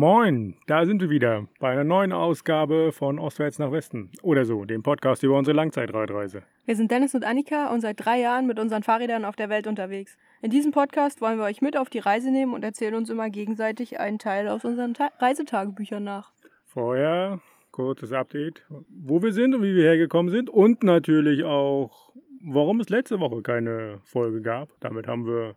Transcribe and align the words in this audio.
Moin, 0.00 0.54
da 0.68 0.86
sind 0.86 1.02
wir 1.02 1.10
wieder 1.10 1.48
bei 1.58 1.70
einer 1.72 1.82
neuen 1.82 2.12
Ausgabe 2.12 2.92
von 2.92 3.18
Ostwärts 3.18 3.58
nach 3.58 3.72
Westen 3.72 4.12
oder 4.22 4.44
so, 4.44 4.64
dem 4.64 4.84
Podcast 4.84 5.24
über 5.24 5.36
unsere 5.36 5.56
Langzeitradreise. 5.56 6.44
Wir 6.66 6.76
sind 6.76 6.92
Dennis 6.92 7.16
und 7.16 7.24
Annika 7.24 7.74
und 7.74 7.80
seit 7.80 7.98
drei 7.98 8.20
Jahren 8.20 8.46
mit 8.46 8.60
unseren 8.60 8.84
Fahrrädern 8.84 9.24
auf 9.24 9.34
der 9.34 9.48
Welt 9.48 9.66
unterwegs. 9.66 10.16
In 10.40 10.52
diesem 10.52 10.70
Podcast 10.70 11.20
wollen 11.20 11.36
wir 11.38 11.46
euch 11.46 11.62
mit 11.62 11.76
auf 11.76 11.90
die 11.90 11.98
Reise 11.98 12.30
nehmen 12.30 12.54
und 12.54 12.62
erzählen 12.62 12.94
uns 12.94 13.10
immer 13.10 13.28
gegenseitig 13.28 13.98
einen 13.98 14.20
Teil 14.20 14.46
aus 14.46 14.64
unseren 14.64 14.94
Ta 14.94 15.10
Reisetagebüchern 15.18 16.04
nach. 16.04 16.30
Vorher 16.64 17.40
kurzes 17.72 18.12
Update, 18.12 18.64
wo 18.88 19.20
wir 19.20 19.32
sind 19.32 19.52
und 19.52 19.64
wie 19.64 19.74
wir 19.74 19.82
hergekommen 19.82 20.30
sind 20.30 20.48
und 20.48 20.84
natürlich 20.84 21.42
auch, 21.42 22.12
warum 22.40 22.78
es 22.78 22.88
letzte 22.88 23.18
Woche 23.18 23.42
keine 23.42 23.98
Folge 24.04 24.42
gab. 24.42 24.68
Damit 24.78 25.08
haben 25.08 25.26
wir 25.26 25.56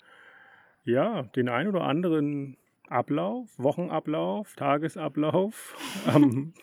ja 0.83 1.21
den 1.35 1.47
ein 1.47 1.67
oder 1.67 1.83
anderen 1.83 2.57
Ablauf, 2.91 3.49
Wochenablauf, 3.57 4.55
Tagesablauf 4.55 5.75
am 6.05 6.53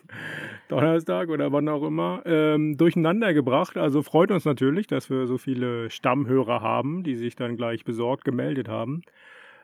Donnerstag 0.69 1.29
oder 1.29 1.53
wann 1.53 1.69
auch 1.69 1.83
immer 1.83 2.23
ähm, 2.27 2.77
durcheinander 2.77 3.33
gebracht. 3.35 3.77
Also 3.77 4.03
freut 4.03 4.31
uns 4.31 4.45
natürlich, 4.45 4.87
dass 4.87 5.11
wir 5.11 5.27
so 5.27 5.39
viele 5.39 5.91
Stammhörer 5.91 6.61
haben, 6.61 7.03
die 7.03 7.17
sich 7.17 7.35
dann 7.35 7.57
gleich 7.57 7.85
besorgt 7.85 8.25
gemeldet 8.25 8.69
haben. 8.69 9.03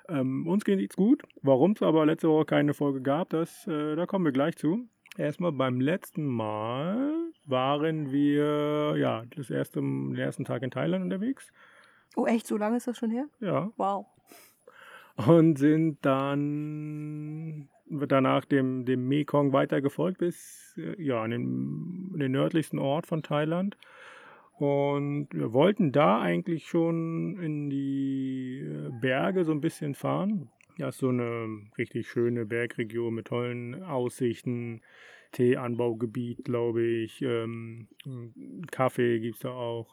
Ähm, 0.09 0.47
uns 0.47 0.65
geht's 0.65 0.97
gut. 0.97 1.23
Warum 1.43 1.73
es 1.73 1.83
aber 1.83 2.05
letzte 2.07 2.29
Woche 2.29 2.47
keine 2.47 2.75
Folge 2.75 3.01
gab, 3.03 3.31
das, 3.31 3.67
äh, 3.67 3.97
da 3.97 4.07
kommen 4.07 4.25
wir 4.25 4.33
gleich 4.33 4.57
zu. 4.57 4.89
Erstmal 5.17 5.53
beim 5.53 5.81
letzten 5.81 6.27
Mal 6.27 7.13
waren 7.47 8.11
wir 8.11 8.97
ja 8.97 9.25
das 9.37 9.51
erste, 9.51 9.81
den 9.81 10.17
ersten 10.17 10.45
Tag 10.45 10.63
in 10.63 10.71
Thailand 10.71 11.05
unterwegs. 11.05 11.53
Oh, 12.17 12.27
echt? 12.27 12.47
So 12.47 12.57
lange 12.57 12.77
ist 12.77 12.87
das 12.87 12.99
schon 12.99 13.11
her? 13.11 13.27
Ja. 13.41 13.71
Wow. 13.77 14.07
Und 15.17 15.59
sind 15.59 15.99
dann 16.03 17.69
danach 17.89 18.45
dem, 18.45 18.85
dem 18.85 19.07
Mekong 19.07 19.53
weitergefolgt 19.53 20.19
bis 20.19 20.75
äh, 20.77 21.01
ja, 21.03 21.23
an 21.23 21.31
den, 21.31 22.19
den 22.19 22.33
nördlichsten 22.33 22.79
Ort 22.79 23.07
von 23.07 23.23
Thailand. 23.23 23.77
Und 24.59 25.29
wir 25.33 25.53
wollten 25.53 25.93
da 25.93 26.21
eigentlich 26.21 26.67
schon 26.67 27.39
in 27.41 27.71
die 27.71 28.61
äh, 28.61 28.91
Berge 29.01 29.45
so 29.45 29.53
ein 29.53 29.61
bisschen 29.61 29.95
fahren. 29.95 30.49
Ja, 30.79 30.89
ist 30.89 30.99
so 30.99 31.09
eine 31.09 31.61
richtig 31.79 32.09
schöne 32.09 32.47
Bergregion 32.47 33.15
mit 33.15 33.27
tollen 33.27 33.83
Aussichten. 33.85 34.81
Teeanbaugebiet, 35.33 36.45
glaube 36.45 36.83
ich. 36.83 37.21
Ähm, 37.23 37.89
Kaffee 38.71 39.19
gibt 39.19 39.37
es 39.37 39.41
da 39.43 39.51
auch. 39.51 39.93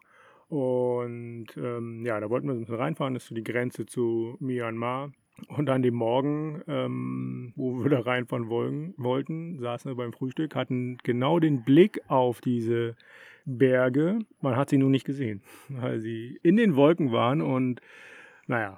Und 0.52 1.48
ähm, 1.56 2.06
ja, 2.06 2.20
da 2.20 2.30
wollten 2.30 2.48
wir 2.48 2.54
ein 2.54 2.60
bisschen 2.60 2.76
reinfahren, 2.76 3.14
das 3.14 3.24
ist 3.24 3.30
so 3.30 3.36
die 3.36 3.44
Grenze 3.44 3.86
zu 3.86 4.36
Myanmar. 4.42 5.14
Und 5.48 5.70
an 5.70 5.82
dem 5.82 5.96
Morgen, 5.96 6.62
ähm, 6.68 7.54
wo 7.56 7.82
wir 7.82 7.90
da 7.90 8.02
reinfahren 8.02 8.50
wollen, 8.50 8.94
wollten, 8.98 9.60
saßen 9.60 9.90
wir 9.90 9.96
beim 9.96 10.12
Frühstück, 10.12 10.54
hatten 10.54 10.98
genau 11.04 11.40
den 11.40 11.64
Blick 11.64 12.02
auf 12.10 12.42
diese 12.42 12.98
Berge. 13.46 14.20
Man 14.42 14.58
hat 14.58 14.70
sie 14.70 14.78
nur 14.78 14.90
nicht 14.90 15.06
gesehen, 15.06 15.42
weil 15.70 16.02
sie 16.02 16.38
in 16.44 16.58
den 16.58 16.76
Wolken 16.76 17.14
waren. 17.14 17.42
Und 17.42 17.80
naja, 18.46 18.78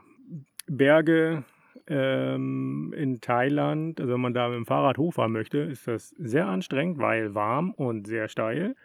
Berge 0.68 1.44
ähm, 1.88 2.94
in 2.96 3.20
Thailand, 3.20 4.00
also 4.00 4.14
wenn 4.14 4.22
man 4.22 4.36
da 4.36 4.48
mit 4.48 4.58
dem 4.58 4.68
Fahrrad 4.68 5.00
hochfahren 5.00 5.32
möchte, 5.32 5.58
ist 5.58 5.88
das 5.88 6.10
sehr 6.20 6.46
anstrengend, 6.46 7.00
weil 7.00 7.34
warm 7.34 7.72
und 7.72 8.06
sehr 8.06 8.28
steil. 8.28 8.76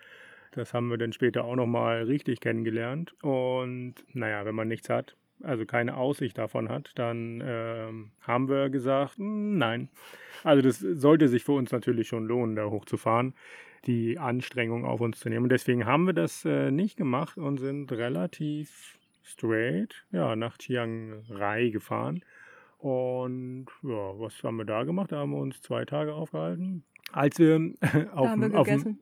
Das 0.52 0.74
haben 0.74 0.88
wir 0.88 0.98
dann 0.98 1.12
später 1.12 1.44
auch 1.44 1.56
nochmal 1.56 2.02
richtig 2.04 2.40
kennengelernt. 2.40 3.14
Und 3.22 3.94
naja, 4.12 4.44
wenn 4.44 4.54
man 4.54 4.68
nichts 4.68 4.88
hat, 4.88 5.16
also 5.42 5.64
keine 5.66 5.96
Aussicht 5.96 6.38
davon 6.38 6.68
hat, 6.68 6.92
dann 6.96 7.42
ähm, 7.44 8.10
haben 8.22 8.48
wir 8.48 8.70
gesagt, 8.70 9.18
hm, 9.18 9.58
nein. 9.58 9.88
Also 10.44 10.62
das 10.62 10.78
sollte 10.78 11.28
sich 11.28 11.44
für 11.44 11.52
uns 11.52 11.72
natürlich 11.72 12.08
schon 12.08 12.26
lohnen, 12.26 12.56
da 12.56 12.66
hochzufahren, 12.66 13.34
die 13.86 14.18
Anstrengung 14.18 14.84
auf 14.84 15.00
uns 15.00 15.20
zu 15.20 15.28
nehmen. 15.28 15.44
Und 15.44 15.52
deswegen 15.52 15.86
haben 15.86 16.06
wir 16.06 16.14
das 16.14 16.44
äh, 16.44 16.70
nicht 16.70 16.96
gemacht 16.96 17.38
und 17.38 17.58
sind 17.58 17.92
relativ 17.92 18.98
straight 19.22 20.04
ja, 20.10 20.34
nach 20.36 20.58
Chiang 20.58 21.24
Rai 21.28 21.68
gefahren. 21.68 22.22
Und 22.78 23.66
ja, 23.82 24.18
was 24.18 24.42
haben 24.42 24.56
wir 24.56 24.64
da 24.64 24.84
gemacht? 24.84 25.10
Da 25.12 25.18
haben 25.18 25.32
wir 25.32 25.38
uns 25.38 25.60
zwei 25.60 25.84
Tage 25.84 26.14
aufgehalten. 26.14 26.84
Als 27.12 27.38
wir, 27.38 27.72
auf 28.14 28.32
dem, 28.32 28.52
wir 28.52 28.58
auf 28.58 28.66
dem, 28.66 28.98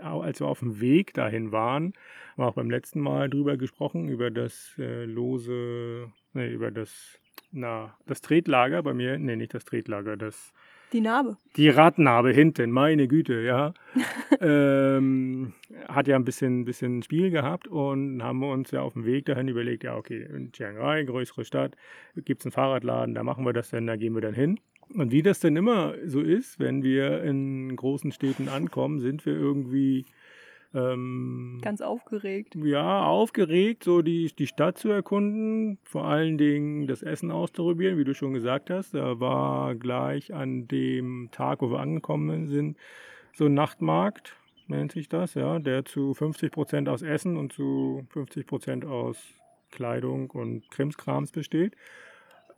als 0.00 0.40
wir 0.40 0.46
auf 0.46 0.60
dem 0.60 0.80
Weg 0.80 1.14
dahin 1.14 1.52
waren, 1.52 1.92
haben 2.32 2.44
wir 2.44 2.46
auch 2.46 2.54
beim 2.54 2.70
letzten 2.70 3.00
Mal 3.00 3.28
drüber 3.28 3.56
gesprochen, 3.56 4.08
über 4.08 4.30
das 4.30 4.74
äh, 4.78 5.04
lose, 5.04 6.10
nee, 6.32 6.50
über 6.50 6.70
das, 6.70 7.18
na, 7.50 7.96
das 8.06 8.22
Tretlager 8.22 8.82
bei 8.82 8.94
mir, 8.94 9.18
nee, 9.18 9.36
nicht 9.36 9.54
das 9.54 9.64
Tretlager, 9.64 10.16
das 10.16 10.52
die 10.92 11.00
Narbe. 11.00 11.38
Die 11.56 11.70
Radnarbe 11.70 12.32
hinten, 12.32 12.70
meine 12.70 13.08
Güte, 13.08 13.40
ja. 13.40 13.72
ähm, 14.40 15.54
hat 15.88 16.06
ja 16.06 16.16
ein 16.16 16.24
bisschen, 16.24 16.66
bisschen 16.66 17.02
Spiel 17.02 17.30
gehabt 17.30 17.66
und 17.66 18.22
haben 18.22 18.40
wir 18.40 18.50
uns 18.52 18.70
ja 18.72 18.82
auf 18.82 18.92
dem 18.92 19.06
Weg 19.06 19.24
dahin 19.24 19.48
überlegt, 19.48 19.84
ja, 19.84 19.96
okay, 19.96 20.22
in 20.22 20.52
Chiang 20.52 20.76
Rai, 20.76 21.04
größere 21.04 21.46
Stadt, 21.46 21.76
gibt 22.14 22.42
es 22.42 22.46
einen 22.46 22.52
Fahrradladen, 22.52 23.14
da 23.14 23.24
machen 23.24 23.46
wir 23.46 23.54
das 23.54 23.70
dann, 23.70 23.86
da 23.86 23.96
gehen 23.96 24.14
wir 24.14 24.20
dann 24.20 24.34
hin. 24.34 24.60
Und 24.94 25.12
wie 25.12 25.22
das 25.22 25.40
denn 25.40 25.56
immer 25.56 25.94
so 26.04 26.20
ist, 26.20 26.58
wenn 26.58 26.82
wir 26.82 27.22
in 27.22 27.74
großen 27.76 28.12
Städten 28.12 28.48
ankommen, 28.48 29.00
sind 29.00 29.24
wir 29.24 29.34
irgendwie 29.34 30.04
ähm, 30.74 31.60
ganz 31.62 31.80
aufgeregt. 31.80 32.54
Ja, 32.54 33.04
aufgeregt, 33.04 33.84
so 33.84 34.02
die, 34.02 34.32
die 34.36 34.46
Stadt 34.46 34.78
zu 34.78 34.88
erkunden, 34.88 35.78
vor 35.84 36.04
allen 36.06 36.38
Dingen 36.38 36.86
das 36.86 37.02
Essen 37.02 37.30
auszuprobieren, 37.30 37.98
wie 37.98 38.04
du 38.04 38.14
schon 38.14 38.32
gesagt 38.32 38.70
hast. 38.70 38.94
Da 38.94 39.20
war 39.20 39.74
gleich 39.74 40.32
an 40.32 40.68
dem 40.68 41.28
Tag, 41.30 41.60
wo 41.60 41.70
wir 41.70 41.80
angekommen 41.80 42.48
sind, 42.48 42.78
so 43.34 43.46
ein 43.46 43.54
Nachtmarkt, 43.54 44.34
nennt 44.66 44.92
sich 44.92 45.08
das, 45.08 45.34
ja, 45.34 45.58
der 45.58 45.84
zu 45.84 46.14
50 46.14 46.50
Prozent 46.50 46.88
aus 46.88 47.02
Essen 47.02 47.36
und 47.36 47.52
zu 47.52 48.06
50 48.10 48.46
Prozent 48.46 48.84
aus 48.84 49.18
Kleidung 49.70 50.30
und 50.30 50.70
Krimskrams 50.70 51.32
besteht. 51.32 51.74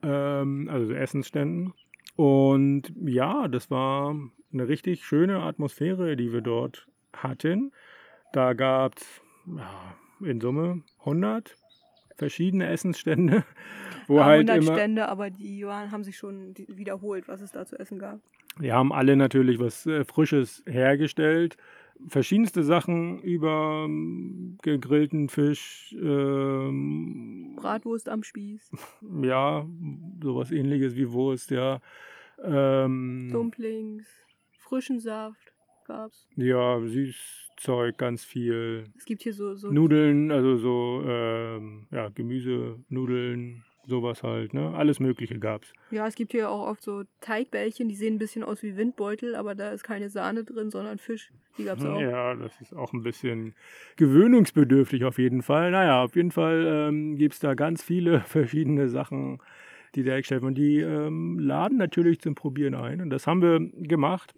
Ähm, 0.02 0.68
also 0.70 0.92
Essensständen. 0.92 1.72
Und 2.16 2.92
ja, 3.04 3.48
das 3.48 3.70
war 3.70 4.14
eine 4.52 4.68
richtig 4.68 5.04
schöne 5.04 5.40
Atmosphäre, 5.42 6.16
die 6.16 6.32
wir 6.32 6.40
dort 6.40 6.86
hatten. 7.12 7.72
Da 8.32 8.52
gab 8.52 8.96
es 8.96 9.22
ja, 9.46 9.96
in 10.20 10.40
Summe 10.40 10.82
100 11.00 11.56
verschiedene 12.16 12.68
Essensstände. 12.68 13.44
Wo 14.06 14.18
ja, 14.18 14.24
halt 14.26 14.48
100 14.48 14.56
immer, 14.64 14.78
Stände, 14.78 15.08
aber 15.08 15.30
die 15.30 15.64
haben 15.66 16.04
sich 16.04 16.16
schon 16.16 16.54
wiederholt, 16.68 17.26
was 17.26 17.40
es 17.40 17.52
da 17.52 17.64
zu 17.64 17.78
essen 17.78 17.98
gab. 17.98 18.20
Die 18.60 18.72
haben 18.72 18.92
alle 18.92 19.16
natürlich 19.16 19.58
was 19.58 19.86
äh, 19.86 20.04
Frisches 20.04 20.62
hergestellt. 20.66 21.56
Verschiedenste 22.08 22.62
Sachen 22.62 23.20
über 23.22 23.84
ähm, 23.86 24.58
gegrillten 24.62 25.28
Fisch. 25.28 25.94
Ähm, 26.00 27.54
Bratwurst 27.56 28.08
am 28.08 28.22
Spieß. 28.22 28.70
Ja, 29.22 29.66
sowas 30.22 30.50
ähnliches 30.50 30.96
wie 30.96 31.10
Wurst, 31.10 31.50
ja. 31.50 31.80
Ähm, 32.42 33.28
Dumplings, 33.32 34.06
frischen 34.58 35.00
Saft 35.00 35.54
gab's. 35.86 36.28
Ja, 36.36 36.80
Süßzeug, 36.80 37.96
ganz 37.96 38.24
viel. 38.24 38.84
Es 38.96 39.04
gibt 39.04 39.22
hier 39.22 39.32
so, 39.32 39.54
so 39.54 39.70
Nudeln, 39.70 40.30
also 40.30 40.56
so 40.56 41.02
ähm, 41.06 41.86
ja, 41.90 42.08
Gemüse, 42.08 42.78
Nudeln, 42.88 43.64
sowas 43.86 44.22
halt, 44.22 44.54
ne? 44.54 44.74
Alles 44.74 45.00
Mögliche 45.00 45.38
gab's. 45.38 45.72
Ja, 45.90 46.06
es 46.06 46.14
gibt 46.14 46.32
hier 46.32 46.50
auch 46.50 46.66
oft 46.66 46.82
so 46.82 47.04
Teigbällchen, 47.20 47.88
die 47.88 47.94
sehen 47.94 48.14
ein 48.14 48.18
bisschen 48.18 48.42
aus 48.42 48.62
wie 48.62 48.76
Windbeutel, 48.76 49.34
aber 49.34 49.54
da 49.54 49.70
ist 49.70 49.84
keine 49.84 50.10
Sahne 50.10 50.44
drin, 50.44 50.70
sondern 50.70 50.98
Fisch. 50.98 51.32
Die 51.58 51.64
gab's 51.64 51.84
auch. 51.84 52.00
Ja, 52.00 52.34
das 52.34 52.60
ist 52.60 52.74
auch 52.74 52.92
ein 52.92 53.02
bisschen 53.02 53.54
gewöhnungsbedürftig 53.96 55.04
auf 55.04 55.18
jeden 55.18 55.42
Fall. 55.42 55.70
Naja, 55.70 56.02
auf 56.02 56.16
jeden 56.16 56.30
Fall 56.30 56.88
ähm, 56.88 57.16
gibt 57.16 57.34
es 57.34 57.40
da 57.40 57.54
ganz 57.54 57.82
viele 57.82 58.20
verschiedene 58.26 58.88
Sachen, 58.88 59.38
die 59.94 60.02
da 60.02 60.12
hergestellt 60.12 60.42
werden. 60.42 60.48
Und 60.48 60.58
die 60.58 60.80
ähm, 60.80 61.38
laden 61.38 61.78
natürlich 61.78 62.20
zum 62.20 62.34
Probieren 62.34 62.74
ein. 62.74 63.00
Und 63.00 63.10
das 63.10 63.26
haben 63.26 63.42
wir 63.42 63.60
gemacht. 63.60 64.34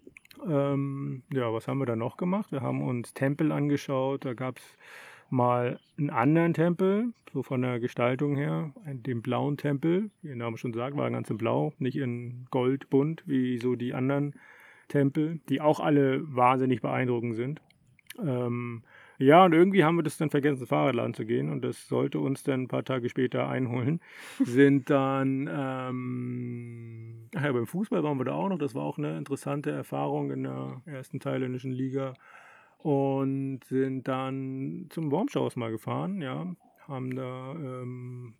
Ähm, 0.47 1.23
ja, 1.33 1.51
was 1.51 1.67
haben 1.67 1.79
wir 1.79 1.85
da 1.85 1.95
noch 1.95 2.17
gemacht? 2.17 2.51
Wir 2.51 2.61
haben 2.61 2.81
uns 2.81 3.13
Tempel 3.13 3.51
angeschaut. 3.51 4.25
Da 4.25 4.33
gab 4.33 4.57
es 4.57 4.77
mal 5.29 5.79
einen 5.97 6.09
anderen 6.09 6.53
Tempel, 6.53 7.13
so 7.33 7.43
von 7.43 7.61
der 7.61 7.79
Gestaltung 7.79 8.35
her, 8.35 8.71
den 8.85 9.21
blauen 9.21 9.57
Tempel. 9.57 10.09
Wie 10.21 10.27
der 10.27 10.37
Name 10.37 10.57
schon 10.57 10.73
sagt, 10.73 10.95
war 10.97 11.09
ganz 11.11 11.29
in 11.29 11.37
Blau, 11.37 11.73
nicht 11.79 11.97
in 11.97 12.45
Goldbunt 12.51 13.23
wie 13.25 13.57
so 13.57 13.75
die 13.75 13.93
anderen 13.93 14.33
Tempel, 14.87 15.39
die 15.49 15.61
auch 15.61 15.79
alle 15.79 16.21
wahnsinnig 16.35 16.81
beeindruckend 16.81 17.35
sind. 17.35 17.61
Ähm, 18.19 18.83
ja, 19.19 19.45
und 19.45 19.53
irgendwie 19.53 19.83
haben 19.83 19.95
wir 19.95 20.03
das 20.03 20.17
dann 20.17 20.29
vergessen, 20.29 20.67
Fahrradladen 20.67 21.15
zu 21.15 21.25
gehen 21.25 21.49
und 21.51 21.63
das 21.63 21.87
sollte 21.87 22.19
uns 22.19 22.43
dann 22.43 22.63
ein 22.63 22.67
paar 22.67 22.83
Tage 22.83 23.09
später 23.09 23.47
einholen. 23.47 23.99
Sind 24.43 24.89
dann, 24.91 25.49
ähm, 25.51 27.29
ach 27.35 27.43
ja, 27.43 27.51
beim 27.51 27.65
Fußball 27.65 28.03
waren 28.03 28.19
wir 28.19 28.25
da 28.25 28.33
auch 28.33 28.49
noch. 28.49 28.59
Das 28.59 28.75
war 28.75 28.83
auch 28.83 28.99
eine 28.99 29.17
interessante 29.17 29.71
Erfahrung 29.71 30.31
in 30.31 30.43
der 30.43 30.81
ersten 30.85 31.19
thailändischen 31.19 31.71
Liga. 31.71 32.13
Und 32.87 33.65
sind 33.65 34.07
dann 34.07 34.85
zum 34.91 35.11
Wormschaus 35.11 35.57
mal 35.57 35.71
gefahren, 35.71 36.21
ja. 36.21 36.55
Haben 36.87 37.13
da, 37.17 37.51
ähm, 37.51 38.33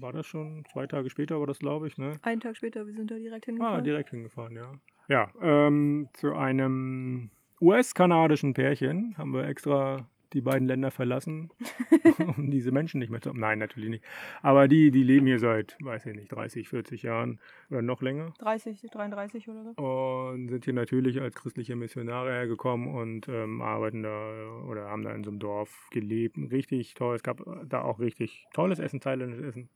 war 0.00 0.12
das 0.12 0.24
schon 0.24 0.64
zwei 0.70 0.86
Tage 0.86 1.10
später, 1.10 1.40
war 1.40 1.48
das 1.48 1.58
glaube 1.58 1.88
ich, 1.88 1.98
ne? 1.98 2.12
Einen 2.22 2.40
Tag 2.40 2.56
später, 2.56 2.86
wir 2.86 2.94
sind 2.94 3.10
da 3.10 3.16
direkt 3.16 3.46
hingefahren. 3.46 3.80
Ah, 3.80 3.82
direkt 3.82 4.10
hingefahren, 4.10 4.54
ja 4.54 4.70
Ja, 5.08 5.32
ähm, 5.42 6.08
zu 6.12 6.32
einem 6.32 7.30
US-kanadischen 7.60 8.54
Pärchen 8.54 9.18
haben 9.18 9.32
wir 9.34 9.48
extra 9.48 10.08
die 10.32 10.40
beiden 10.40 10.68
Länder 10.68 10.90
verlassen, 10.90 11.50
um 12.36 12.50
diese 12.50 12.70
Menschen 12.70 13.00
nicht 13.00 13.10
mehr 13.10 13.20
zu 13.20 13.30
haben. 13.30 13.40
Nein, 13.40 13.58
natürlich 13.58 13.90
nicht. 13.90 14.04
Aber 14.42 14.68
die, 14.68 14.90
die 14.90 15.02
leben 15.02 15.26
hier 15.26 15.38
seit, 15.38 15.76
weiß 15.80 16.06
ich 16.06 16.14
nicht, 16.14 16.32
30, 16.32 16.68
40 16.68 17.02
Jahren 17.02 17.38
oder 17.70 17.82
noch 17.82 18.02
länger. 18.02 18.34
30, 18.38 18.80
33 18.90 19.48
oder 19.48 19.64
so. 19.64 19.82
Und 19.82 20.48
sind 20.48 20.64
hier 20.64 20.74
natürlich 20.74 21.20
als 21.20 21.34
christliche 21.34 21.76
Missionare 21.76 22.30
hergekommen 22.30 22.94
und 22.94 23.28
ähm, 23.28 23.62
arbeiten 23.62 24.02
da 24.02 24.62
oder 24.68 24.88
haben 24.88 25.02
da 25.02 25.12
in 25.12 25.24
so 25.24 25.30
einem 25.30 25.38
Dorf 25.38 25.88
gelebt. 25.90 26.36
Richtig 26.50 26.94
toll. 26.94 27.16
Es 27.16 27.22
gab 27.22 27.42
da 27.66 27.82
auch 27.82 27.98
richtig 28.00 28.46
tolles 28.52 28.78
Essen, 28.78 29.00
thailändisches 29.00 29.46
Essen. 29.46 29.68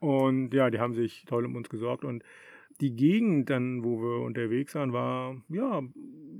Und 0.00 0.52
ja, 0.52 0.70
die 0.70 0.80
haben 0.80 0.94
sich 0.94 1.24
toll 1.24 1.46
um 1.46 1.56
uns 1.56 1.68
gesorgt 1.68 2.04
und 2.04 2.24
die 2.80 2.94
Gegend 2.96 3.50
dann, 3.50 3.84
wo 3.84 4.00
wir 4.02 4.24
unterwegs 4.24 4.74
waren, 4.74 4.92
war 4.92 5.36
ja 5.48 5.82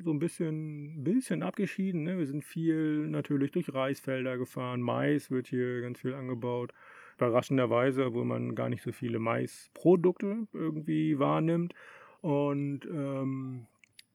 so 0.02 0.10
ein 0.10 0.18
bisschen, 0.18 1.02
bisschen 1.04 1.42
abgeschieden. 1.42 2.02
Ne? 2.02 2.18
Wir 2.18 2.26
sind 2.26 2.44
viel 2.44 3.06
natürlich 3.08 3.52
durch 3.52 3.72
Reisfelder 3.72 4.36
gefahren. 4.36 4.80
Mais 4.82 5.30
wird 5.30 5.46
hier 5.46 5.80
ganz 5.80 6.00
viel 6.00 6.14
angebaut. 6.14 6.72
Überraschenderweise, 7.16 8.12
wo 8.12 8.24
man 8.24 8.54
gar 8.54 8.68
nicht 8.68 8.82
so 8.82 8.92
viele 8.92 9.18
Maisprodukte 9.18 10.46
irgendwie 10.52 11.18
wahrnimmt. 11.18 11.74
Und 12.20 12.80
ähm, 12.86 13.66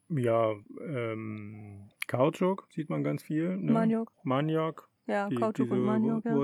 ja, 0.09 0.53
ähm, 0.85 1.89
Kautschuk 2.07 2.67
sieht 2.71 2.89
man 2.89 3.03
ganz 3.03 3.23
viel. 3.23 3.55
Ne? 3.57 3.71
Maniok. 3.71 4.11
Maniok. 4.23 4.89
Ja, 5.07 5.29
die- 5.29 5.35
Kautschuk 5.35 5.71
und 5.71 5.83
Maniok. 5.85 6.25
Ja. 6.25 6.35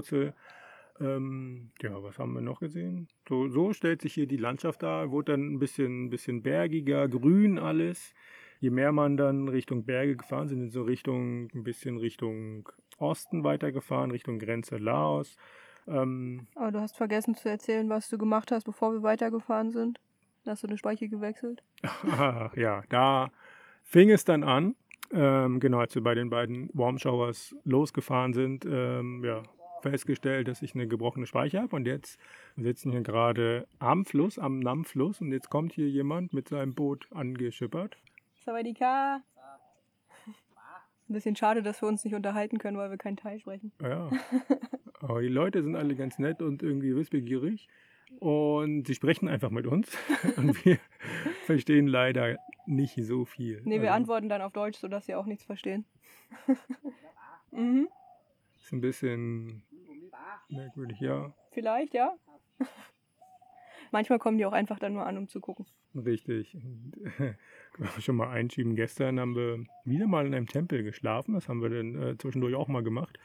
Ähm, 1.00 1.72
ja, 1.82 2.02
was 2.02 2.20
haben 2.20 2.34
wir 2.34 2.42
noch 2.42 2.60
gesehen? 2.60 3.08
So, 3.28 3.48
so 3.50 3.74
stellt 3.74 4.02
sich 4.02 4.14
hier 4.14 4.28
die 4.28 4.38
Landschaft 4.38 4.84
dar. 4.84 5.12
Wurde 5.12 5.34
dann 5.34 5.54
ein 5.54 5.60
bisschen, 5.60 6.10
bisschen 6.10 6.42
bergiger, 6.42 7.08
grün 7.08 7.60
alles. 7.60 8.14
Je 8.60 8.70
mehr 8.70 8.92
man 8.92 9.18
dann 9.18 9.50
Richtung 9.50 9.86
Berge 9.86 10.16
gefahren 10.16 10.48
sind, 10.48 10.70
so 10.70 10.84
Richtung, 10.84 11.50
ein 11.54 11.64
bisschen 11.64 11.98
Richtung 11.98 12.70
Osten 12.98 13.44
weitergefahren, 13.44 14.12
Richtung 14.12 14.40
Grenze 14.40 14.78
Laos. 14.78 15.36
Ähm, 15.88 16.48
Aber 16.56 16.72
du 16.72 16.80
hast 16.80 16.96
vergessen 16.96 17.36
zu 17.36 17.50
erzählen, 17.50 17.90
was 17.90 18.10
du 18.10 18.18
gemacht 18.18 18.52
hast, 18.52 18.64
bevor 18.64 18.94
wir 18.94 19.04
weitergefahren 19.04 19.72
sind. 19.72 20.00
Hast 20.46 20.64
du 20.64 20.68
eine 20.68 20.78
Speiche 20.78 21.10
gewechselt? 21.10 21.64
Ach, 21.84 22.56
ja, 22.56 22.84
da 22.90 23.32
fing 23.84 24.10
es 24.10 24.24
dann 24.24 24.44
an. 24.44 24.76
Ähm, 25.12 25.60
genau, 25.60 25.80
als 25.80 25.94
wir 25.94 26.04
bei 26.04 26.16
den 26.16 26.30
beiden 26.30 26.70
Warm 26.74 26.98
Showers 26.98 27.56
losgefahren 27.64 28.34
sind, 28.34 28.66
ähm, 28.66 29.24
ja, 29.24 29.44
festgestellt, 29.90 30.48
dass 30.48 30.62
ich 30.62 30.74
eine 30.76 30.88
gebrochene 30.88 31.26
Speiche 31.26 31.62
habe. 31.62 31.76
Und 31.76 31.86
jetzt 31.86 32.20
sitzen 32.58 32.92
hier 32.92 33.02
gerade 33.02 33.68
am 33.80 34.06
Fluss, 34.06 34.40
am 34.40 34.60
Nam-Fluss. 34.60 35.22
Und 35.22 35.32
jetzt 35.32 35.50
kommt 35.50 35.74
hier 35.74 35.90
jemand 35.90 36.34
mit 36.34 36.50
seinem 36.50 36.74
Boot 36.74 37.08
angeschippert. 37.12 37.98
Sawadika. 38.44 39.22
Ein 41.08 41.14
bisschen 41.14 41.36
schade, 41.36 41.62
dass 41.62 41.82
wir 41.84 41.88
uns 41.88 42.04
nicht 42.04 42.16
unterhalten 42.16 42.58
können, 42.58 42.78
weil 42.78 42.90
wir 42.90 42.98
keinen 42.98 43.18
Thai 43.18 43.38
sprechen. 43.38 43.72
Ja. 43.82 44.10
Aber 45.02 45.22
die 45.22 45.28
Leute 45.28 45.62
sind 45.62 45.76
alle 45.76 45.96
ganz 45.96 46.18
nett 46.18 46.42
und 46.42 46.64
irgendwie 46.64 46.96
wissbegierig. 46.96 47.68
Und 48.20 48.88
sie 48.88 48.96
sprechen 48.96 49.28
einfach 49.28 49.50
mit 49.50 49.68
uns. 49.68 49.96
Und 50.38 50.64
wir 50.66 50.78
verstehen 51.46 51.88
leider 51.88 52.38
nicht 52.66 52.96
so 53.04 53.26
viel. 53.26 53.62
Nee, 53.66 53.82
wir 53.82 53.92
Also, 53.92 53.98
antworten 53.98 54.30
dann 54.30 54.42
auf 54.42 54.54
Deutsch, 54.54 54.80
sodass 54.80 55.06
sie 55.06 55.16
auch 55.16 55.26
nichts 55.26 55.44
verstehen. 55.44 55.86
mhm. 57.52 57.88
Ist 58.62 58.72
ein 58.72 58.82
bisschen 58.82 59.64
merkwürdig, 60.50 61.00
ja. 61.00 61.34
Vielleicht, 61.52 61.94
ja. 61.94 62.14
Manchmal 63.92 64.20
kommen 64.20 64.38
die 64.38 64.46
auch 64.46 64.54
einfach 64.54 64.80
dann 64.80 64.94
nur 64.94 65.06
an, 65.06 65.18
um 65.18 65.28
zu 65.28 65.40
gucken. 65.40 65.66
Richtig. 65.96 66.56
Wir 67.78 68.02
schon 68.02 68.16
mal 68.16 68.30
einschieben. 68.30 68.76
Gestern 68.76 69.20
haben 69.20 69.36
wir 69.36 69.66
wieder 69.84 70.08
mal 70.08 70.26
in 70.26 70.34
einem 70.34 70.48
Tempel 70.48 70.84
geschlafen. 70.84 71.34
Das 71.34 71.50
haben 71.50 71.62
wir 71.62 71.70
dann 71.70 72.02
äh, 72.02 72.18
zwischendurch 72.18 72.56
auch 72.56 72.70
mal 72.70 72.84
gemacht. 72.84 73.20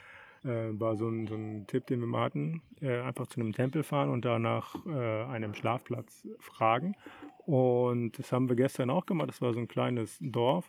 Äh, 0.44 0.80
war 0.80 0.96
so 0.96 1.08
ein, 1.08 1.28
so 1.28 1.34
ein 1.36 1.66
Tipp, 1.68 1.86
den 1.86 2.00
wir 2.00 2.08
mal 2.08 2.22
hatten. 2.22 2.62
Äh, 2.80 3.00
einfach 3.00 3.28
zu 3.28 3.40
einem 3.40 3.52
Tempel 3.52 3.84
fahren 3.84 4.10
und 4.10 4.24
danach 4.24 4.74
äh, 4.86 5.24
einem 5.24 5.54
Schlafplatz 5.54 6.26
fragen. 6.38 6.96
Und 7.46 8.18
das 8.18 8.32
haben 8.32 8.48
wir 8.48 8.56
gestern 8.56 8.90
auch 8.90 9.06
gemacht. 9.06 9.28
Das 9.28 9.40
war 9.40 9.52
so 9.52 9.60
ein 9.60 9.68
kleines 9.68 10.18
Dorf. 10.20 10.68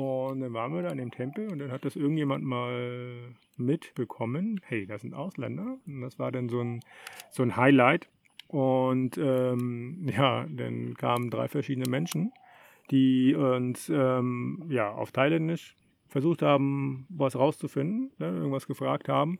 Und 0.00 0.40
dann 0.40 0.54
waren 0.54 0.72
wir 0.72 0.80
da 0.80 0.88
in 0.88 0.96
dem 0.96 1.10
Tempel 1.10 1.48
und 1.48 1.58
dann 1.58 1.70
hat 1.70 1.84
das 1.84 1.94
irgendjemand 1.94 2.42
mal 2.42 3.34
mitbekommen. 3.58 4.58
Hey, 4.64 4.86
das 4.86 5.02
sind 5.02 5.12
Ausländer. 5.12 5.76
Und 5.86 6.00
das 6.00 6.18
war 6.18 6.32
dann 6.32 6.48
so 6.48 6.60
ein, 6.60 6.80
so 7.30 7.42
ein 7.42 7.54
Highlight. 7.54 8.08
Und 8.48 9.18
ähm, 9.18 10.08
ja, 10.16 10.46
dann 10.48 10.94
kamen 10.94 11.28
drei 11.28 11.48
verschiedene 11.48 11.90
Menschen, 11.90 12.32
die 12.90 13.34
uns 13.34 13.90
ähm, 13.90 14.64
ja, 14.70 14.90
auf 14.90 15.12
Thailändisch 15.12 15.76
versucht 16.08 16.40
haben, 16.40 17.04
was 17.10 17.36
rauszufinden, 17.36 18.10
ne, 18.18 18.28
irgendwas 18.28 18.66
gefragt 18.66 19.06
haben. 19.10 19.38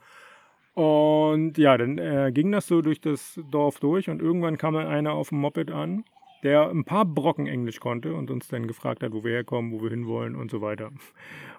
Und 0.74 1.56
ja, 1.56 1.78
dann 1.78 1.96
äh, 1.96 2.32
ging 2.34 2.52
das 2.52 2.66
so 2.66 2.82
durch 2.82 3.00
das 3.00 3.40
Dorf 3.50 3.80
durch 3.80 4.10
und 4.10 4.20
irgendwann 4.20 4.58
kam 4.58 4.76
einer 4.76 5.14
auf 5.14 5.30
dem 5.30 5.40
Moped 5.40 5.70
an, 5.70 6.04
der 6.42 6.70
ein 6.70 6.84
paar 6.84 7.04
Brocken 7.04 7.46
Englisch 7.46 7.80
konnte 7.80 8.14
und 8.14 8.30
uns 8.30 8.48
dann 8.48 8.66
gefragt 8.66 9.02
hat, 9.02 9.12
wo 9.12 9.24
wir 9.24 9.32
herkommen, 9.32 9.72
wo 9.72 9.82
wir 9.82 9.90
hinwollen 9.90 10.36
und 10.36 10.50
so 10.50 10.60
weiter. 10.60 10.90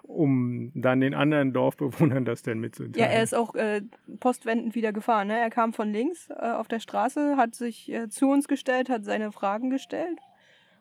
Um 0.02 0.72
dann 0.74 1.00
den 1.00 1.14
anderen 1.14 1.52
Dorfbewohnern 1.52 2.24
das 2.24 2.42
dann 2.42 2.58
mitzuteilen. 2.58 2.94
Ja, 2.94 3.06
er 3.06 3.22
ist 3.22 3.34
auch 3.34 3.54
äh, 3.54 3.82
postwendend 4.20 4.74
wieder 4.74 4.92
gefahren. 4.92 5.28
Ne? 5.28 5.38
Er 5.38 5.50
kam 5.50 5.72
von 5.72 5.92
links 5.92 6.28
äh, 6.30 6.34
auf 6.34 6.68
der 6.68 6.80
Straße, 6.80 7.36
hat 7.36 7.54
sich 7.54 7.90
äh, 7.92 8.08
zu 8.08 8.28
uns 8.28 8.48
gestellt, 8.48 8.88
hat 8.90 9.04
seine 9.04 9.32
Fragen 9.32 9.70
gestellt 9.70 10.18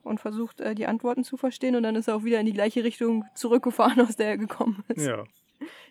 und 0.03 0.19
versucht, 0.19 0.61
äh, 0.61 0.75
die 0.75 0.87
Antworten 0.87 1.23
zu 1.23 1.37
verstehen. 1.37 1.75
Und 1.75 1.83
dann 1.83 1.95
ist 1.95 2.07
er 2.07 2.15
auch 2.15 2.23
wieder 2.23 2.39
in 2.39 2.45
die 2.45 2.53
gleiche 2.53 2.83
Richtung 2.83 3.25
zurückgefahren, 3.35 4.01
aus 4.07 4.15
der 4.15 4.29
er 4.29 4.37
gekommen 4.37 4.83
ist. 4.89 5.05
Ja, 5.05 5.23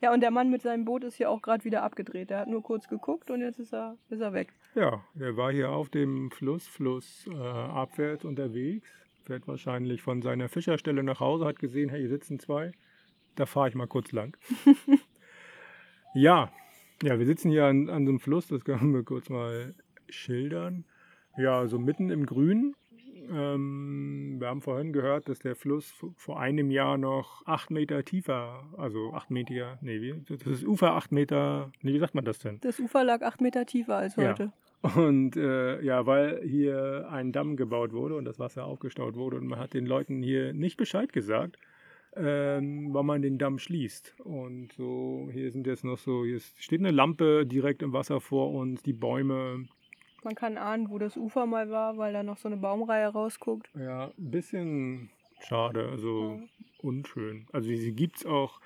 Ja, 0.00 0.12
und 0.12 0.20
der 0.20 0.31
Mann 0.31 0.50
mit 0.50 0.62
seinem 0.62 0.84
Boot 0.84 1.05
ist 1.05 1.17
hier 1.17 1.31
auch 1.31 1.43
gerade 1.43 1.64
wieder 1.64 1.82
abgedreht. 1.82 2.31
Er 2.31 2.40
hat 2.40 2.49
nur 2.49 2.62
kurz 2.62 2.88
geguckt 2.88 3.31
und 3.31 3.40
jetzt 3.40 3.58
ist 3.58 3.75
er, 3.75 3.96
ist 4.08 4.20
er 4.20 4.32
weg. 4.32 4.52
Ja, 4.75 5.05
der 5.14 5.37
war 5.37 5.52
hier 5.52 5.70
auf 5.70 5.88
dem 5.90 6.31
Fluss, 6.31 6.67
Fluss 6.67 7.26
äh, 7.31 7.37
abwärts 7.37 8.25
unterwegs. 8.25 8.88
Fährt 9.25 9.46
wahrscheinlich 9.46 10.02
von 10.02 10.22
seiner 10.22 10.49
Fischerstelle 10.49 11.02
nach 11.02 11.20
Hause, 11.20 11.44
hat 11.44 11.58
gesehen, 11.58 11.90
hey, 11.90 12.00
hier 12.00 12.08
sitzen 12.08 12.38
zwei. 12.38 12.72
Da 13.37 13.46
fahre 13.46 13.69
ich 13.69 13.75
mal 13.75 13.87
kurz 13.87 14.12
lang. 14.12 14.37
ja, 16.15 16.50
ja, 17.03 17.19
wir 17.19 17.27
sitzen 17.27 17.50
hier 17.50 17.67
an, 17.67 17.89
an 17.89 18.05
so 18.05 18.10
einem 18.10 18.20
Fluss, 18.20 18.48
das 18.48 18.65
können 18.65 18.93
wir 18.93 19.05
kurz 19.05 19.29
mal 19.29 19.74
schildern. 20.08 20.84
Ja, 21.36 21.67
so 21.67 21.79
mitten 21.79 22.10
im 22.10 22.27
Grün. 22.27 22.74
Ähm, 23.31 24.37
wir 24.39 24.49
haben 24.49 24.60
vorhin 24.60 24.93
gehört, 24.93 25.29
dass 25.29 25.39
der 25.39 25.55
Fluss 25.55 25.94
vor 26.17 26.41
einem 26.41 26.70
Jahr 26.70 26.99
noch 26.99 27.46
acht 27.46 27.70
Meter 27.70 28.05
tiefer, 28.05 28.65
also 28.77 29.13
acht 29.13 29.31
Meter, 29.31 29.79
nee, 29.82 30.01
wie, 30.01 30.15
das 30.29 30.43
ist 30.46 30.65
Ufer 30.67 30.93
acht 30.93 31.13
Meter, 31.13 31.70
nee, 31.82 31.93
wie 31.93 31.99
sagt 31.99 32.15
man 32.15 32.25
das 32.25 32.39
denn? 32.41 32.58
Das 32.63 32.81
Ufer 32.81 33.05
lag 33.05 33.22
acht 33.22 33.41
Meter 33.41 33.67
tiefer 33.67 33.96
als 33.96 34.17
Ja. 34.17 34.31
heute. 34.31 34.53
Und 34.96 35.37
äh, 35.37 35.82
ja, 35.82 36.06
weil 36.06 36.43
hier 36.43 37.06
ein 37.10 37.32
Damm 37.32 37.56
gebaut 37.56 37.93
wurde 37.93 38.17
und 38.17 38.25
das 38.25 38.39
Wasser 38.39 38.65
aufgestaut 38.65 39.15
wurde 39.15 39.37
und 39.37 39.46
man 39.46 39.58
hat 39.58 39.75
den 39.75 39.84
Leuten 39.87 40.22
hier 40.22 40.55
nicht 40.55 40.79
Bescheid 40.79 41.13
gesagt, 41.13 41.58
ähm, 42.17 42.89
wann 42.93 43.06
man 43.06 43.22
den 43.22 43.39
Damm 43.39 43.58
schließt. 43.58 44.15
Und 44.25 44.72
so, 44.72 45.29
hier 45.32 45.51
sind 45.53 45.67
jetzt 45.67 45.84
noch 45.84 45.99
so, 45.99 46.25
hier 46.25 46.41
steht 46.41 46.81
eine 46.81 46.91
Lampe 46.91 47.44
direkt 47.46 47.82
im 47.82 47.93
Wasser 47.93 48.20
vor 48.20 48.53
uns, 48.53 48.82
die 48.82 48.94
Bäume. 48.94 49.67
Man 50.24 50.34
kann 50.34 50.58
ahnen, 50.58 50.91
wo 50.91 50.98
das 50.98 51.17
Ufer 51.17 51.46
mal 51.46 51.70
war, 51.70 51.96
weil 51.98 52.12
da 52.12 52.22
noch 52.22 52.39
so 52.39 52.48
eine 52.48 52.56
Baumreihe 52.56 53.08
rausguckt. 53.08 53.70
Ja, 53.74 54.06
ein 54.06 54.31
bisschen 54.31 55.10
schade, 55.41 55.89
also 55.89 56.41
unschön. 56.82 57.46
Also 57.53 57.70
hier 57.70 57.93
gibt 57.93 58.19
es 58.19 58.27
auch 58.27 58.60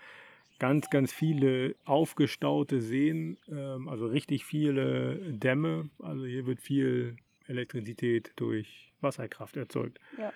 ganz, 0.59 0.91
ganz 0.91 1.13
viele 1.13 1.75
aufgestaute 1.85 2.81
Seen, 2.81 3.39
ähm, 3.49 3.89
also 3.89 4.07
richtig 4.07 4.45
viele 4.45 5.17
Dämme. 5.33 5.91
Also 6.01 6.25
hier 6.25 6.47
wird 6.47 6.61
viel 6.61 7.17
Elektrizität 7.47 8.33
durch 8.37 8.93
Wasserkraft 9.01 9.57
erzeugt. 9.57 10.01
Ja. 10.19 10.33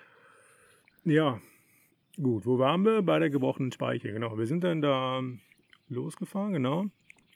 Ja, 1.05 1.41
gut. 2.21 2.45
Wo 2.45 2.59
waren 2.59 2.83
wir? 2.83 3.01
Bei 3.01 3.19
der 3.19 3.29
gebrochenen 3.29 3.71
Speiche, 3.71 4.11
genau. 4.11 4.37
Wir 4.37 4.45
sind 4.45 4.63
dann 4.63 4.81
da 4.81 5.23
losgefahren, 5.87 6.53
genau. 6.53 6.85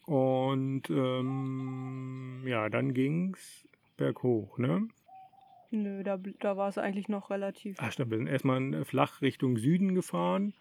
Und 0.06 0.90
ähm, 0.90 2.44
ja, 2.46 2.70
dann 2.70 2.94
ging's 2.94 3.68
berghoch, 4.04 4.58
ne? 4.58 4.88
Nö, 5.72 6.04
da, 6.04 6.18
da 6.18 6.58
war 6.58 6.70
es 6.70 6.78
eigentlich 6.78 7.08
noch 7.08 7.30
relativ. 7.30 7.78
Ach 7.80 7.92
stimmt, 7.92 8.12
wir 8.12 8.18
sind 8.18 8.28
erstmal 8.28 8.86
flach 8.86 9.22
Richtung 9.22 9.58
Süden 9.58 9.96
gefahren, 9.96 10.54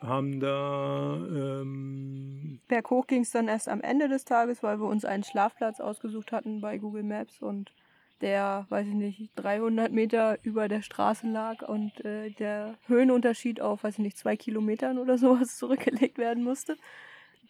haben 0.00 0.40
da 0.40 1.16
ähm, 1.16 2.60
Berghoch 2.68 3.06
ging 3.06 3.22
es 3.22 3.30
dann 3.30 3.48
erst 3.48 3.68
am 3.68 3.80
Ende 3.80 4.08
des 4.08 4.24
Tages, 4.24 4.62
weil 4.62 4.78
wir 4.78 4.86
uns 4.86 5.04
einen 5.04 5.24
Schlafplatz 5.24 5.80
ausgesucht 5.80 6.32
hatten 6.32 6.60
bei 6.60 6.78
Google 6.78 7.02
Maps 7.02 7.40
und 7.40 7.72
der, 8.20 8.66
weiß 8.68 8.86
ich 8.86 8.94
nicht, 8.94 9.30
300 9.36 9.92
Meter 9.92 10.38
über 10.42 10.68
der 10.68 10.82
Straße 10.82 11.26
lag 11.26 11.68
und 11.68 12.04
äh, 12.04 12.30
der 12.30 12.76
Höhenunterschied 12.86 13.60
auf, 13.60 13.84
weiß 13.84 13.94
ich 13.94 14.04
nicht, 14.04 14.18
zwei 14.18 14.36
Kilometern 14.36 14.98
oder 14.98 15.18
sowas 15.18 15.56
zurückgelegt 15.56 16.18
werden 16.18 16.44
musste. 16.44 16.76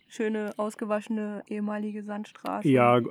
Schöne, 0.08 0.52
ausgewaschene 0.56 1.42
ehemalige 1.48 2.02
Sandstraße. 2.02 2.68
Ja, 2.68 3.00
g- 3.00 3.10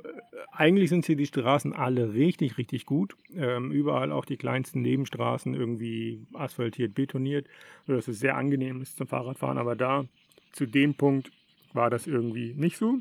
eigentlich 0.50 0.88
sind 0.88 1.04
hier 1.04 1.16
die 1.16 1.26
Straßen 1.26 1.74
alle 1.74 2.14
richtig, 2.14 2.56
richtig 2.56 2.86
gut. 2.86 3.16
Ähm, 3.34 3.70
überall 3.70 4.12
auch 4.12 4.24
die 4.24 4.38
kleinsten 4.38 4.80
Nebenstraßen 4.80 5.54
irgendwie 5.54 6.26
asphaltiert, 6.32 6.94
betoniert, 6.94 7.46
sodass 7.86 8.08
es 8.08 8.18
sehr 8.18 8.36
angenehm 8.36 8.80
ist 8.80 8.96
zum 8.96 9.06
Fahrradfahren. 9.06 9.58
Aber 9.58 9.76
da, 9.76 10.06
zu 10.52 10.64
dem 10.64 10.94
Punkt, 10.94 11.30
war 11.74 11.90
das 11.90 12.06
irgendwie 12.06 12.54
nicht 12.54 12.78
so. 12.78 12.98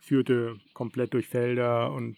Führte 0.00 0.56
komplett 0.72 1.12
durch 1.14 1.26
Felder 1.26 1.92
und 1.92 2.16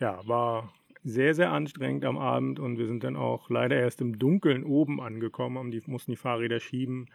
ja, 0.00 0.20
war 0.26 0.72
sehr, 1.04 1.34
sehr 1.34 1.52
anstrengend 1.52 2.04
am 2.04 2.18
Abend. 2.18 2.58
Und 2.58 2.76
wir 2.76 2.86
sind 2.86 3.04
dann 3.04 3.14
auch 3.14 3.50
leider 3.50 3.76
erst 3.76 4.00
im 4.00 4.18
Dunkeln 4.18 4.64
oben 4.64 5.00
angekommen, 5.00 5.70
die, 5.70 5.82
mussten 5.86 6.10
die 6.10 6.16
Fahrräder 6.16 6.58
schieben 6.58 7.08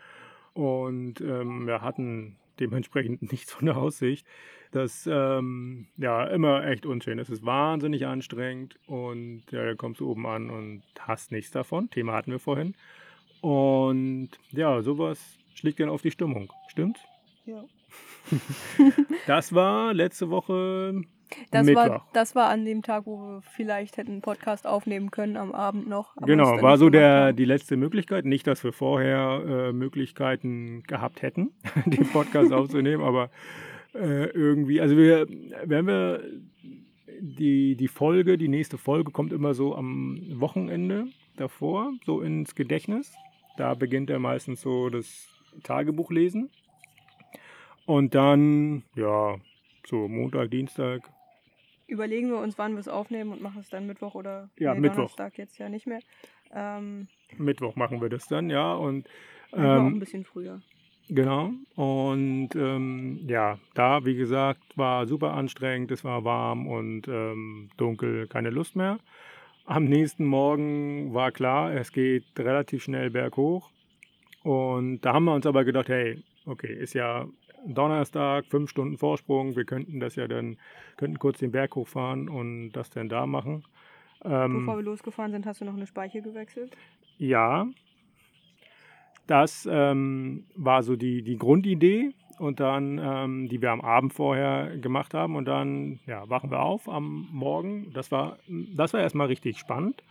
und 0.54 1.20
ähm, 1.20 1.68
wir 1.68 1.82
hatten 1.82 2.38
dementsprechend 2.60 3.22
nicht 3.32 3.50
so 3.50 3.60
eine 3.60 3.76
Aussicht. 3.76 4.26
Das 4.72 5.08
ähm, 5.12 5.88
ja 5.98 6.26
immer 6.26 6.66
echt 6.66 6.86
unschön. 6.86 7.20
Es 7.20 7.30
ist 7.30 7.46
wahnsinnig 7.46 8.06
anstrengend 8.06 8.78
und 8.88 9.44
ja, 9.52 9.64
da 9.64 9.76
kommst 9.76 10.02
du 10.02 10.10
oben 10.10 10.26
an 10.26 10.50
und 10.50 10.84
hast 11.00 11.32
nichts 11.32 11.52
davon. 11.52 11.90
Thema 11.90 12.14
hatten 12.14 12.32
wir 12.32 12.40
vorhin. 12.40 12.76
Und 13.42 14.32
ja, 14.52 14.82
sowas 14.82 15.38
schlägt 15.54 15.80
dann 15.80 15.90
auf 15.90 16.02
die 16.02 16.12
Stimmung. 16.12 16.52
Stimmt? 16.68 16.98
Ja. 17.46 17.64
Das 19.28 19.54
war 19.54 19.94
letzte 19.94 20.30
Woche 20.30 21.02
Das 21.52 21.66
Mittwoch. 21.66 21.82
war, 21.82 22.08
das 22.14 22.36
war 22.36 22.50
an 22.50 22.66
dem 22.66 22.82
Tag, 22.82 23.06
wo 23.06 23.18
wir 23.18 23.42
vielleicht 23.42 23.98
hätten 23.98 24.12
einen 24.14 24.22
Podcast 24.22 24.66
aufnehmen 24.68 25.12
können 25.12 25.38
am 25.38 25.52
Abend 25.52 25.88
noch. 25.88 26.16
genau, 26.26 26.62
war 26.62 26.78
so 26.78 26.90
der, 26.90 27.28
haben. 27.28 27.36
die 27.36 27.46
letzte 27.46 27.78
Möglichkeit. 27.78 28.26
Nicht, 28.26 28.48
dass 28.48 28.64
wir 28.64 28.74
vorher 28.74 29.44
äh, 29.48 29.74
Möglichkeiten 29.74 30.84
gehabt 30.84 31.22
hätten, 31.22 31.52
den 31.86 32.08
Podcast 32.08 32.52
aufzunehmen, 32.54 33.04
aber 33.04 33.30
äh, 33.94 34.26
irgendwie, 34.30 34.82
also 34.82 34.98
wir, 34.98 35.28
wenn 35.66 35.88
wir 35.88 36.22
die, 37.20 37.76
die 37.76 37.88
Folge, 37.88 38.38
die 38.38 38.48
nächste 38.48 38.78
Folge 38.78 39.12
kommt 39.12 39.34
immer 39.34 39.54
so 39.54 39.76
am 39.76 40.20
Wochenende 40.40 41.08
davor, 41.38 41.94
so 42.06 42.22
ins 42.22 42.56
Gedächtnis. 42.56 43.14
Da 43.58 43.74
beginnt 43.74 44.10
er 44.10 44.20
meistens 44.20 44.62
so 44.62 44.90
das 44.90 45.28
Tagebuchlesen. 45.64 46.50
Und 47.86 48.16
dann, 48.16 48.84
ja, 48.96 49.36
so 49.86 50.08
Montag, 50.08 50.52
Dienstag, 50.52 51.10
Überlegen 51.88 52.30
wir 52.30 52.38
uns, 52.38 52.58
wann 52.58 52.74
wir 52.74 52.80
es 52.80 52.88
aufnehmen 52.88 53.32
und 53.32 53.42
machen 53.42 53.62
es 53.62 53.70
dann 53.70 53.86
Mittwoch 53.88 54.16
oder 54.16 54.50
Ja, 54.58 54.74
nee, 54.74 54.82
Mittwoch. 54.82 54.96
Donnerstag 54.96 55.38
jetzt 55.38 55.58
ja 55.58 55.70
nicht 55.70 55.86
mehr. 55.86 56.00
Ähm, 56.54 57.08
Mittwoch 57.38 57.76
machen 57.76 58.02
wir 58.02 58.10
das 58.10 58.28
dann, 58.28 58.50
ja. 58.50 58.74
Und 58.74 59.08
manchmal 59.52 59.78
auch 59.78 59.82
ein 59.84 59.94
ähm, 59.94 60.00
bisschen 60.00 60.26
früher. 60.26 60.62
Genau. 61.10 61.52
Und 61.76 62.50
ähm, 62.56 63.20
ja, 63.28 63.60
da, 63.76 64.06
wie 64.06 64.16
gesagt, 64.16 64.62
war 64.76 65.06
super 65.06 65.34
anstrengend, 65.34 65.92
es 65.92 66.04
war 66.04 66.24
warm 66.24 66.68
und 66.68 67.08
ähm, 67.08 67.70
dunkel, 67.78 68.28
keine 68.28 68.50
Lust 68.50 68.76
mehr. 68.76 68.98
Am 69.66 69.86
nächsten 69.86 70.26
Morgen 70.26 71.14
war 71.14 71.32
klar, 71.32 71.74
es 71.74 71.92
geht 71.92 72.26
relativ 72.38 72.84
schnell 72.84 73.10
berghoch. 73.12 73.72
Und 74.44 75.02
da 75.02 75.14
haben 75.14 75.26
wir 75.26 75.34
uns 75.34 75.46
aber 75.46 75.64
gedacht, 75.64 75.90
hey, 75.90 76.24
okay, 76.46 76.74
ist 76.74 76.94
ja 76.94 77.28
Donnerstag, 77.74 78.46
fünf 78.46 78.70
Stunden 78.70 78.98
Vorsprung, 78.98 79.56
wir 79.56 79.66
könnten 79.66 80.00
das 80.00 80.16
ja 80.16 80.28
dann, 80.28 80.58
könnten 80.98 81.20
kurz 81.20 81.40
den 81.40 81.52
Berg 81.52 81.76
hochfahren 81.76 82.30
und 82.30 82.72
das 82.72 82.90
dann 82.90 83.10
da 83.10 83.26
machen. 83.26 83.64
Ähm, 84.24 84.60
Bevor 84.60 84.78
wir 84.78 84.84
losgefahren 84.84 85.32
sind, 85.32 85.46
hast 85.46 85.62
du 85.62 85.66
noch 85.66 85.76
eine 85.76 85.88
Speiche 85.88 86.22
gewechselt. 86.22 86.76
ja, 87.18 87.68
das 89.28 89.68
ähm, 89.72 90.46
war 90.56 90.84
so 90.84 90.96
die, 90.96 91.24
die 91.24 91.38
Grundidee 91.38 92.12
und 92.38 92.60
dann, 92.60 93.00
ähm, 93.02 93.50
die 93.50 93.62
wir 93.62 93.72
am 93.72 93.82
Abend 93.82 94.14
vorher 94.14 94.78
gemacht 94.78 95.14
haben 95.14 95.36
und 95.36 95.46
dann 95.46 96.00
ja, 96.06 96.30
wachen 96.30 96.52
wir 96.52 96.62
auf 96.62 96.88
am 96.88 97.28
Morgen. 97.32 97.92
Das 97.94 98.12
war, 98.12 98.38
das 98.48 98.94
war 98.94 99.02
erstmal 99.02 99.28
richtig 99.28 99.58
spannend. 99.58 100.04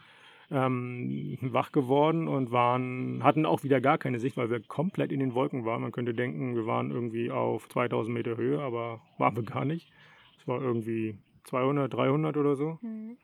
Ähm, 0.50 1.38
wach 1.40 1.72
geworden 1.72 2.28
und 2.28 2.52
waren, 2.52 3.22
hatten 3.24 3.46
auch 3.46 3.62
wieder 3.64 3.80
gar 3.80 3.96
keine 3.98 4.18
Sicht, 4.20 4.36
weil 4.36 4.50
wir 4.50 4.60
komplett 4.60 5.10
in 5.10 5.20
den 5.20 5.34
Wolken 5.34 5.64
waren. 5.64 5.80
Man 5.82 5.92
könnte 5.92 6.12
denken, 6.14 6.54
wir 6.54 6.66
waren 6.66 6.90
irgendwie 6.90 7.30
auf 7.30 7.68
2000 7.68 8.12
Meter 8.14 8.36
Höhe, 8.36 8.60
aber 8.60 9.00
waren 9.18 9.36
wir 9.36 9.42
gar 9.42 9.64
nicht. 9.64 9.90
Es 10.38 10.46
war 10.46 10.60
irgendwie 10.60 11.16
200, 11.44 11.92
300 11.92 12.36
oder 12.36 12.56
so. 12.56 12.78
Mhm. 12.82 13.16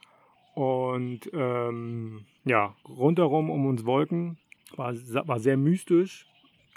Und 0.54 1.30
ähm, 1.32 2.24
ja, 2.44 2.74
rundherum 2.88 3.50
um 3.50 3.66
uns 3.66 3.84
Wolken 3.84 4.38
war, 4.76 4.94
war 4.94 5.40
sehr 5.40 5.56
mystisch. 5.56 6.26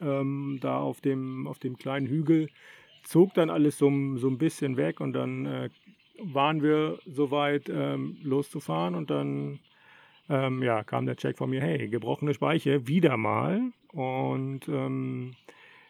Ähm, 0.02 0.60
da 0.62 0.80
auf 0.80 1.02
dem, 1.02 1.48
auf 1.48 1.60
dem 1.60 1.78
kleinen 1.78 2.08
Hügel 2.08 2.50
zog 3.04 3.34
dann 3.34 3.50
alles 3.50 3.78
so, 3.78 3.88
ein- 3.88 4.18
so 4.18 4.28
ein 4.28 4.38
bisschen 4.38 4.76
weg 4.78 5.00
und 5.00 5.14
dann 5.14 5.46
äh, 5.46 5.70
waren 6.22 6.62
wir 6.62 7.00
soweit 7.06 7.70
ähm, 7.70 8.18
loszufahren 8.24 8.96
und 8.96 9.10
dann 9.10 9.60
ähm, 10.30 10.64
ja, 10.64 10.84
kam 10.84 11.06
der 11.06 11.16
Check 11.16 11.38
von 11.38 11.50
mir, 11.50 11.62
hey, 11.62 11.88
gebrochene 11.88 12.34
Speiche, 12.34 12.88
wieder 12.88 13.18
mal. 13.18 13.62
Und 13.92 14.68
ähm, 14.68 15.36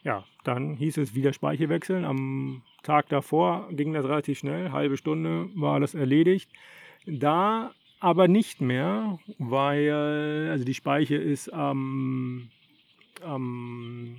ja, 0.04 0.26
dann 0.44 0.76
hieß 0.76 0.98
es 0.98 1.16
wieder 1.16 1.34
Speiche 1.34 1.70
wechseln. 1.70 2.04
Am 2.06 2.62
Tag 2.84 3.08
davor 3.10 3.70
ging 3.72 3.94
das 3.94 4.06
relativ 4.06 4.40
schnell, 4.40 4.72
halbe 4.72 4.98
Stunde 4.98 5.50
war 5.56 5.80
das 5.80 5.94
erledigt. 5.94 6.52
Da 7.06 7.72
aber 8.00 8.28
nicht 8.28 8.60
mehr, 8.60 9.20
weil 9.38 10.50
also 10.52 10.66
die 10.66 10.74
Speiche 10.74 11.16
ist 11.16 11.54
am, 11.54 12.50
am 13.22 14.18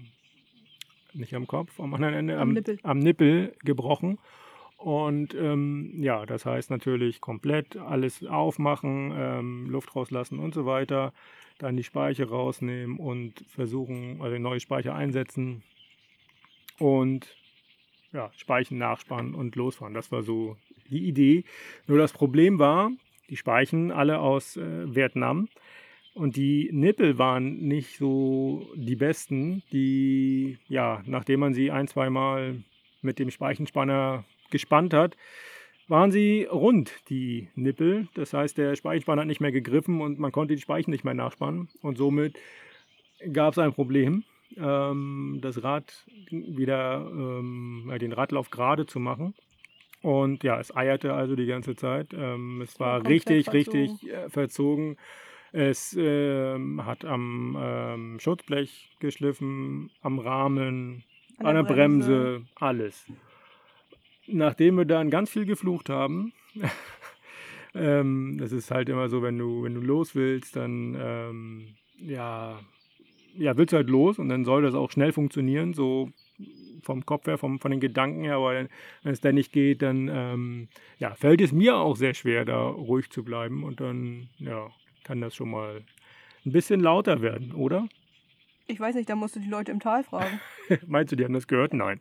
nicht 1.13 1.35
am 1.35 1.47
Kopf, 1.47 1.79
am 1.79 1.93
anderen 1.95 2.15
Ende, 2.15 2.39
Am 2.39 2.53
Nippel. 2.53 2.79
am 2.83 2.99
Nippel 2.99 3.55
gebrochen. 3.63 4.19
Und 4.77 5.35
ähm, 5.35 6.03
ja, 6.03 6.27
das 6.27 6.45
heißt 6.45 6.71
natürlich 6.71 7.21
komplett 7.21 7.77
alles 7.77 8.25
aufmachen, 8.25 9.13
ähm, 9.17 9.71
Luft 9.71 9.95
rauslassen 9.97 10.39
und 10.39 10.55
so 10.55 10.67
weiter. 10.67 11.13
Dann 11.59 11.77
die 11.77 11.85
Speiche 11.85 12.29
rausnehmen 12.29 12.99
und 12.99 13.45
versuchen, 13.49 14.21
also 14.21 14.37
neue 14.39 14.61
Speicher 14.61 14.95
einsetzen 14.95 15.63
und 16.79 17.37
ja, 18.13 18.31
Speichen 18.37 18.79
nachspannen 18.79 19.35
und 19.35 19.57
losfahren. 19.57 19.95
Das 19.95 20.13
war 20.13 20.23
so 20.23 20.57
die 20.91 21.07
Idee. 21.09 21.45
Nur 21.87 21.99
das 21.99 22.13
Problem 22.13 22.59
war, 22.59 22.91
die 23.31 23.37
Speichen 23.37 23.91
alle 23.91 24.21
aus 24.21 24.57
äh, 24.57 24.95
Vietnam 24.95 25.49
und 26.15 26.37
die 26.37 26.71
Nippel 26.73 27.19
waren 27.19 27.59
nicht 27.67 27.99
so 27.99 28.69
die 28.77 28.97
besten, 28.97 29.63
die, 29.73 30.59
ja, 30.69 31.03
nachdem 31.07 31.41
man 31.41 31.55
sie 31.55 31.71
ein, 31.71 31.89
zweimal 31.89 32.63
mit 33.03 33.19
dem 33.19 33.31
Speichenspanner 33.31 34.25
gespannt 34.51 34.95
hat, 34.95 35.17
waren 35.89 36.11
sie 36.11 36.45
rund, 36.51 36.93
die 37.09 37.49
Nippel. 37.55 38.09
Das 38.15 38.33
heißt, 38.33 38.57
der 38.57 38.77
Speichenspanner 38.77 39.23
hat 39.23 39.29
nicht 39.29 39.41
mehr 39.41 39.53
gegriffen 39.53 40.01
und 40.01 40.19
man 40.19 40.33
konnte 40.33 40.55
die 40.55 40.61
Speichen 40.61 40.91
nicht 40.91 41.05
mehr 41.05 41.15
nachspannen. 41.15 41.69
Und 41.83 41.99
somit 41.99 42.39
gab 43.33 43.53
es 43.53 43.59
ein 43.59 43.73
Problem, 43.73 44.25
ähm, 44.57 45.39
das 45.43 45.63
Rad 45.63 46.07
wieder, 46.31 47.07
ähm, 47.11 47.93
den 48.01 48.13
Radlauf 48.13 48.51
gerade 48.51 48.87
zu 48.87 48.99
machen. 48.99 49.35
Und 50.03 50.45
ja, 50.45 50.61
es 50.61 50.75
eierte 50.75 51.15
also 51.15 51.35
die 51.35 51.47
ganze 51.47 51.77
Zeit. 51.77 52.09
Ähm, 52.13 52.61
es 52.61 52.79
war 52.79 53.07
richtig, 53.07 53.47
verzogen. 53.47 53.81
richtig 53.89 54.13
äh, 54.13 54.29
verzogen. 54.29 54.97
Es 55.53 55.97
ähm, 55.99 56.85
hat 56.85 57.05
am 57.05 57.57
ähm, 57.59 58.19
Schutzblech 58.21 58.91
geschliffen, 58.99 59.91
am 60.03 60.19
Rahmen, 60.19 61.05
an, 61.39 61.55
der 61.55 61.63
Bremse. 61.63 62.43
alles. 62.57 63.07
Nachdem 64.27 64.77
wir 64.77 64.85
dann 64.85 65.11
ganz 65.11 65.31
viel 65.31 65.45
geflucht 65.45 65.91
haben, 65.91 66.33
ähm, 67.75 68.37
das 68.39 68.53
ist 68.53 68.71
halt 68.71 68.89
immer 68.89 69.09
so, 69.09 69.23
wenn 69.23 69.39
du, 69.39 69.63
wenn 69.63 69.75
du 69.75 69.81
los 69.81 70.15
willst, 70.15 70.57
dann 70.57 70.97
ähm, 70.99 71.75
ja, 71.99 72.61
ja, 73.37 73.57
willst 73.57 73.73
du 73.73 73.77
halt 73.77 73.91
los 73.91 74.19
und 74.19 74.29
dann 74.29 74.45
soll 74.45 74.63
das 74.63 74.75
auch 74.75 74.91
schnell 74.91 75.13
funktionieren, 75.13 75.75
so 75.75 76.11
vom 76.83 77.07
Kopf 77.07 77.27
her, 77.27 77.39
vom, 77.39 77.59
von 77.59 77.71
den 77.71 77.81
Gedanken 77.81 78.23
her, 78.23 78.37
aber 78.37 78.55
wenn 78.55 79.13
es 79.13 79.21
dann 79.21 79.35
nicht 79.35 79.53
geht, 79.53 79.83
dann 79.83 80.09
ähm, 80.13 80.69
ja, 80.99 81.15
fällt 81.15 81.41
es 81.41 81.53
mir 81.53 81.77
auch 81.77 81.97
sehr 81.97 82.15
schwer, 82.15 82.45
da 82.45 82.67
ruhig 82.67 83.11
zu 83.11 83.25
bleiben 83.25 83.65
und 83.65 83.81
dann 83.81 84.29
ja, 84.39 84.71
kann 85.03 85.21
das 85.21 85.35
schon 85.35 85.51
mal 85.51 85.83
ein 86.45 86.53
bisschen 86.53 86.81
lauter 86.81 87.23
werden, 87.23 87.53
oder? 87.53 87.89
Ich 88.67 88.81
weiß 88.81 88.95
nicht, 88.95 89.09
da 89.09 89.17
musst 89.17 89.37
du 89.37 89.41
die 89.41 89.49
Leute 89.49 89.73
im 89.73 89.81
Tal 89.81 90.05
fragen. 90.05 90.41
Meinst 90.87 91.13
du, 91.13 91.17
die 91.17 91.25
haben 91.25 91.35
das 91.35 91.47
gehört? 91.47 91.75
Nein. 91.75 92.01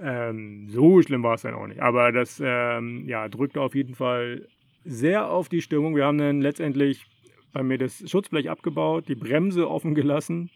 Ähm, 0.00 0.68
so 0.68 1.00
schlimm 1.02 1.22
war 1.22 1.34
es 1.34 1.42
dann 1.42 1.54
auch 1.54 1.66
nicht. 1.66 1.80
Aber 1.80 2.12
das 2.12 2.42
ähm, 2.44 3.04
ja, 3.06 3.28
drückte 3.28 3.60
auf 3.60 3.74
jeden 3.74 3.94
Fall 3.94 4.46
sehr 4.84 5.28
auf 5.28 5.48
die 5.48 5.62
Stimmung. 5.62 5.96
Wir 5.96 6.06
haben 6.06 6.18
dann 6.18 6.40
letztendlich 6.40 7.06
bei 7.52 7.62
mir 7.62 7.78
das 7.78 8.08
Schutzblech 8.08 8.50
abgebaut, 8.50 9.08
die 9.08 9.14
Bremse 9.14 9.70
offen 9.70 9.94
gelassen 9.94 10.50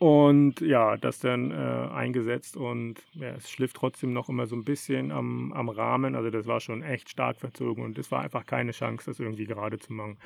und 0.00 0.62
ja, 0.62 0.96
das 0.96 1.18
dann 1.18 1.50
äh, 1.50 1.54
eingesetzt. 1.54 2.56
Und 2.56 3.02
ja, 3.12 3.34
es 3.34 3.50
schliff 3.50 3.74
trotzdem 3.74 4.14
noch 4.14 4.30
immer 4.30 4.46
so 4.46 4.56
ein 4.56 4.64
bisschen 4.64 5.12
am, 5.12 5.52
am 5.52 5.68
Rahmen. 5.68 6.14
Also 6.14 6.30
das 6.30 6.46
war 6.46 6.60
schon 6.60 6.82
echt 6.82 7.10
stark 7.10 7.38
verzogen 7.38 7.84
und 7.84 7.98
es 7.98 8.10
war 8.10 8.22
einfach 8.22 8.46
keine 8.46 8.72
Chance, 8.72 9.10
das 9.10 9.20
irgendwie 9.20 9.44
gerade 9.44 9.78
zu 9.78 9.92
machen. 9.92 10.16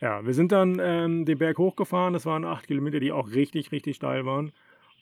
Ja, 0.00 0.24
wir 0.24 0.34
sind 0.34 0.52
dann 0.52 0.78
ähm, 0.80 1.24
den 1.24 1.38
Berg 1.38 1.58
hochgefahren. 1.58 2.12
Das 2.12 2.26
waren 2.26 2.44
acht 2.44 2.68
Kilometer, 2.68 3.00
die 3.00 3.10
auch 3.10 3.32
richtig, 3.32 3.72
richtig 3.72 3.96
steil 3.96 4.24
waren. 4.24 4.52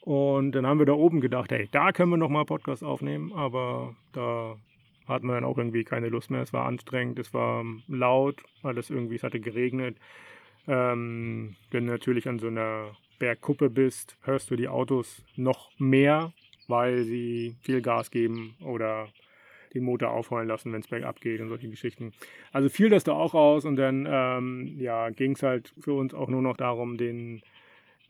Und 0.07 0.53
dann 0.53 0.65
haben 0.65 0.79
wir 0.79 0.85
da 0.85 0.93
oben 0.93 1.19
gedacht, 1.19 1.51
hey, 1.51 1.67
da 1.69 1.91
können 1.91 2.11
wir 2.11 2.17
nochmal 2.17 2.45
Podcast 2.45 2.81
aufnehmen, 2.81 3.33
aber 3.33 3.93
da 4.13 4.55
hatten 5.05 5.27
wir 5.27 5.33
dann 5.33 5.43
auch 5.43 5.57
irgendwie 5.57 5.83
keine 5.83 6.07
Lust 6.07 6.31
mehr. 6.31 6.41
Es 6.41 6.53
war 6.53 6.65
anstrengend, 6.65 7.19
es 7.19 7.33
war 7.33 7.65
laut, 7.89 8.41
weil 8.61 8.77
es 8.77 8.89
irgendwie, 8.89 9.15
es 9.15 9.23
hatte 9.23 9.41
geregnet. 9.41 9.97
Ähm, 10.65 11.57
wenn 11.71 11.87
du 11.87 11.91
natürlich 11.91 12.25
an 12.29 12.39
so 12.39 12.47
einer 12.47 12.95
Bergkuppe 13.19 13.69
bist, 13.69 14.15
hörst 14.21 14.49
du 14.49 14.55
die 14.55 14.69
Autos 14.69 15.25
noch 15.35 15.71
mehr, 15.77 16.31
weil 16.69 17.03
sie 17.03 17.57
viel 17.59 17.81
Gas 17.81 18.09
geben 18.09 18.55
oder 18.61 19.09
den 19.73 19.83
Motor 19.83 20.11
aufheulen 20.11 20.47
lassen, 20.47 20.71
wenn 20.71 20.79
es 20.79 20.87
bergab 20.87 21.19
geht 21.19 21.41
und 21.41 21.49
solche 21.49 21.67
Geschichten. 21.67 22.13
Also 22.53 22.69
fiel 22.69 22.89
das 22.89 23.03
da 23.03 23.11
auch 23.11 23.33
aus 23.33 23.65
und 23.65 23.75
dann 23.75 24.07
ähm, 24.09 24.77
ja, 24.79 25.09
ging 25.09 25.33
es 25.33 25.43
halt 25.43 25.73
für 25.81 25.91
uns 25.91 26.13
auch 26.13 26.29
nur 26.29 26.41
noch 26.41 26.55
darum, 26.55 26.95
den, 26.95 27.41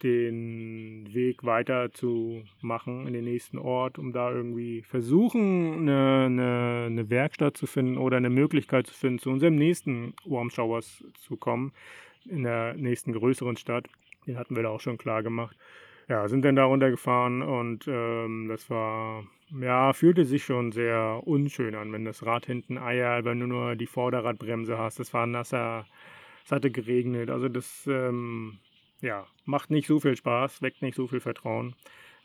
den 0.04 1.14
Weg 1.14 1.44
weiter 1.44 1.92
zu 1.92 2.44
machen 2.62 3.08
in 3.08 3.14
den 3.14 3.26
nächsten 3.26 3.58
Ort, 3.58 3.98
um 3.98 4.14
da 4.14 4.32
irgendwie 4.32 4.84
versuchen, 4.84 5.80
eine, 5.80 6.26
eine, 6.26 6.84
eine 6.88 7.10
Werkstatt 7.10 7.58
zu 7.58 7.68
finden 7.68 7.98
oder 7.98 8.18
eine 8.18 8.30
Möglichkeit 8.30 8.88
zu 8.88 8.94
finden, 8.94 9.20
zu 9.20 9.30
unserem 9.30 9.56
nächsten 9.56 10.14
Warm 10.26 10.50
Showers 10.50 11.04
zu 11.16 11.38
kommen, 11.38 11.74
in 12.26 12.44
der 12.44 12.74
nächsten 12.76 13.14
größeren 13.14 13.58
Stadt. 13.58 13.88
Den 14.26 14.38
hatten 14.38 14.56
wir 14.56 14.64
da 14.64 14.70
auch 14.70 14.82
schon 14.82 14.98
klar 14.98 15.24
gemacht. 15.24 15.58
Ja, 16.10 16.28
sind 16.28 16.44
dann 16.46 16.56
da 16.56 16.66
runtergefahren 16.66 17.42
und 17.42 17.86
ähm, 17.88 18.48
das 18.48 18.70
war 18.70 19.24
ja, 19.62 19.94
fühlte 19.94 20.26
sich 20.26 20.44
schon 20.44 20.72
sehr 20.72 21.22
unschön 21.26 21.76
an, 21.76 21.92
wenn 21.94 22.06
das 22.06 22.26
Rad 22.26 22.46
hinten 22.46 22.78
eiert, 22.78 23.26
wenn 23.26 23.40
du 23.40 23.48
nur 23.48 23.76
die 23.76 23.88
Vorderradbremse 23.88 24.78
hast. 24.78 25.00
Es 25.00 25.14
war 25.14 25.26
nasser, 25.26 25.86
es 26.46 26.52
hatte 26.52 26.70
geregnet. 26.70 27.30
Also 27.30 27.48
das, 27.48 27.88
ähm, 27.88 28.60
ja, 29.02 29.28
macht 29.46 29.70
nicht 29.70 29.88
so 29.88 30.00
viel 30.00 30.16
Spaß, 30.16 30.62
weckt 30.62 30.82
nicht 30.82 30.96
so 30.96 31.08
viel 31.08 31.20
Vertrauen. 31.20 31.76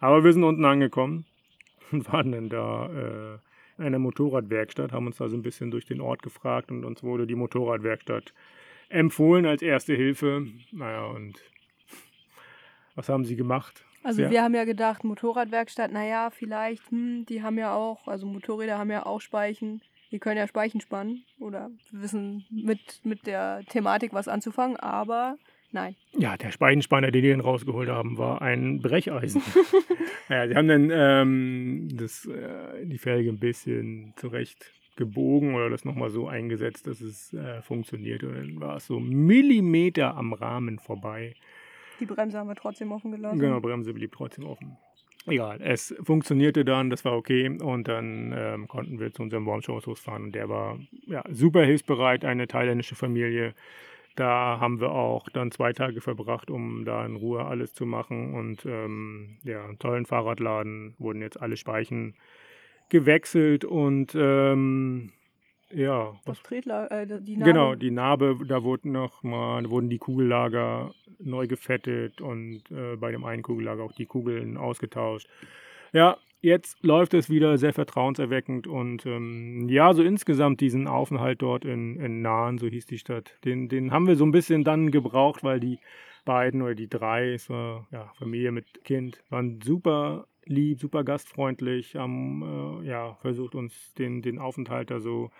Aber 0.00 0.24
wir 0.24 0.32
sind 0.32 0.44
unten 0.44 0.64
angekommen 0.64 1.24
und 1.92 2.10
waren 2.12 2.32
dann 2.32 2.48
da 2.48 2.86
äh, 2.86 3.38
in 3.78 3.84
einer 3.84 3.98
Motorradwerkstatt, 3.98 4.92
haben 4.92 5.06
uns 5.06 5.16
da 5.16 5.28
so 5.28 5.36
ein 5.36 5.42
bisschen 5.42 5.70
durch 5.70 5.86
den 5.86 6.00
Ort 6.00 6.22
gefragt 6.22 6.70
und 6.70 6.84
uns 6.84 7.02
wurde 7.02 7.26
die 7.26 7.34
Motorradwerkstatt 7.34 8.32
empfohlen 8.88 9.46
als 9.46 9.62
erste 9.62 9.94
Hilfe. 9.94 10.46
Naja, 10.70 11.06
und 11.06 11.40
was 12.94 13.08
haben 13.08 13.24
sie 13.24 13.36
gemacht? 13.36 13.84
Also 14.04 14.22
ja. 14.22 14.30
wir 14.30 14.42
haben 14.42 14.54
ja 14.54 14.64
gedacht, 14.64 15.04
Motorradwerkstatt, 15.04 15.92
naja, 15.92 16.30
vielleicht, 16.30 16.90
hm, 16.90 17.24
die 17.26 17.42
haben 17.42 17.58
ja 17.58 17.74
auch, 17.74 18.08
also 18.08 18.26
Motorräder 18.26 18.78
haben 18.78 18.90
ja 18.90 19.06
auch 19.06 19.20
Speichen. 19.20 19.80
Die 20.10 20.18
können 20.18 20.36
ja 20.36 20.46
Speichen 20.46 20.80
spannen 20.80 21.24
oder 21.38 21.70
wissen 21.90 22.44
mit, 22.50 23.00
mit 23.04 23.26
der 23.26 23.62
Thematik 23.68 24.12
was 24.12 24.28
anzufangen, 24.28 24.76
aber 24.76 25.38
nein. 25.72 25.96
Ja, 26.16 26.36
der 26.36 26.50
Speichenspanner, 26.50 27.10
den 27.10 27.22
die 27.22 27.30
dann 27.30 27.40
rausgeholt 27.40 27.88
haben, 27.88 28.18
war 28.18 28.42
ein 28.42 28.80
Brecheisen. 28.80 29.42
ja, 30.28 30.46
sie 30.46 30.54
haben 30.54 30.68
dann 30.68 30.90
ähm, 30.92 31.88
das, 31.92 32.26
äh, 32.26 32.86
die 32.86 32.98
Felge 32.98 33.30
ein 33.30 33.38
bisschen 33.38 34.14
zurecht 34.16 34.72
gebogen 34.96 35.54
oder 35.54 35.70
das 35.70 35.84
nochmal 35.84 36.10
so 36.10 36.28
eingesetzt, 36.28 36.86
dass 36.86 37.00
es 37.00 37.32
äh, 37.32 37.62
funktioniert. 37.62 38.22
Und 38.22 38.34
dann 38.34 38.60
war 38.60 38.76
es 38.76 38.86
so 38.86 39.00
Millimeter 39.00 40.16
am 40.16 40.32
Rahmen 40.32 40.78
vorbei. 40.78 41.34
Die 42.00 42.06
Bremse 42.06 42.38
haben 42.38 42.48
wir 42.48 42.56
trotzdem 42.56 42.92
offen 42.92 43.12
gelassen. 43.12 43.38
Genau, 43.38 43.60
Bremse 43.60 43.92
blieb 43.92 44.12
trotzdem 44.12 44.44
offen. 44.44 44.76
Egal, 45.26 45.60
es 45.62 45.94
funktionierte 46.02 46.64
dann, 46.64 46.90
das 46.90 47.04
war 47.04 47.16
okay 47.16 47.48
und 47.48 47.86
dann 47.86 48.34
ähm, 48.36 48.66
konnten 48.66 48.98
wir 48.98 49.12
zu 49.12 49.22
unserem 49.22 49.46
Warmshows 49.46 50.00
fahren 50.00 50.24
und 50.24 50.34
der 50.34 50.48
war 50.48 50.80
ja, 51.06 51.22
super 51.30 51.64
hilfsbereit, 51.64 52.24
eine 52.24 52.48
thailändische 52.48 52.96
Familie. 52.96 53.54
Da 54.16 54.58
haben 54.60 54.80
wir 54.80 54.90
auch 54.92 55.28
dann 55.30 55.50
zwei 55.50 55.72
Tage 55.72 56.00
verbracht, 56.00 56.50
um 56.50 56.84
da 56.84 57.04
in 57.06 57.16
Ruhe 57.16 57.44
alles 57.44 57.72
zu 57.72 57.86
machen 57.86 58.34
und 58.34 58.66
ähm, 58.66 59.38
ja, 59.42 59.64
einen 59.64 59.78
tollen 59.78 60.06
Fahrradladen 60.06 60.94
wurden 60.98 61.22
jetzt 61.22 61.40
alle 61.40 61.56
Speichen 61.56 62.14
gewechselt 62.90 63.64
und 63.64 64.14
ähm, 64.14 65.12
ja. 65.70 66.14
Das 66.26 66.42
Tretla 66.42 66.86
äh, 66.88 67.06
die 67.06 67.36
Narbe. 67.36 67.52
Genau, 67.52 67.74
die 67.74 67.90
Narbe, 67.90 68.38
da 68.46 68.62
wurden 68.62 68.92
noch 68.92 69.22
mal, 69.22 69.68
wurden 69.70 69.88
die 69.88 69.98
Kugellager 69.98 70.94
neu 71.18 71.46
gefettet 71.46 72.20
und 72.20 72.62
äh, 72.70 72.96
bei 72.96 73.10
dem 73.12 73.24
einen 73.24 73.42
Kugellager 73.42 73.82
auch 73.82 73.92
die 73.92 74.06
Kugeln 74.06 74.56
ausgetauscht. 74.56 75.28
Ja, 75.92 76.18
jetzt 76.42 76.82
läuft 76.84 77.14
es 77.14 77.30
wieder 77.30 77.56
sehr 77.56 77.72
vertrauenserweckend 77.72 78.66
und 78.66 79.06
ähm, 79.06 79.68
ja, 79.68 79.94
so 79.94 80.02
insgesamt 80.02 80.60
diesen 80.60 80.88
Aufenthalt 80.88 81.40
dort 81.40 81.64
in, 81.64 81.96
in 81.96 82.20
Nahen, 82.20 82.58
so 82.58 82.66
hieß 82.66 82.86
die 82.86 82.98
Stadt, 82.98 83.38
den, 83.44 83.68
den 83.68 83.92
haben 83.92 84.06
wir 84.06 84.16
so 84.16 84.26
ein 84.26 84.32
bisschen 84.32 84.64
dann 84.64 84.90
gebraucht, 84.90 85.44
weil 85.44 85.60
die 85.60 85.78
beiden 86.24 86.62
oder 86.62 86.74
die 86.74 86.88
drei, 86.88 87.32
es 87.32 87.48
war 87.48 87.86
ja, 87.90 88.12
Familie 88.18 88.52
mit 88.52 88.84
Kind, 88.84 89.22
waren 89.30 89.60
super 89.62 90.26
lieb, 90.44 90.80
super 90.80 91.04
gastfreundlich, 91.04 91.94
haben 91.94 92.82
äh, 92.82 92.88
ja, 92.88 93.14
versucht 93.22 93.54
uns 93.54 93.94
den, 93.94 94.20
den 94.22 94.38
Aufenthalt 94.38 94.90
da 94.90 95.00
so 95.00 95.30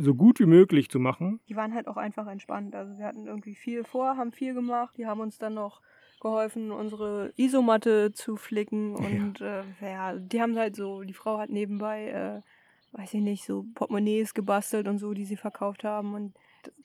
so 0.00 0.14
gut 0.14 0.38
wie 0.38 0.46
möglich 0.46 0.88
zu 0.90 1.00
machen. 1.00 1.40
Die 1.48 1.56
waren 1.56 1.74
halt 1.74 1.88
auch 1.88 1.96
einfach 1.96 2.28
entspannt. 2.28 2.76
Also 2.76 2.96
wir 2.98 3.04
hatten 3.04 3.26
irgendwie 3.26 3.56
viel 3.56 3.82
vor, 3.82 4.16
haben 4.16 4.30
viel 4.30 4.54
gemacht. 4.54 4.96
Die 4.96 5.06
haben 5.06 5.18
uns 5.18 5.38
dann 5.38 5.54
noch 5.54 5.80
geholfen, 6.20 6.70
unsere 6.70 7.32
Isomatte 7.36 8.12
zu 8.12 8.36
flicken 8.36 8.94
und 8.94 9.40
ja, 9.40 9.60
äh, 9.80 9.92
ja 9.92 10.14
die 10.14 10.40
haben 10.40 10.56
halt 10.56 10.76
so, 10.76 11.02
die 11.02 11.14
Frau 11.14 11.38
hat 11.38 11.50
nebenbei, 11.50 12.08
äh, 12.08 12.96
weiß 12.96 13.14
ich 13.14 13.20
nicht, 13.20 13.44
so 13.44 13.64
Portemonnaies 13.74 14.34
gebastelt 14.34 14.88
und 14.88 14.98
so, 14.98 15.14
die 15.14 15.24
sie 15.24 15.36
verkauft 15.36 15.84
haben 15.84 16.14
und 16.14 16.34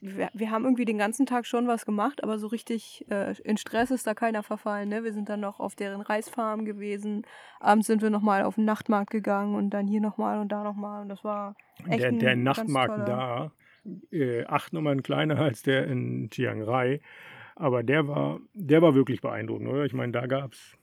wir, 0.01 0.29
wir, 0.33 0.51
haben 0.51 0.63
irgendwie 0.65 0.85
den 0.85 0.97
ganzen 0.97 1.25
Tag 1.25 1.45
schon 1.45 1.67
was 1.67 1.85
gemacht, 1.85 2.23
aber 2.23 2.37
so 2.37 2.47
richtig 2.47 3.05
äh, 3.09 3.33
in 3.43 3.57
Stress 3.57 3.91
ist 3.91 4.05
da 4.05 4.13
keiner 4.13 4.43
verfallen. 4.43 4.89
Ne? 4.89 5.03
Wir 5.03 5.13
sind 5.13 5.29
dann 5.29 5.39
noch 5.39 5.59
auf 5.59 5.75
deren 5.75 6.01
Reisfarm 6.01 6.65
gewesen. 6.65 7.23
Abends 7.59 7.87
sind 7.87 8.01
wir 8.01 8.09
nochmal 8.09 8.43
auf 8.43 8.55
den 8.55 8.65
Nachtmarkt 8.65 9.09
gegangen 9.09 9.55
und 9.55 9.71
dann 9.71 9.87
hier 9.87 10.01
nochmal 10.01 10.39
und 10.39 10.51
da 10.51 10.63
nochmal. 10.63 11.01
Und 11.01 11.09
das 11.09 11.23
war 11.23 11.55
echt 11.89 12.03
Der, 12.03 12.11
der 12.11 12.35
Nachtmarkt 12.35 13.07
da, 13.07 13.51
äh, 14.11 14.45
acht 14.45 14.73
Nummern 14.73 15.03
kleiner 15.03 15.37
als 15.39 15.63
der 15.63 15.87
in 15.87 16.29
Chiang 16.29 16.61
Rai. 16.61 17.01
Aber 17.55 17.83
der 17.83 18.07
war, 18.07 18.39
der 18.53 18.81
war 18.81 18.95
wirklich 18.95 19.21
beeindruckend, 19.21 19.69
oder? 19.69 19.85
Ich 19.85 19.93
meine, 19.93 20.11
da 20.11 20.25
gab 20.25 20.53
es 20.53 20.77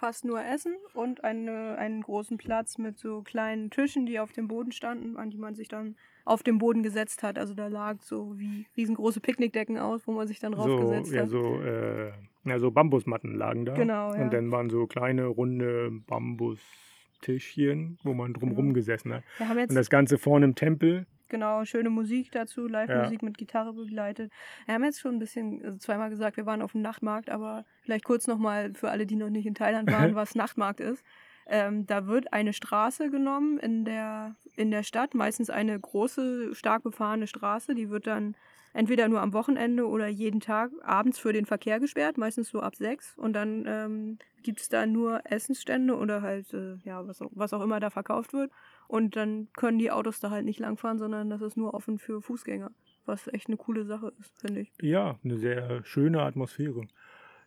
fast 0.00 0.24
nur 0.24 0.42
Essen 0.42 0.74
und 0.94 1.24
eine, 1.24 1.76
einen 1.76 2.00
großen 2.00 2.38
Platz 2.38 2.78
mit 2.78 2.98
so 2.98 3.20
kleinen 3.22 3.70
Tischen, 3.70 4.06
die 4.06 4.18
auf 4.18 4.32
dem 4.32 4.48
Boden 4.48 4.72
standen, 4.72 5.18
an 5.18 5.30
die 5.30 5.36
man 5.36 5.54
sich 5.54 5.68
dann 5.68 5.94
auf 6.24 6.42
dem 6.42 6.58
Boden 6.58 6.82
gesetzt 6.82 7.22
hat. 7.22 7.38
Also 7.38 7.54
da 7.54 7.68
lag 7.68 8.00
so 8.00 8.38
wie 8.38 8.66
riesengroße 8.76 9.20
Picknickdecken 9.20 9.78
aus, 9.78 10.06
wo 10.06 10.12
man 10.12 10.26
sich 10.26 10.40
dann 10.40 10.52
draufgesetzt 10.52 11.10
so, 11.10 11.14
ja, 11.14 11.22
hat. 11.22 11.28
So, 11.28 11.60
äh, 11.60 12.12
ja, 12.44 12.58
so 12.58 12.70
Bambusmatten 12.70 13.34
lagen 13.34 13.66
da. 13.66 13.74
Genau, 13.74 14.14
ja. 14.14 14.22
Und 14.22 14.32
dann 14.32 14.50
waren 14.50 14.70
so 14.70 14.86
kleine, 14.86 15.26
runde 15.26 15.90
Bambustischchen, 16.06 17.98
wo 18.02 18.14
man 18.14 18.32
drumherum 18.32 18.66
genau. 18.66 18.74
gesessen 18.74 19.12
hat. 19.12 19.22
Und 19.38 19.74
das 19.74 19.90
Ganze 19.90 20.16
vorne 20.16 20.46
im 20.46 20.54
Tempel. 20.54 21.06
Genau, 21.30 21.64
schöne 21.64 21.90
Musik 21.90 22.32
dazu, 22.32 22.66
Live-Musik 22.66 23.22
ja. 23.22 23.26
mit 23.26 23.38
Gitarre 23.38 23.72
begleitet. 23.72 24.32
Wir 24.66 24.74
haben 24.74 24.84
jetzt 24.84 25.00
schon 25.00 25.14
ein 25.14 25.18
bisschen, 25.18 25.64
also 25.64 25.78
zweimal 25.78 26.10
gesagt, 26.10 26.36
wir 26.36 26.44
waren 26.44 26.60
auf 26.60 26.72
dem 26.72 26.82
Nachtmarkt, 26.82 27.30
aber 27.30 27.64
vielleicht 27.82 28.04
kurz 28.04 28.26
nochmal 28.26 28.74
für 28.74 28.90
alle, 28.90 29.06
die 29.06 29.16
noch 29.16 29.30
nicht 29.30 29.46
in 29.46 29.54
Thailand 29.54 29.90
waren, 29.90 30.14
was 30.16 30.34
Nachtmarkt 30.34 30.80
ist. 30.80 31.04
Ähm, 31.46 31.86
da 31.86 32.06
wird 32.06 32.32
eine 32.32 32.52
Straße 32.52 33.10
genommen 33.10 33.58
in 33.58 33.84
der, 33.84 34.34
in 34.56 34.70
der 34.70 34.82
Stadt, 34.82 35.14
meistens 35.14 35.50
eine 35.50 35.78
große, 35.78 36.54
stark 36.54 36.82
befahrene 36.82 37.26
Straße, 37.26 37.74
die 37.74 37.90
wird 37.90 38.06
dann 38.06 38.34
entweder 38.72 39.08
nur 39.08 39.20
am 39.20 39.32
Wochenende 39.32 39.86
oder 39.86 40.06
jeden 40.06 40.40
Tag 40.40 40.70
abends 40.82 41.18
für 41.18 41.32
den 41.32 41.46
Verkehr 41.46 41.80
gesperrt, 41.80 42.18
meistens 42.18 42.50
so 42.50 42.60
ab 42.60 42.76
sechs. 42.76 43.16
Und 43.16 43.32
dann 43.32 43.64
ähm, 43.66 44.18
gibt 44.42 44.60
es 44.60 44.68
da 44.68 44.86
nur 44.86 45.22
Essensstände 45.24 45.96
oder 45.96 46.22
halt, 46.22 46.52
äh, 46.54 46.76
ja, 46.84 47.06
was 47.06 47.20
auch, 47.22 47.30
was 47.32 47.52
auch 47.52 47.62
immer 47.62 47.80
da 47.80 47.90
verkauft 47.90 48.32
wird. 48.32 48.50
Und 48.88 49.16
dann 49.16 49.48
können 49.54 49.78
die 49.78 49.90
Autos 49.90 50.20
da 50.20 50.30
halt 50.30 50.44
nicht 50.44 50.58
langfahren, 50.58 50.98
sondern 50.98 51.30
das 51.30 51.42
ist 51.42 51.56
nur 51.56 51.74
offen 51.74 51.98
für 51.98 52.22
Fußgänger. 52.22 52.70
Was 53.06 53.28
echt 53.28 53.48
eine 53.48 53.56
coole 53.56 53.84
Sache 53.84 54.12
ist, 54.20 54.38
finde 54.40 54.60
ich. 54.60 54.72
Ja, 54.80 55.18
eine 55.24 55.36
sehr 55.36 55.84
schöne 55.84 56.22
Atmosphäre. 56.22 56.86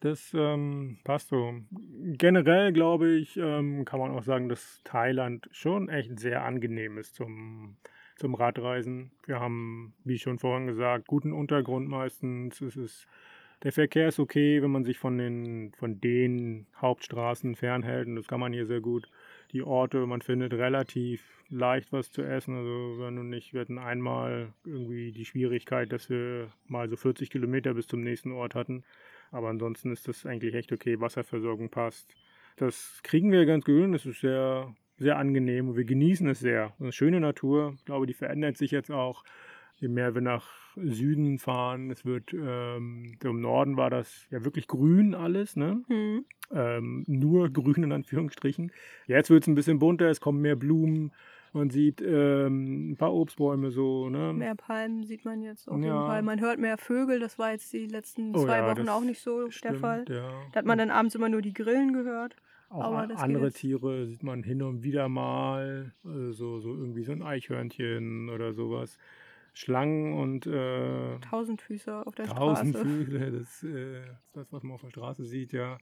Das 0.03 0.33
ähm, 0.33 0.97
passt 1.05 1.29
so. 1.29 1.53
Generell 1.71 2.73
glaube 2.73 3.12
ich, 3.12 3.38
ähm, 3.38 3.86
kann 3.86 4.01
man 4.01 4.12
auch 4.12 4.23
sagen, 4.23 4.49
dass 4.49 4.81
Thailand 4.83 5.47
schon 5.51 5.88
echt 5.88 6.19
sehr 6.19 6.43
angenehm 6.43 6.97
ist 6.97 7.15
zum, 7.15 7.77
zum 8.23 8.36
Radreisen. 8.36 9.12
Wir 9.25 9.41
haben, 9.41 9.93
wie 10.05 10.17
schon 10.17 10.39
vorhin 10.39 10.65
gesagt, 10.65 11.07
guten 11.07 11.33
Untergrund 11.33 11.89
meistens. 11.89 12.62
Es 12.62 12.77
ist, 12.77 13.05
der 13.63 13.73
Verkehr 13.73 14.07
ist 14.07 14.17
okay, 14.17 14.62
wenn 14.62 14.71
man 14.71 14.86
sich 14.86 14.97
von 14.97 15.17
den, 15.17 15.73
von 15.77 15.99
den 15.99 16.65
Hauptstraßen 16.77 17.55
fernhält 17.55 18.07
und 18.07 18.15
das 18.15 18.27
kann 18.27 18.39
man 18.39 18.53
hier 18.53 18.65
sehr 18.65 18.79
gut. 18.79 19.09
Die 19.51 19.62
Orte, 19.62 20.05
man 20.07 20.21
findet 20.21 20.53
relativ 20.53 21.21
leicht 21.49 21.91
was 21.91 22.13
zu 22.13 22.21
essen. 22.21 22.55
Also 22.55 22.95
wenn 22.99 23.17
du 23.17 23.23
nicht, 23.23 23.53
wir 23.53 23.59
hatten 23.59 23.77
einmal 23.77 24.53
irgendwie 24.63 25.12
die 25.12 25.25
Schwierigkeit, 25.25 25.91
dass 25.91 26.09
wir 26.09 26.47
mal 26.65 26.88
so 26.88 26.95
40 26.95 27.29
Kilometer 27.29 27.73
bis 27.73 27.88
zum 27.88 27.99
nächsten 27.99 28.31
Ort 28.31 28.55
hatten. 28.55 28.86
Aber 29.31 29.49
ansonsten 29.49 29.91
ist 29.91 30.07
das 30.07 30.25
eigentlich 30.25 30.55
echt 30.55 30.71
okay. 30.71 31.01
Wasserversorgung 31.01 31.69
passt. 31.69 32.15
Das 32.55 33.01
kriegen 33.03 33.33
wir 33.33 33.45
ganz 33.45 33.65
gut 33.65 33.93
es 33.93 34.05
ist 34.05 34.21
sehr, 34.21 34.73
sehr 34.97 35.17
angenehm 35.17 35.69
und 35.69 35.75
wir 35.77 35.86
genießen 35.86 36.27
es 36.29 36.39
sehr. 36.39 36.73
Eine 36.79 36.91
schöne 36.91 37.19
Natur. 37.19 37.73
Ich 37.77 37.86
glaube, 37.86 38.06
die 38.06 38.13
verändert 38.13 38.58
sich 38.58 38.71
jetzt 38.71 38.91
auch. 38.91 39.23
je 39.75 39.88
mehr 39.89 40.13
wir 40.15 40.21
nach 40.21 40.47
Süden 40.75 41.39
fahren, 41.39 41.91
es 41.91 42.06
wird, 42.06 42.34
ähm, 42.34 43.17
im 43.21 43.41
Norden 43.41 43.75
war 43.75 43.89
das 43.89 44.27
ja 44.29 44.43
wirklich 44.45 44.67
grün 44.67 45.13
alles, 45.13 45.56
ne? 45.56 45.84
Hm. 45.88 46.25
Ähm, 46.51 47.03
nur 47.08 47.49
grün 47.51 47.84
in 47.84 47.91
Anführungsstrichen. 47.91 48.71
Jetzt 49.08 49.29
wird 49.29 49.43
es 49.43 49.47
ein 49.47 49.56
bisschen 49.56 49.79
bunter, 49.79 50.10
es 50.10 50.21
kommen 50.21 50.41
mehr 50.41 50.56
Blumen, 50.56 51.12
man 51.51 51.69
sieht 51.69 52.01
ähm, 52.01 52.91
ein 52.91 52.97
paar 52.97 53.13
Obstbäume 53.13 53.71
so, 53.71 54.10
ne? 54.10 54.34
Mehr 54.34 54.56
Palmen 54.56 55.03
sieht 55.03 55.25
man 55.25 55.41
jetzt 55.41 55.67
auf 55.67 55.75
jeden 55.77 55.88
Ja. 55.88 56.06
Fall. 56.08 56.21
Man 56.21 56.39
hört 56.39 56.60
mehr 56.60 56.77
Vögel, 56.77 57.19
das 57.19 57.38
war 57.38 57.51
jetzt 57.51 57.71
die 57.73 57.86
letzten 57.88 58.36
Oh 58.36 58.45
zwei 58.45 58.58
ja, 58.60 58.67
Wochen 58.67 58.88
auch 58.89 59.03
nicht 59.03 59.21
so 59.21 59.45
der 59.45 59.51
Stimmt, 59.51 59.77
Fall. 59.79 60.06
Ja. 60.10 60.29
Da 60.51 60.60
hat 60.60 60.65
man 60.65 60.77
dann 60.77 60.91
abends 60.91 61.13
immer 61.13 61.29
nur 61.29 61.41
die 61.41 61.53
Grillen 61.53 61.93
gehört. 61.93 62.36
Auch 62.69 62.84
aber 62.84 63.08
das 63.08 63.19
andere. 63.19 63.52
Tiere 63.52 64.08
sieht 64.08 64.23
man 64.23 64.43
hin 64.43 64.62
und 64.62 64.84
wieder 64.84 65.10
mal, 65.10 65.93
äh, 66.06 66.32
so, 66.32 66.60
so 66.60 66.76
irgendwie 66.76 67.04
so 67.04 67.12
ein 67.12 67.21
Eichhörnchen 67.21 68.30
oder 68.30 68.54
sowas. 68.54 68.97
Schlangen 69.54 70.13
und 70.13 70.47
äh, 70.47 71.19
Tausendfüßer 71.19 72.08
auf 72.08 72.15
der 72.15 72.26
Straße. 72.26 72.71
Tausendfüße, 72.71 73.32
das 73.32 73.63
äh, 73.63 73.99
ist 73.99 74.08
das, 74.34 74.52
was 74.52 74.63
man 74.63 74.73
auf 74.73 74.82
der 74.82 74.89
Straße 74.89 75.26
sieht, 75.26 75.54
ja. 75.54 75.78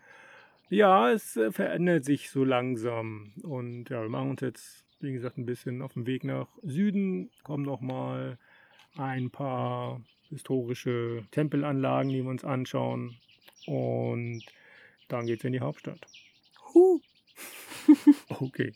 Ja, 0.70 1.12
es 1.12 1.38
äh, 1.38 1.52
verändert 1.52 2.06
sich 2.06 2.30
so 2.30 2.44
langsam. 2.44 3.34
Und 3.44 3.90
ja, 3.90 4.02
wir 4.02 4.10
machen 4.10 4.32
uns 4.32 4.42
jetzt, 4.42 4.86
wie 5.00 5.14
gesagt, 5.14 5.38
ein 5.38 5.46
bisschen 5.46 5.82
auf 5.82 5.94
den 5.94 6.06
Weg 6.06 6.24
nach 6.24 6.48
Süden, 6.64 7.30
kommen 7.44 7.64
nochmal 7.64 8.38
ein 8.98 9.30
paar 9.30 10.02
historische 10.30 11.24
Tempelanlagen, 11.32 12.12
die 12.12 12.24
wir 12.24 12.30
uns 12.30 12.44
anschauen. 12.44 13.16
Und 13.68 14.44
dann 15.08 15.26
geht's 15.26 15.44
in 15.44 15.54
die 15.54 15.60
Hauptstadt. 15.60 16.00
Huh. 16.74 17.00
Okay. 18.30 18.74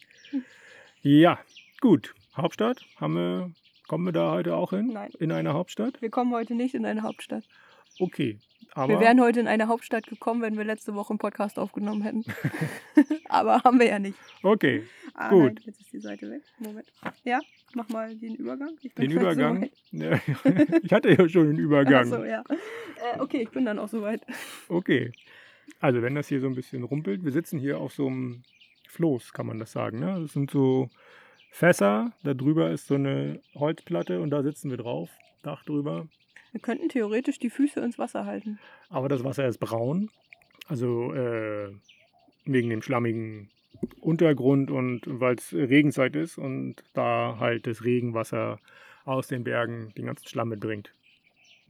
Ja, 1.01 1.39
gut. 1.81 2.13
Hauptstadt, 2.35 2.81
haben 2.97 3.13
wir, 3.15 3.51
kommen 3.87 4.05
wir 4.05 4.11
da 4.11 4.31
heute 4.31 4.55
auch 4.55 4.71
hin? 4.71 4.87
Nein. 4.87 5.11
In 5.19 5.31
eine 5.31 5.53
Hauptstadt? 5.53 6.01
Wir 6.01 6.09
kommen 6.09 6.33
heute 6.33 6.55
nicht 6.55 6.75
in 6.75 6.85
eine 6.85 7.03
Hauptstadt. 7.03 7.43
Okay. 7.99 8.39
Aber 8.73 8.89
Wir 8.93 8.99
wären 8.99 9.21
heute 9.21 9.39
in 9.39 9.47
eine 9.47 9.67
Hauptstadt 9.69 10.07
gekommen, 10.07 10.41
wenn 10.41 10.57
wir 10.57 10.65
letzte 10.65 10.95
Woche 10.95 11.11
einen 11.11 11.19
Podcast 11.19 11.57
aufgenommen 11.59 12.01
hätten. 12.01 12.25
Aber 13.29 13.63
haben 13.63 13.79
wir 13.79 13.87
ja 13.87 13.99
nicht. 13.99 14.17
okay. 14.43 14.83
Ah, 15.13 15.29
Gut. 15.29 15.53
Nein, 15.55 15.59
jetzt 15.65 15.79
ist 15.79 15.93
die 15.93 15.99
Seite 15.99 16.29
weg. 16.29 16.41
Moment. 16.59 16.91
Ja, 17.23 17.39
mach 17.73 17.87
mal 17.87 18.13
den 18.15 18.35
Übergang. 18.35 18.71
Den 18.97 19.11
Übergang. 19.11 19.69
Ja, 19.91 20.19
ich 20.83 20.91
hatte 20.91 21.09
ja 21.13 21.29
schon 21.29 21.49
einen 21.49 21.59
Übergang. 21.59 22.11
Achso, 22.11 22.25
ja. 22.25 22.43
Äh, 22.49 23.19
okay, 23.21 23.43
ich 23.43 23.49
bin 23.51 23.63
dann 23.63 23.79
auch 23.79 23.87
soweit. 23.87 24.21
Okay. 24.67 25.13
Also 25.79 26.01
wenn 26.01 26.15
das 26.15 26.27
hier 26.27 26.41
so 26.41 26.47
ein 26.47 26.55
bisschen 26.55 26.83
rumpelt, 26.83 27.23
wir 27.23 27.31
sitzen 27.31 27.59
hier 27.59 27.79
auf 27.79 27.93
so 27.93 28.07
einem 28.07 28.43
Floß, 28.89 29.33
kann 29.33 29.47
man 29.47 29.59
das 29.59 29.71
sagen. 29.71 29.99
Ne? 29.99 30.19
Das 30.21 30.33
sind 30.33 30.51
so 30.51 30.89
Fässer, 31.51 32.11
da 32.23 32.33
drüber 32.33 32.71
ist 32.71 32.87
so 32.87 32.95
eine 32.95 33.39
Holzplatte 33.55 34.19
und 34.21 34.29
da 34.29 34.43
sitzen 34.43 34.69
wir 34.69 34.77
drauf, 34.77 35.09
Dach 35.41 35.63
drüber. 35.63 36.07
Wir 36.51 36.61
könnten 36.61 36.89
theoretisch 36.89 37.37
die 37.39 37.49
Füße 37.49 37.79
ins 37.81 37.99
Wasser 37.99 38.25
halten. 38.25 38.59
Aber 38.89 39.09
das 39.09 39.23
Wasser 39.23 39.47
ist 39.47 39.59
braun, 39.59 40.09
also 40.67 41.13
äh, 41.13 41.73
wegen 42.45 42.69
dem 42.69 42.81
schlammigen 42.81 43.49
Untergrund 43.99 44.71
und 44.71 45.01
weil 45.05 45.35
es 45.35 45.53
Regenzeit 45.53 46.15
ist 46.15 46.37
und 46.37 46.83
da 46.93 47.37
halt 47.39 47.67
das 47.67 47.83
Regenwasser 47.83 48.59
aus 49.03 49.27
den 49.27 49.43
Bergen 49.43 49.93
den 49.97 50.07
ganzen 50.07 50.27
Schlamm 50.27 50.49
mitbringt. 50.49 50.93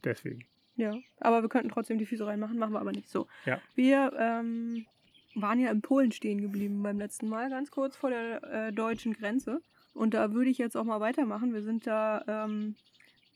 Deswegen. 0.03 0.45
Ja, 0.77 0.93
aber 1.19 1.41
wir 1.41 1.49
könnten 1.49 1.69
trotzdem 1.69 1.97
die 1.97 2.05
Füße 2.05 2.25
reinmachen, 2.25 2.57
machen 2.57 2.73
wir 2.73 2.81
aber 2.81 2.91
nicht 2.91 3.09
so. 3.09 3.27
Ja. 3.45 3.61
Wir 3.75 4.11
ähm, 4.17 4.85
waren 5.35 5.59
ja 5.59 5.71
in 5.71 5.81
Polen 5.81 6.11
stehen 6.11 6.41
geblieben 6.41 6.83
beim 6.83 6.97
letzten 6.97 7.29
Mal, 7.29 7.49
ganz 7.49 7.71
kurz 7.71 7.95
vor 7.95 8.09
der 8.09 8.43
äh, 8.43 8.73
deutschen 8.73 9.13
Grenze. 9.13 9.61
Und 9.93 10.13
da 10.13 10.33
würde 10.33 10.49
ich 10.49 10.57
jetzt 10.57 10.75
auch 10.75 10.83
mal 10.83 10.99
weitermachen. 10.99 11.53
Wir 11.53 11.61
sind 11.61 11.87
da, 11.87 12.23
ähm, 12.27 12.75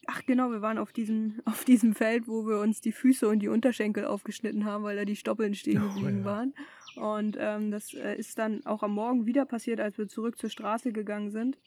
ach 0.07 0.25
genau, 0.25 0.51
wir 0.51 0.61
waren 0.61 0.77
auf 0.77 0.91
diesem, 0.91 1.39
auf 1.45 1.63
diesem 1.63 1.95
Feld, 1.95 2.27
wo 2.27 2.45
wir 2.45 2.59
uns 2.59 2.81
die 2.81 2.91
Füße 2.91 3.27
und 3.27 3.39
die 3.39 3.47
Unterschenkel 3.47 4.05
aufgeschnitten 4.05 4.65
haben, 4.65 4.83
weil 4.83 4.97
da 4.97 5.05
die 5.05 5.15
Stoppeln 5.15 5.55
stehen 5.55 5.81
Oh, 5.81 5.93
geblieben 5.93 6.19
ja. 6.19 6.25
waren. 6.25 6.53
Und 6.95 7.37
ähm, 7.39 7.71
das 7.71 7.93
äh, 7.93 8.15
ist 8.17 8.37
dann 8.37 8.65
auch 8.65 8.83
am 8.83 8.93
Morgen 8.93 9.25
wieder 9.25 9.45
passiert, 9.45 9.79
als 9.79 9.97
wir 9.97 10.09
zurück 10.09 10.37
zur 10.37 10.49
Straße 10.49 10.91
gegangen 10.91 11.31
sind. 11.31 11.57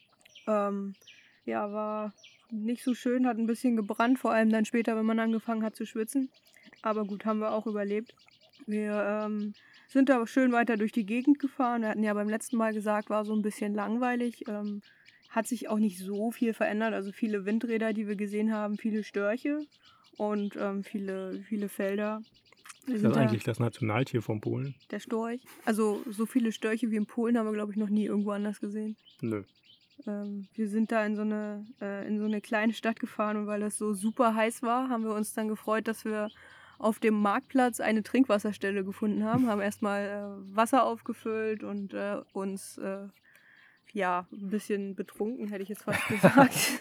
Ähm, 0.46 0.94
ja, 1.44 1.72
war 1.72 2.12
nicht 2.50 2.84
so 2.84 2.94
schön, 2.94 3.26
hat 3.26 3.38
ein 3.38 3.46
bisschen 3.46 3.76
gebrannt, 3.76 4.18
vor 4.18 4.32
allem 4.32 4.50
dann 4.50 4.64
später, 4.64 4.96
wenn 4.96 5.06
man 5.06 5.18
angefangen 5.18 5.62
hat 5.62 5.74
zu 5.76 5.86
schwitzen. 5.86 6.28
Aber 6.82 7.04
gut, 7.04 7.24
haben 7.24 7.38
wir 7.40 7.52
auch 7.52 7.66
überlebt. 7.66 8.14
Wir 8.66 9.22
ähm, 9.26 9.54
sind 9.88 10.08
da 10.08 10.26
schön 10.26 10.52
weiter 10.52 10.76
durch 10.76 10.92
die 10.92 11.06
Gegend 11.06 11.38
gefahren. 11.38 11.82
Wir 11.82 11.88
hatten 11.88 12.02
ja 12.04 12.14
beim 12.14 12.28
letzten 12.28 12.56
Mal 12.56 12.72
gesagt, 12.74 13.10
war 13.10 13.24
so 13.24 13.34
ein 13.34 13.42
bisschen 13.42 13.74
langweilig. 13.74 14.44
Ähm, 14.48 14.82
hat 15.30 15.46
sich 15.46 15.68
auch 15.68 15.78
nicht 15.78 15.98
so 15.98 16.30
viel 16.30 16.52
verändert. 16.52 16.92
Also 16.92 17.10
viele 17.12 17.46
Windräder, 17.46 17.92
die 17.94 18.06
wir 18.06 18.16
gesehen 18.16 18.52
haben, 18.52 18.76
viele 18.76 19.02
Störche 19.02 19.60
und 20.18 20.56
ähm, 20.56 20.84
viele, 20.84 21.42
viele 21.48 21.68
Felder. 21.70 22.20
Wir 22.84 22.96
Ist 22.96 23.04
das 23.04 23.12
da- 23.14 23.20
eigentlich 23.20 23.44
das 23.44 23.58
Nationaltier 23.60 24.20
von 24.22 24.40
Polen? 24.40 24.74
der 24.90 25.00
Storch. 25.00 25.40
Also 25.64 26.02
so 26.10 26.26
viele 26.26 26.52
Störche 26.52 26.90
wie 26.90 26.96
in 26.96 27.06
Polen 27.06 27.38
haben 27.38 27.46
wir, 27.46 27.52
glaube 27.54 27.72
ich, 27.72 27.78
noch 27.78 27.88
nie 27.88 28.04
irgendwo 28.06 28.32
anders 28.32 28.60
gesehen. 28.60 28.96
Nö. 29.22 29.42
Ähm, 30.06 30.48
wir 30.54 30.68
sind 30.68 30.92
da 30.92 31.04
in 31.04 31.16
so, 31.16 31.22
eine, 31.22 31.66
äh, 31.80 32.06
in 32.06 32.18
so 32.18 32.24
eine 32.24 32.40
kleine 32.40 32.72
Stadt 32.72 33.00
gefahren 33.00 33.36
und 33.36 33.46
weil 33.46 33.62
es 33.62 33.78
so 33.78 33.94
super 33.94 34.34
heiß 34.34 34.62
war, 34.62 34.88
haben 34.88 35.04
wir 35.04 35.14
uns 35.14 35.34
dann 35.34 35.48
gefreut, 35.48 35.88
dass 35.88 36.04
wir 36.04 36.28
auf 36.78 36.98
dem 36.98 37.14
Marktplatz 37.14 37.80
eine 37.80 38.02
Trinkwasserstelle 38.02 38.84
gefunden 38.84 39.24
haben. 39.24 39.46
Haben 39.46 39.60
erstmal 39.60 40.04
äh, 40.04 40.56
Wasser 40.56 40.84
aufgefüllt 40.84 41.62
und 41.62 41.94
äh, 41.94 42.16
uns 42.32 42.76
äh, 42.78 43.06
ja 43.92 44.26
ein 44.32 44.50
bisschen 44.50 44.94
betrunken, 44.94 45.48
hätte 45.48 45.62
ich 45.62 45.68
jetzt 45.68 45.84
fast 45.84 46.06
gesagt. 46.08 46.80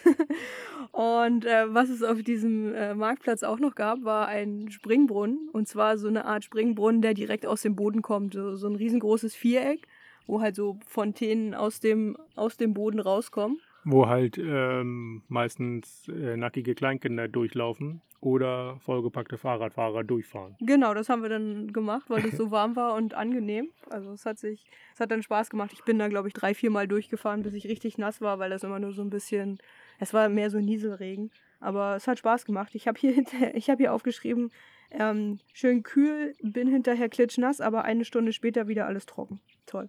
und 0.90 1.44
äh, 1.44 1.72
was 1.72 1.88
es 1.88 2.02
auf 2.02 2.22
diesem 2.22 2.74
äh, 2.74 2.94
Marktplatz 2.94 3.44
auch 3.44 3.60
noch 3.60 3.74
gab, 3.74 4.02
war 4.02 4.26
ein 4.26 4.70
Springbrunnen. 4.70 5.48
Und 5.52 5.68
zwar 5.68 5.98
so 5.98 6.08
eine 6.08 6.24
Art 6.24 6.44
Springbrunnen, 6.44 7.00
der 7.02 7.14
direkt 7.14 7.46
aus 7.46 7.62
dem 7.62 7.76
Boden 7.76 8.02
kommt. 8.02 8.34
So, 8.34 8.56
so 8.56 8.66
ein 8.66 8.76
riesengroßes 8.76 9.36
Viereck 9.36 9.86
wo 10.26 10.40
halt 10.40 10.56
so 10.56 10.78
Fontänen 10.86 11.54
aus 11.54 11.80
dem, 11.80 12.16
aus 12.36 12.56
dem 12.56 12.74
Boden 12.74 13.00
rauskommen. 13.00 13.58
Wo 13.84 14.06
halt 14.06 14.38
ähm, 14.38 15.22
meistens 15.28 16.06
äh, 16.08 16.36
nackige 16.36 16.74
Kleinkinder 16.74 17.26
durchlaufen 17.28 18.00
oder 18.20 18.78
vollgepackte 18.78 19.36
Fahrradfahrer 19.36 20.04
durchfahren. 20.04 20.54
Genau, 20.60 20.94
das 20.94 21.08
haben 21.08 21.22
wir 21.22 21.28
dann 21.28 21.72
gemacht, 21.72 22.08
weil 22.08 22.24
es 22.24 22.36
so 22.36 22.52
warm 22.52 22.76
war 22.76 22.94
und 22.94 23.14
angenehm. 23.14 23.70
Also 23.90 24.12
es 24.12 24.24
hat 24.24 24.38
sich, 24.38 24.64
es 24.94 25.00
hat 25.00 25.10
dann 25.10 25.24
Spaß 25.24 25.50
gemacht. 25.50 25.72
Ich 25.72 25.82
bin 25.82 25.98
da, 25.98 26.06
glaube 26.06 26.28
ich, 26.28 26.34
drei, 26.34 26.54
vier 26.54 26.70
Mal 26.70 26.86
durchgefahren, 26.86 27.42
bis 27.42 27.54
ich 27.54 27.66
richtig 27.66 27.98
nass 27.98 28.20
war, 28.20 28.38
weil 28.38 28.50
das 28.50 28.62
immer 28.62 28.78
nur 28.78 28.92
so 28.92 29.02
ein 29.02 29.10
bisschen, 29.10 29.58
es 29.98 30.14
war 30.14 30.28
mehr 30.28 30.50
so 30.50 30.58
Nieselregen. 30.60 31.32
Aber 31.58 31.96
es 31.96 32.06
hat 32.06 32.20
Spaß 32.20 32.44
gemacht. 32.44 32.76
Ich 32.76 32.86
habe 32.86 32.98
hier, 33.00 33.10
hinter- 33.14 33.56
ich 33.56 33.68
hab 33.68 33.78
hier 33.78 33.92
aufgeschrieben, 33.92 34.52
ähm, 34.92 35.40
schön 35.52 35.82
kühl, 35.82 36.34
bin 36.42 36.68
hinterher 36.68 37.08
klitschnass, 37.08 37.60
aber 37.60 37.82
eine 37.84 38.04
Stunde 38.04 38.32
später 38.32 38.68
wieder 38.68 38.86
alles 38.86 39.06
trocken. 39.06 39.40
Toll. 39.66 39.88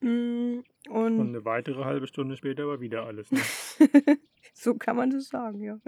Mm, 0.00 0.60
Und 0.88 1.18
Und 1.20 1.28
eine 1.28 1.44
weitere 1.44 1.84
halbe 1.84 2.06
Stunde 2.06 2.36
später 2.36 2.66
war 2.66 2.80
wieder 2.80 3.04
alles. 3.04 3.30
Ne? 3.30 3.40
so 4.52 4.74
kann 4.74 4.96
man 4.96 5.10
das 5.10 5.28
sagen, 5.28 5.62
ja. 5.62 5.78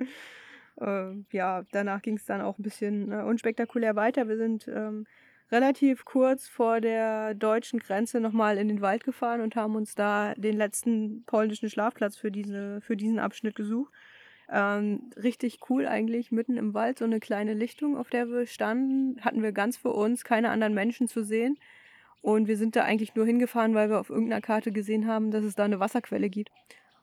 Äh, 0.81 1.16
ja, 1.33 1.64
danach 1.73 2.03
ging 2.03 2.16
es 2.16 2.25
dann 2.25 2.40
auch 2.40 2.59
ein 2.59 2.62
bisschen 2.62 3.12
äh, 3.12 3.23
unspektakulär 3.23 3.97
weiter. 3.97 4.29
Wir 4.29 4.37
sind 4.37 4.68
ähm, 4.68 5.07
relativ 5.51 6.05
kurz 6.05 6.49
vor 6.49 6.81
der 6.81 7.35
deutschen 7.35 7.81
Grenze 7.81 8.21
nochmal 8.21 8.59
in 8.59 8.68
den 8.68 8.81
Wald 8.81 9.05
gefahren 9.05 9.40
und 9.40 9.57
haben 9.57 9.77
uns 9.77 9.94
da 9.94 10.35
den 10.35 10.57
letzten 10.57 11.25
polnischen 11.25 11.71
Schlafplatz 11.71 12.16
für, 12.16 12.31
diese, 12.31 12.81
für 12.81 12.97
diesen 12.97 13.18
Abschnitt 13.18 13.55
gesucht. 13.55 13.92
Ähm, 14.51 15.11
richtig 15.16 15.61
cool 15.68 15.87
eigentlich, 15.87 16.33
mitten 16.33 16.57
im 16.57 16.73
Wald, 16.73 16.99
so 16.99 17.05
eine 17.05 17.21
kleine 17.21 17.53
Lichtung, 17.53 17.97
auf 17.99 18.09
der 18.09 18.29
wir 18.31 18.47
standen, 18.47 19.21
hatten 19.23 19.42
wir 19.42 19.53
ganz 19.53 19.77
für 19.77 19.90
uns, 19.90 20.25
keine 20.25 20.51
anderen 20.51 20.75
Menschen 20.75 21.07
zu 21.07 21.23
sehen. 21.23 21.59
Und 22.20 22.48
wir 22.48 22.57
sind 22.57 22.76
da 22.76 22.83
eigentlich 22.83 23.14
nur 23.14 23.26
hingefahren, 23.26 23.74
weil 23.74 23.90
wir 23.90 24.00
auf 24.00 24.11
irgendeiner 24.11 24.40
Karte 24.40 24.72
gesehen 24.72 25.07
haben, 25.07 25.31
dass 25.31 25.44
es 25.44 25.54
da 25.54 25.64
eine 25.64 25.81
Wasserquelle 25.81 26.28
gibt. 26.28 26.50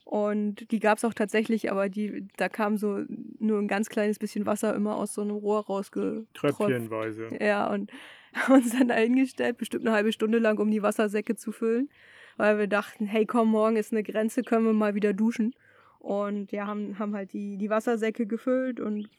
Und 0.06 0.69
die 0.71 0.80
gab 0.80 0.99
es 0.99 1.06
auch 1.06 1.15
tatsächlich, 1.15 1.71
aber 1.71 1.89
die, 1.89 2.28
da 2.38 2.47
kam 2.47 2.78
so 2.78 3.04
nur 3.39 3.60
ein 3.60 3.67
ganz 3.67 3.89
kleines 3.89 4.19
bisschen 4.19 4.45
Wasser 4.45 4.75
immer 4.75 4.97
aus 4.97 5.15
so 5.15 5.21
einem 5.21 5.32
Rohr 5.32 5.65
rausgetropft. 5.65 6.58
Tröpfchenweise. 6.58 7.32
Ja, 7.41 7.71
und 7.71 7.91
haben 8.34 8.54
uns 8.54 8.78
dann 8.78 8.89
da 8.89 8.95
hingestellt, 8.95 9.58
bestimmt 9.58 9.86
eine 9.86 9.95
halbe 9.95 10.12
Stunde 10.12 10.38
lang, 10.38 10.60
um 10.60 10.69
die 10.69 10.84
Wassersäcke 10.84 11.36
zu 11.36 11.51
füllen. 11.51 11.89
Weil 12.38 12.60
wir 12.60 12.67
dachten, 12.67 13.08
hey 13.08 13.25
komm, 13.25 13.49
morgen 13.49 13.78
ist 13.78 13.93
eine 13.93 14.04
Grenze, 14.04 14.43
können 14.43 14.65
wir 14.65 14.73
mal 14.73 14.93
wieder 14.93 15.13
duschen. 15.13 15.56
Und 15.99 16.51
ja, 16.51 16.67
haben, 16.67 16.99
haben 16.99 17.15
halt 17.15 17.34
die, 17.34 17.58
die 17.58 17.71
Wassersäcke 17.71 18.28
gefüllt 18.28 18.80
und 18.80 19.10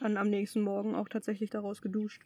dann 0.00 0.18
am 0.18 0.28
nächsten 0.28 0.60
Morgen 0.60 0.94
auch 0.94 1.08
tatsächlich 1.08 1.48
daraus 1.48 1.80
geduscht. 1.80 2.20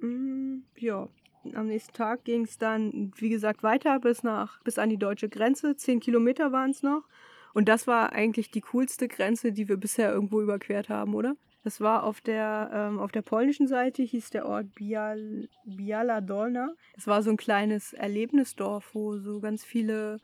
Mm, 0.00 0.60
ja, 0.76 1.08
am 1.54 1.68
nächsten 1.68 1.92
Tag 1.92 2.24
ging 2.24 2.44
es 2.44 2.58
dann, 2.58 3.12
wie 3.16 3.28
gesagt, 3.28 3.62
weiter 3.62 4.00
bis 4.00 4.22
nach 4.22 4.60
bis 4.62 4.78
an 4.78 4.88
die 4.88 4.96
deutsche 4.96 5.28
Grenze. 5.28 5.76
Zehn 5.76 6.00
Kilometer 6.00 6.52
waren 6.52 6.70
es 6.70 6.82
noch. 6.82 7.02
Und 7.54 7.68
das 7.68 7.86
war 7.86 8.12
eigentlich 8.12 8.50
die 8.50 8.60
coolste 8.60 9.08
Grenze, 9.08 9.52
die 9.52 9.68
wir 9.68 9.76
bisher 9.76 10.12
irgendwo 10.12 10.40
überquert 10.42 10.88
haben, 10.88 11.14
oder? 11.14 11.36
Das 11.64 11.80
war 11.80 12.04
auf 12.04 12.20
der, 12.20 12.70
ähm, 12.72 12.98
auf 12.98 13.10
der 13.12 13.22
polnischen 13.22 13.66
Seite, 13.66 14.02
hieß 14.02 14.30
der 14.30 14.46
Ort 14.46 14.74
Bial, 14.74 15.48
Biala 15.64 16.20
Dolna. 16.20 16.72
Das 16.94 17.06
war 17.06 17.22
so 17.22 17.30
ein 17.30 17.36
kleines 17.36 17.92
Erlebnisdorf, 17.92 18.90
wo 18.94 19.18
so 19.18 19.40
ganz 19.40 19.64
viele 19.64 20.18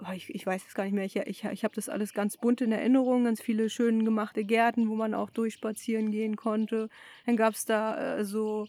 oh, 0.00 0.12
ich, 0.14 0.34
ich 0.34 0.46
weiß 0.46 0.64
es 0.66 0.74
gar 0.74 0.84
nicht 0.84 0.92
mehr, 0.92 1.04
ich, 1.04 1.16
ich, 1.16 1.44
ich 1.44 1.64
habe 1.64 1.74
das 1.74 1.88
alles 1.88 2.14
ganz 2.14 2.36
bunt 2.36 2.60
in 2.60 2.72
Erinnerung, 2.72 3.24
ganz 3.24 3.40
viele 3.40 3.70
schön 3.70 4.04
gemachte 4.04 4.44
Gärten, 4.44 4.88
wo 4.88 4.94
man 4.94 5.14
auch 5.14 5.30
durchspazieren 5.30 6.10
gehen 6.10 6.36
konnte. 6.36 6.88
Dann 7.26 7.36
gab 7.36 7.54
es 7.54 7.64
da 7.64 8.18
äh, 8.18 8.24
so 8.24 8.66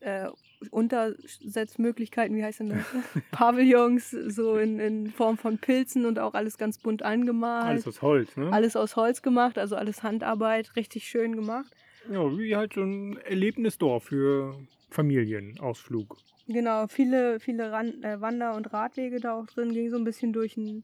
äh, 0.00 0.28
Untersetzmöglichkeiten, 0.70 2.36
wie 2.36 2.44
heißt 2.44 2.60
denn 2.60 2.70
das? 2.70 2.84
Pavillons, 3.30 4.10
so 4.10 4.56
in, 4.56 4.78
in 4.78 5.10
Form 5.10 5.38
von 5.38 5.58
Pilzen 5.58 6.06
und 6.06 6.18
auch 6.18 6.34
alles 6.34 6.58
ganz 6.58 6.78
bunt 6.78 7.02
angemalt. 7.02 7.66
Alles 7.66 7.88
aus 7.88 8.02
Holz, 8.02 8.36
ne? 8.36 8.52
Alles 8.52 8.76
aus 8.76 8.96
Holz 8.96 9.22
gemacht, 9.22 9.58
also 9.58 9.76
alles 9.76 10.02
Handarbeit, 10.02 10.76
richtig 10.76 11.08
schön 11.08 11.36
gemacht. 11.36 11.72
Ja, 12.10 12.36
wie 12.36 12.56
halt 12.56 12.74
so 12.74 12.82
ein 12.82 13.16
Erlebnisdorf 13.18 14.04
für 14.04 14.56
Familienausflug. 14.90 16.16
Genau, 16.48 16.86
viele, 16.88 17.40
viele 17.40 17.70
Ran 17.70 18.02
äh, 18.02 18.20
Wander- 18.20 18.54
und 18.54 18.72
Radwege 18.72 19.20
da 19.20 19.34
auch 19.34 19.46
drin, 19.46 19.72
ging 19.72 19.90
so 19.90 19.96
ein 19.96 20.04
bisschen 20.04 20.32
durch 20.32 20.54
den, 20.54 20.82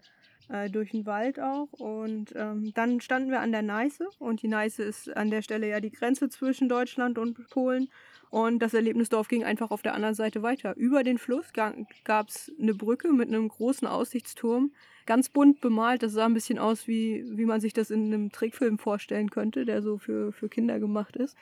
äh, 0.48 0.70
durch 0.70 0.92
den 0.92 1.04
Wald 1.06 1.40
auch. 1.40 1.68
Und 1.72 2.32
ähm, 2.36 2.72
dann 2.74 3.00
standen 3.00 3.30
wir 3.30 3.40
an 3.40 3.52
der 3.52 3.62
Neiße 3.62 4.08
und 4.18 4.42
die 4.42 4.48
Neiße 4.48 4.82
ist 4.82 5.14
an 5.16 5.30
der 5.30 5.42
Stelle 5.42 5.68
ja 5.68 5.80
die 5.80 5.90
Grenze 5.90 6.28
zwischen 6.28 6.68
Deutschland 6.68 7.18
und 7.18 7.48
Polen. 7.50 7.88
Und 8.30 8.60
das 8.60 8.74
Erlebnisdorf 8.74 9.28
ging 9.28 9.44
einfach 9.44 9.70
auf 9.70 9.82
der 9.82 9.94
anderen 9.94 10.14
Seite 10.14 10.42
weiter. 10.42 10.76
Über 10.76 11.02
den 11.02 11.18
Fluss 11.18 11.52
gab 11.52 12.28
es 12.28 12.52
eine 12.60 12.74
Brücke 12.74 13.12
mit 13.12 13.28
einem 13.28 13.48
großen 13.48 13.88
Aussichtsturm, 13.88 14.72
ganz 15.06 15.30
bunt 15.30 15.60
bemalt. 15.60 16.02
Das 16.02 16.12
sah 16.12 16.26
ein 16.26 16.34
bisschen 16.34 16.58
aus, 16.58 16.86
wie, 16.86 17.24
wie 17.30 17.46
man 17.46 17.60
sich 17.60 17.72
das 17.72 17.90
in 17.90 18.06
einem 18.06 18.30
Trickfilm 18.30 18.78
vorstellen 18.78 19.30
könnte, 19.30 19.64
der 19.64 19.82
so 19.82 19.98
für, 19.98 20.32
für 20.32 20.48
Kinder 20.48 20.78
gemacht 20.78 21.16
ist. 21.16 21.36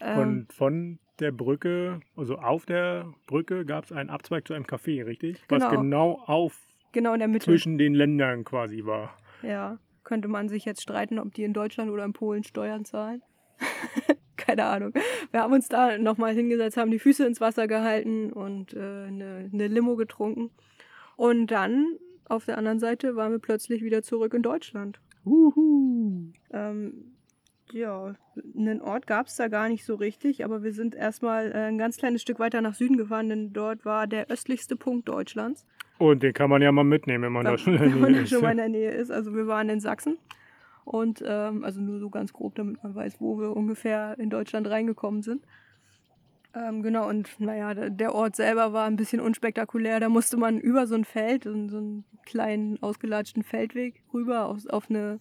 Ähm, 0.00 0.18
und 0.18 0.52
von 0.52 0.98
der 1.18 1.32
Brücke, 1.32 2.00
also 2.16 2.36
auf 2.36 2.66
der 2.66 3.12
Brücke 3.26 3.64
gab 3.64 3.84
es 3.84 3.92
einen 3.92 4.10
Abzweig 4.10 4.46
zu 4.46 4.54
einem 4.54 4.64
Café, 4.64 5.04
richtig? 5.04 5.46
Genau. 5.48 5.64
Was 5.64 5.72
genau 5.72 6.22
auf 6.26 6.58
genau 6.92 7.12
in 7.14 7.18
der 7.18 7.28
Mitte 7.28 7.44
zwischen 7.44 7.78
den 7.78 7.94
Ländern 7.94 8.44
quasi 8.44 8.84
war. 8.84 9.16
Ja, 9.42 9.78
könnte 10.04 10.28
man 10.28 10.48
sich 10.48 10.64
jetzt 10.64 10.82
streiten, 10.82 11.18
ob 11.18 11.34
die 11.34 11.44
in 11.44 11.52
Deutschland 11.52 11.90
oder 11.90 12.04
in 12.04 12.12
Polen 12.12 12.44
Steuern 12.44 12.84
zahlen. 12.84 13.22
Keine 14.46 14.64
Ahnung. 14.64 14.92
Wir 15.30 15.40
haben 15.40 15.52
uns 15.52 15.68
da 15.68 15.98
nochmal 15.98 16.34
hingesetzt, 16.34 16.76
haben 16.76 16.90
die 16.90 16.98
Füße 16.98 17.26
ins 17.26 17.40
Wasser 17.40 17.66
gehalten 17.66 18.32
und 18.32 18.74
äh, 18.74 18.78
eine, 18.78 19.50
eine 19.52 19.68
Limo 19.68 19.96
getrunken. 19.96 20.50
Und 21.16 21.48
dann 21.48 21.98
auf 22.28 22.46
der 22.46 22.58
anderen 22.58 22.78
Seite 22.78 23.16
waren 23.16 23.32
wir 23.32 23.38
plötzlich 23.38 23.82
wieder 23.82 24.02
zurück 24.02 24.34
in 24.34 24.42
Deutschland. 24.42 25.00
Uhu. 25.24 26.32
Ähm, 26.52 27.12
ja, 27.72 28.14
einen 28.56 28.80
Ort 28.80 29.06
gab 29.06 29.26
es 29.26 29.36
da 29.36 29.48
gar 29.48 29.68
nicht 29.68 29.84
so 29.84 29.94
richtig, 29.94 30.44
aber 30.44 30.62
wir 30.62 30.72
sind 30.72 30.94
erstmal 30.94 31.52
äh, 31.52 31.68
ein 31.68 31.78
ganz 31.78 31.96
kleines 31.96 32.22
Stück 32.22 32.38
weiter 32.38 32.60
nach 32.60 32.74
Süden 32.74 32.96
gefahren, 32.96 33.28
denn 33.28 33.52
dort 33.52 33.84
war 33.84 34.06
der 34.06 34.30
östlichste 34.30 34.76
Punkt 34.76 35.08
Deutschlands. 35.08 35.66
Und 35.98 36.22
den 36.22 36.32
kann 36.32 36.50
man 36.50 36.62
ja 36.62 36.72
mal 36.72 36.84
mitnehmen, 36.84 37.24
wenn 37.24 37.32
man 37.32 37.44
da 37.44 37.56
wenn 37.64 38.00
man 38.00 38.26
schon 38.26 38.42
mal 38.42 38.50
in 38.50 38.56
der 38.56 38.68
Nähe 38.68 38.90
ist. 38.90 39.10
Also 39.10 39.34
wir 39.34 39.46
waren 39.46 39.68
in 39.68 39.80
Sachsen. 39.80 40.18
Und 40.84 41.22
ähm, 41.26 41.64
also 41.64 41.80
nur 41.80 41.98
so 42.00 42.10
ganz 42.10 42.32
grob, 42.32 42.54
damit 42.54 42.82
man 42.82 42.94
weiß, 42.94 43.20
wo 43.20 43.38
wir 43.38 43.56
ungefähr 43.56 44.18
in 44.18 44.30
Deutschland 44.30 44.68
reingekommen 44.68 45.22
sind. 45.22 45.44
Ähm, 46.54 46.82
genau, 46.82 47.08
und 47.08 47.40
naja, 47.40 47.88
der 47.88 48.14
Ort 48.14 48.36
selber 48.36 48.72
war 48.72 48.86
ein 48.86 48.96
bisschen 48.96 49.20
unspektakulär. 49.20 50.00
Da 50.00 50.08
musste 50.08 50.36
man 50.36 50.58
über 50.58 50.86
so 50.86 50.94
ein 50.94 51.04
Feld, 51.04 51.44
so 51.44 51.50
einen 51.50 52.04
kleinen 52.26 52.82
ausgelatschten 52.82 53.42
Feldweg 53.42 54.02
rüber 54.12 54.46
auf, 54.46 54.66
auf 54.68 54.90
eine 54.90 55.20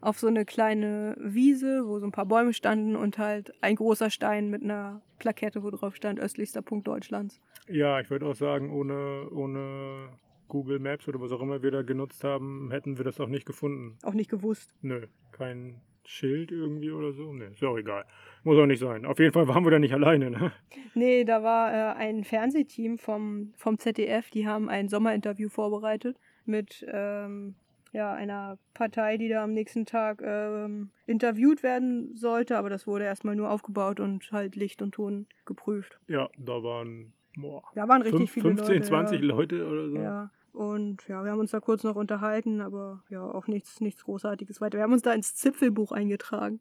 auf 0.00 0.18
so 0.18 0.28
eine 0.28 0.44
kleine 0.44 1.14
Wiese, 1.18 1.86
wo 1.86 1.98
so 1.98 2.06
ein 2.06 2.12
paar 2.12 2.26
Bäume 2.26 2.54
standen 2.54 2.96
und 2.96 3.18
halt 3.18 3.52
ein 3.60 3.76
großer 3.76 4.10
Stein 4.10 4.48
mit 4.48 4.62
einer 4.62 5.02
Plakette, 5.18 5.62
wo 5.62 5.70
drauf 5.70 5.94
stand, 5.94 6.18
östlichster 6.18 6.62
Punkt 6.62 6.88
Deutschlands. 6.88 7.40
Ja, 7.68 8.00
ich 8.00 8.10
würde 8.10 8.26
auch 8.26 8.34
sagen, 8.34 8.70
ohne, 8.70 9.28
ohne 9.30 10.08
Google 10.50 10.78
Maps 10.78 11.08
oder 11.08 11.20
was 11.20 11.32
auch 11.32 11.40
immer 11.40 11.62
wir 11.62 11.70
da 11.70 11.80
genutzt 11.80 12.22
haben, 12.22 12.70
hätten 12.70 12.98
wir 12.98 13.04
das 13.04 13.18
auch 13.20 13.28
nicht 13.28 13.46
gefunden. 13.46 13.96
Auch 14.02 14.12
nicht 14.12 14.30
gewusst. 14.30 14.74
Nö, 14.82 15.06
kein 15.32 15.80
Schild 16.04 16.50
irgendwie 16.50 16.90
oder 16.90 17.12
so. 17.12 17.32
Nee, 17.32 17.46
ist 17.52 17.62
ja 17.62 17.68
auch 17.68 17.78
egal. 17.78 18.04
Muss 18.42 18.58
auch 18.58 18.66
nicht 18.66 18.80
sein. 18.80 19.06
Auf 19.06 19.18
jeden 19.18 19.32
Fall 19.32 19.48
waren 19.48 19.64
wir 19.64 19.70
da 19.70 19.78
nicht 19.78 19.94
alleine, 19.94 20.30
ne? 20.30 20.52
Nee, 20.94 21.24
da 21.24 21.42
war 21.42 21.72
äh, 21.72 21.96
ein 21.96 22.24
Fernsehteam 22.24 22.98
vom, 22.98 23.52
vom 23.56 23.78
ZDF, 23.78 24.28
die 24.30 24.46
haben 24.46 24.68
ein 24.68 24.88
Sommerinterview 24.88 25.48
vorbereitet 25.48 26.18
mit 26.44 26.84
ähm, 26.92 27.54
ja, 27.92 28.12
einer 28.12 28.58
Partei, 28.74 29.16
die 29.16 29.28
da 29.28 29.44
am 29.44 29.52
nächsten 29.52 29.86
Tag 29.86 30.22
ähm, 30.24 30.90
interviewt 31.06 31.62
werden 31.62 32.16
sollte, 32.16 32.56
aber 32.56 32.70
das 32.70 32.86
wurde 32.86 33.04
erstmal 33.04 33.36
nur 33.36 33.50
aufgebaut 33.50 34.00
und 34.00 34.30
halt 34.32 34.56
Licht 34.56 34.82
und 34.82 34.92
Ton 34.92 35.26
geprüft. 35.44 35.98
Ja, 36.08 36.28
da 36.38 36.62
waren, 36.62 37.12
boah, 37.36 37.62
da 37.74 37.88
waren 37.88 38.02
richtig 38.02 38.30
5, 38.30 38.32
viele 38.32 38.48
15, 38.48 38.74
Leute. 38.74 38.86
20 38.86 39.20
ja. 39.20 39.26
Leute 39.26 39.66
oder 39.66 39.88
so. 39.88 39.96
Ja. 39.96 40.30
Und 40.52 41.06
ja, 41.08 41.24
wir 41.24 41.30
haben 41.30 41.38
uns 41.38 41.52
da 41.52 41.60
kurz 41.60 41.84
noch 41.84 41.96
unterhalten, 41.96 42.60
aber 42.60 43.02
ja, 43.08 43.22
auch 43.22 43.46
nichts, 43.46 43.80
nichts 43.80 44.04
Großartiges 44.04 44.60
weiter. 44.60 44.78
Wir 44.78 44.82
haben 44.82 44.92
uns 44.92 45.02
da 45.02 45.12
ins 45.12 45.34
Zipfelbuch 45.34 45.92
eingetragen. 45.92 46.60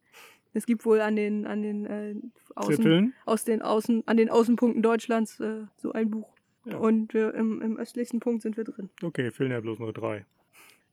Es 0.54 0.66
gibt 0.66 0.86
wohl 0.86 1.02
an 1.02 1.16
den, 1.16 1.46
an 1.46 1.62
den 1.62 1.86
äh, 1.86 2.16
Außen, 2.56 3.14
aus 3.26 3.44
den 3.44 3.62
Außen, 3.62 4.04
an 4.08 4.18
den 4.18 4.30
Außenpunkten 4.30 4.82
Deutschlands 4.82 5.40
äh, 5.40 5.66
so 5.78 5.92
ein 5.92 6.10
Buch. 6.10 6.36
Ja. 6.66 6.78
Und 6.78 7.14
äh, 7.16 7.30
im, 7.30 7.62
im 7.62 7.78
östlichsten 7.78 8.20
Punkt 8.20 8.42
sind 8.42 8.58
wir 8.58 8.64
drin. 8.64 8.90
Okay, 9.04 9.32
fehlen 9.32 9.52
ja 9.52 9.60
bloß 9.60 9.80
nur 9.80 9.94
drei. 9.94 10.26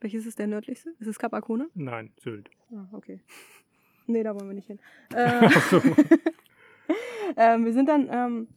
Welches 0.01 0.27
ist 0.27 0.39
der 0.39 0.47
nördlichste? 0.47 0.91
Ist 0.99 1.09
es 1.09 1.19
Kap 1.19 1.33
Arkona? 1.33 1.67
Nein, 1.75 2.13
Sylt. 2.21 2.51
Ah, 2.71 2.87
okay. 2.93 3.21
Nee, 4.07 4.23
da 4.23 4.35
wollen 4.35 4.49
wir 4.49 4.55
nicht 4.55 4.67
hin. 4.67 4.79
Äh, 5.15 5.49
ähm, 7.55 7.65
wir 7.65 7.73
sind 7.73 7.89
dann 7.89 8.09
ähm. 8.11 8.49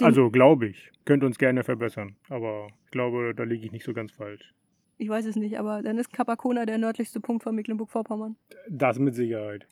Also, 0.00 0.30
glaube 0.30 0.66
ich. 0.66 0.90
Könnt 1.04 1.22
uns 1.22 1.38
gerne 1.38 1.62
verbessern. 1.62 2.16
Aber 2.28 2.68
ich 2.84 2.90
glaube, 2.90 3.34
da 3.34 3.44
liege 3.44 3.66
ich 3.66 3.72
nicht 3.72 3.84
so 3.84 3.92
ganz 3.92 4.12
falsch. 4.12 4.52
Ich 4.98 5.08
weiß 5.08 5.26
es 5.26 5.36
nicht, 5.36 5.58
aber 5.58 5.82
dann 5.82 5.98
ist 5.98 6.12
Kap 6.12 6.28
Arkona 6.28 6.66
der 6.66 6.78
nördlichste 6.78 7.20
Punkt 7.20 7.42
von 7.42 7.54
Mecklenburg-Vorpommern. 7.54 8.36
Das 8.68 8.98
mit 8.98 9.14
Sicherheit. 9.14 9.66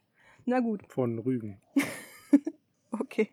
Na 0.44 0.61
gut. 0.61 0.83
Von 0.88 1.18
Rügen. 1.18 1.61
okay. 2.90 3.31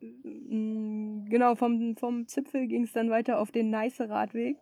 Mm, 0.00 1.24
genau, 1.28 1.54
vom, 1.54 1.96
vom 1.96 2.28
Zipfel 2.28 2.66
ging 2.66 2.84
es 2.84 2.92
dann 2.92 3.10
weiter 3.10 3.40
auf 3.40 3.50
den 3.50 3.70
Neiße-Radweg. 3.70 4.58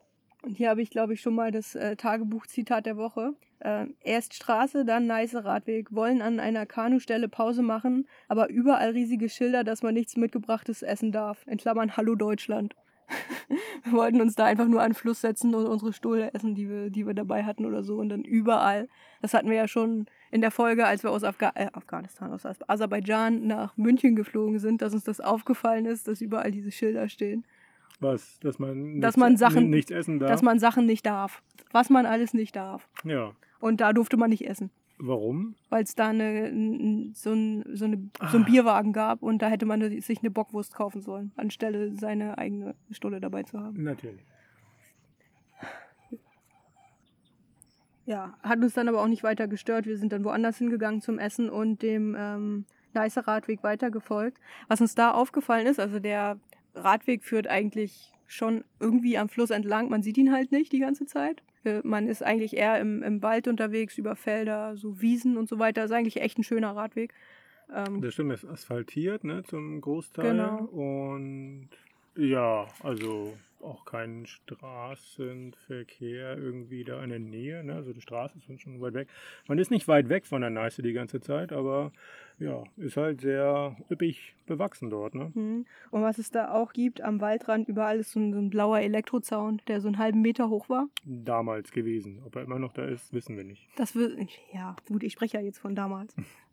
Und 0.46 0.56
hier 0.56 0.70
habe 0.70 0.80
ich, 0.80 0.90
glaube 0.90 1.12
ich, 1.12 1.20
schon 1.20 1.34
mal 1.34 1.50
das 1.50 1.74
äh, 1.74 1.96
Tagebuchzitat 1.96 2.86
der 2.86 2.96
Woche. 2.96 3.34
Äh, 3.58 3.86
erst 4.04 4.32
Straße, 4.32 4.84
dann 4.84 5.08
nice 5.08 5.34
Radweg, 5.34 5.92
wollen 5.92 6.22
an 6.22 6.38
einer 6.38 6.66
Kanustelle 6.66 7.28
Pause 7.28 7.62
machen, 7.62 8.06
aber 8.28 8.48
überall 8.48 8.90
riesige 8.90 9.28
Schilder, 9.28 9.64
dass 9.64 9.82
man 9.82 9.94
nichts 9.94 10.16
mitgebrachtes 10.16 10.82
essen 10.82 11.10
darf. 11.10 11.44
In 11.48 11.58
Klammern 11.58 11.96
Hallo 11.96 12.14
Deutschland. 12.14 12.76
wir 13.82 13.92
wollten 13.92 14.20
uns 14.20 14.36
da 14.36 14.44
einfach 14.44 14.68
nur 14.68 14.82
an 14.82 14.90
den 14.90 14.94
Fluss 14.94 15.20
setzen 15.20 15.52
und 15.52 15.66
unsere 15.66 15.92
Stuhle 15.92 16.32
essen, 16.32 16.54
die 16.54 16.70
wir, 16.70 16.90
die 16.90 17.08
wir 17.08 17.14
dabei 17.14 17.42
hatten 17.42 17.66
oder 17.66 17.82
so. 17.82 17.96
Und 17.96 18.10
dann 18.10 18.22
überall. 18.22 18.88
Das 19.22 19.34
hatten 19.34 19.50
wir 19.50 19.56
ja 19.56 19.66
schon 19.66 20.06
in 20.30 20.42
der 20.42 20.52
Folge, 20.52 20.86
als 20.86 21.02
wir 21.02 21.10
aus 21.10 21.24
Afga 21.24 21.50
äh, 21.56 21.70
Afghanistan, 21.72 22.32
aus 22.32 22.44
Aserbaidschan 22.44 23.48
nach 23.48 23.76
München 23.76 24.14
geflogen 24.14 24.60
sind, 24.60 24.80
dass 24.80 24.94
uns 24.94 25.02
das 25.02 25.20
aufgefallen 25.20 25.86
ist, 25.86 26.06
dass 26.06 26.20
überall 26.20 26.52
diese 26.52 26.70
Schilder 26.70 27.08
stehen. 27.08 27.44
Was? 27.98 28.38
Dass 28.40 28.58
man, 28.58 29.00
dass 29.00 29.16
man 29.16 29.36
Sachen, 29.36 29.70
nichts 29.70 29.90
essen 29.90 30.18
darf? 30.18 30.30
Dass 30.30 30.42
man 30.42 30.58
Sachen 30.58 30.86
nicht 30.86 31.06
darf. 31.06 31.42
Was 31.72 31.90
man 31.90 32.06
alles 32.06 32.34
nicht 32.34 32.54
darf. 32.54 32.88
Ja. 33.04 33.32
Und 33.58 33.80
da 33.80 33.92
durfte 33.92 34.16
man 34.16 34.30
nicht 34.30 34.46
essen. 34.46 34.70
Warum? 34.98 35.56
Weil 35.68 35.82
es 35.82 35.94
da 35.94 36.08
eine, 36.08 36.50
so, 37.14 37.32
ein, 37.32 37.64
so, 37.74 37.84
eine, 37.84 38.10
so 38.30 38.36
einen. 38.36 38.44
Bierwagen 38.46 38.92
gab 38.92 39.22
und 39.22 39.42
da 39.42 39.48
hätte 39.48 39.66
man 39.66 39.82
sich 40.00 40.20
eine 40.20 40.30
Bockwurst 40.30 40.74
kaufen 40.74 41.02
sollen, 41.02 41.32
anstelle 41.36 41.94
seine 41.94 42.38
eigene 42.38 42.74
Stulle 42.90 43.20
dabei 43.20 43.42
zu 43.42 43.60
haben. 43.60 43.82
Natürlich. 43.82 44.24
Ja, 48.06 48.38
hat 48.42 48.60
uns 48.60 48.74
dann 48.74 48.88
aber 48.88 49.02
auch 49.02 49.08
nicht 49.08 49.24
weiter 49.24 49.48
gestört. 49.48 49.84
Wir 49.84 49.98
sind 49.98 50.12
dann 50.12 50.24
woanders 50.24 50.58
hingegangen 50.58 51.00
zum 51.02 51.18
Essen 51.18 51.50
und 51.50 51.82
dem 51.82 52.16
ähm, 52.16 52.64
Neißer 52.94 53.26
Radweg 53.26 53.64
weitergefolgt. 53.64 54.40
Was 54.68 54.80
uns 54.80 54.94
da 54.94 55.10
aufgefallen 55.10 55.66
ist, 55.66 55.80
also 55.80 55.98
der 55.98 56.38
Radweg 56.76 57.24
führt 57.24 57.48
eigentlich 57.48 58.12
schon 58.26 58.64
irgendwie 58.80 59.18
am 59.18 59.28
Fluss 59.28 59.50
entlang. 59.50 59.88
Man 59.88 60.02
sieht 60.02 60.18
ihn 60.18 60.32
halt 60.32 60.52
nicht 60.52 60.72
die 60.72 60.80
ganze 60.80 61.06
Zeit. 61.06 61.42
Äh, 61.64 61.80
man 61.84 62.08
ist 62.08 62.22
eigentlich 62.22 62.56
eher 62.56 62.80
im, 62.80 63.02
im 63.02 63.22
Wald 63.22 63.48
unterwegs, 63.48 63.98
über 63.98 64.16
Felder, 64.16 64.76
so 64.76 65.00
Wiesen 65.00 65.36
und 65.36 65.48
so 65.48 65.58
weiter. 65.58 65.82
Das 65.82 65.90
ist 65.90 65.96
eigentlich 65.96 66.20
echt 66.20 66.38
ein 66.38 66.44
schöner 66.44 66.74
Radweg. 66.76 67.12
Ähm, 67.74 68.00
das 68.00 68.14
stimmt, 68.14 68.32
ist 68.32 68.44
asphaltiert, 68.44 69.24
ne, 69.24 69.42
zum 69.44 69.80
Großteil. 69.80 70.32
Genau. 70.32 70.64
Und 70.66 71.68
ja, 72.16 72.66
also 72.82 73.36
auch 73.62 73.84
kein 73.84 74.26
Straßenverkehr 74.26 76.36
irgendwie 76.36 76.84
da 76.84 77.02
in 77.02 77.10
der 77.10 77.18
Nähe. 77.18 77.64
Ne? 77.64 77.74
Also 77.74 77.92
die 77.92 78.00
Straßen 78.00 78.40
sind 78.40 78.60
schon 78.60 78.80
weit 78.80 78.94
weg. 78.94 79.08
Man 79.48 79.58
ist 79.58 79.70
nicht 79.70 79.88
weit 79.88 80.08
weg 80.08 80.26
von 80.26 80.40
der 80.40 80.50
Neiße 80.50 80.82
die 80.82 80.92
ganze 80.92 81.20
Zeit, 81.20 81.52
aber 81.52 81.92
ja, 82.38 82.64
ist 82.76 82.96
halt 82.96 83.20
sehr 83.20 83.76
üppig 83.90 84.34
bewachsen 84.46 84.90
dort. 84.90 85.14
Ne? 85.14 85.30
Mhm. 85.34 85.66
Und 85.90 86.02
was 86.02 86.18
es 86.18 86.30
da 86.30 86.52
auch 86.52 86.72
gibt, 86.72 87.00
am 87.00 87.20
Waldrand 87.20 87.68
überall 87.68 87.98
ist 87.98 88.12
so 88.12 88.20
ein, 88.20 88.32
so 88.32 88.38
ein 88.38 88.50
blauer 88.50 88.80
Elektrozaun, 88.80 89.60
der 89.68 89.80
so 89.80 89.88
einen 89.88 89.98
halben 89.98 90.20
Meter 90.20 90.50
hoch 90.50 90.68
war. 90.68 90.88
Damals 91.04 91.72
gewesen. 91.72 92.22
Ob 92.24 92.36
er 92.36 92.42
immer 92.42 92.58
noch 92.58 92.72
da 92.72 92.84
ist, 92.84 93.12
wissen 93.12 93.36
wir 93.36 93.44
nicht. 93.44 93.68
Das 93.76 93.94
wird, 93.94 94.18
ja, 94.52 94.76
gut, 94.88 95.02
ich 95.02 95.12
spreche 95.12 95.38
ja 95.38 95.42
jetzt 95.42 95.58
von 95.58 95.74
damals. 95.74 96.14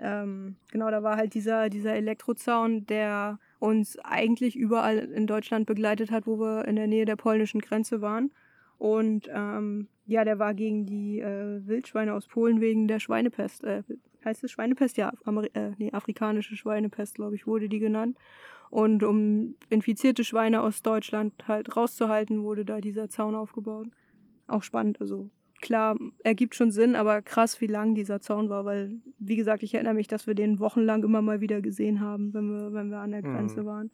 ähm, 0.00 0.56
genau, 0.70 0.90
da 0.90 1.02
war 1.02 1.16
halt 1.16 1.34
dieser, 1.34 1.68
dieser 1.68 1.94
Elektrozaun, 1.94 2.86
der 2.86 3.38
uns 3.58 3.98
eigentlich 3.98 4.56
überall 4.56 4.98
in 4.98 5.26
Deutschland 5.26 5.66
begleitet 5.66 6.10
hat, 6.10 6.26
wo 6.26 6.38
wir 6.38 6.66
in 6.66 6.76
der 6.76 6.86
Nähe 6.86 7.04
der 7.04 7.16
polnischen 7.16 7.60
Grenze 7.60 8.00
waren. 8.00 8.30
Und 8.78 9.28
ähm, 9.32 9.88
ja, 10.06 10.24
der 10.24 10.38
war 10.38 10.54
gegen 10.54 10.86
die 10.86 11.20
äh, 11.20 11.66
Wildschweine 11.66 12.14
aus 12.14 12.28
Polen 12.28 12.60
wegen 12.60 12.86
der 12.86 13.00
Schweinepest. 13.00 13.64
Äh, 13.64 13.82
heißt 14.24 14.44
es 14.44 14.52
Schweinepest? 14.52 14.96
Ja, 14.96 15.12
Ameri 15.24 15.50
äh, 15.54 15.72
nee, 15.78 15.90
afrikanische 15.92 16.56
Schweinepest, 16.56 17.16
glaube 17.16 17.34
ich, 17.34 17.46
wurde 17.46 17.68
die 17.68 17.80
genannt. 17.80 18.16
Und 18.70 19.02
um 19.02 19.56
infizierte 19.70 20.24
Schweine 20.24 20.60
aus 20.62 20.82
Deutschland 20.82 21.32
halt 21.48 21.76
rauszuhalten, 21.76 22.42
wurde 22.42 22.64
da 22.64 22.80
dieser 22.80 23.08
Zaun 23.08 23.34
aufgebaut. 23.34 23.88
Auch 24.46 24.62
spannend, 24.62 25.00
also 25.00 25.30
klar, 25.60 25.96
ergibt 26.24 26.54
schon 26.54 26.70
Sinn, 26.70 26.96
aber 26.96 27.22
krass, 27.22 27.60
wie 27.60 27.66
lang 27.66 27.94
dieser 27.94 28.20
Zaun 28.20 28.48
war, 28.48 28.64
weil, 28.64 29.00
wie 29.18 29.36
gesagt, 29.36 29.62
ich 29.62 29.74
erinnere 29.74 29.94
mich, 29.94 30.08
dass 30.08 30.26
wir 30.26 30.34
den 30.34 30.60
wochenlang 30.60 31.02
immer 31.02 31.22
mal 31.22 31.40
wieder 31.40 31.60
gesehen 31.60 32.00
haben, 32.00 32.32
wenn 32.34 32.50
wir, 32.50 32.72
wenn 32.72 32.90
wir 32.90 32.98
an 32.98 33.12
der 33.12 33.22
Grenze 33.22 33.62
mhm. 33.62 33.66
waren. 33.66 33.90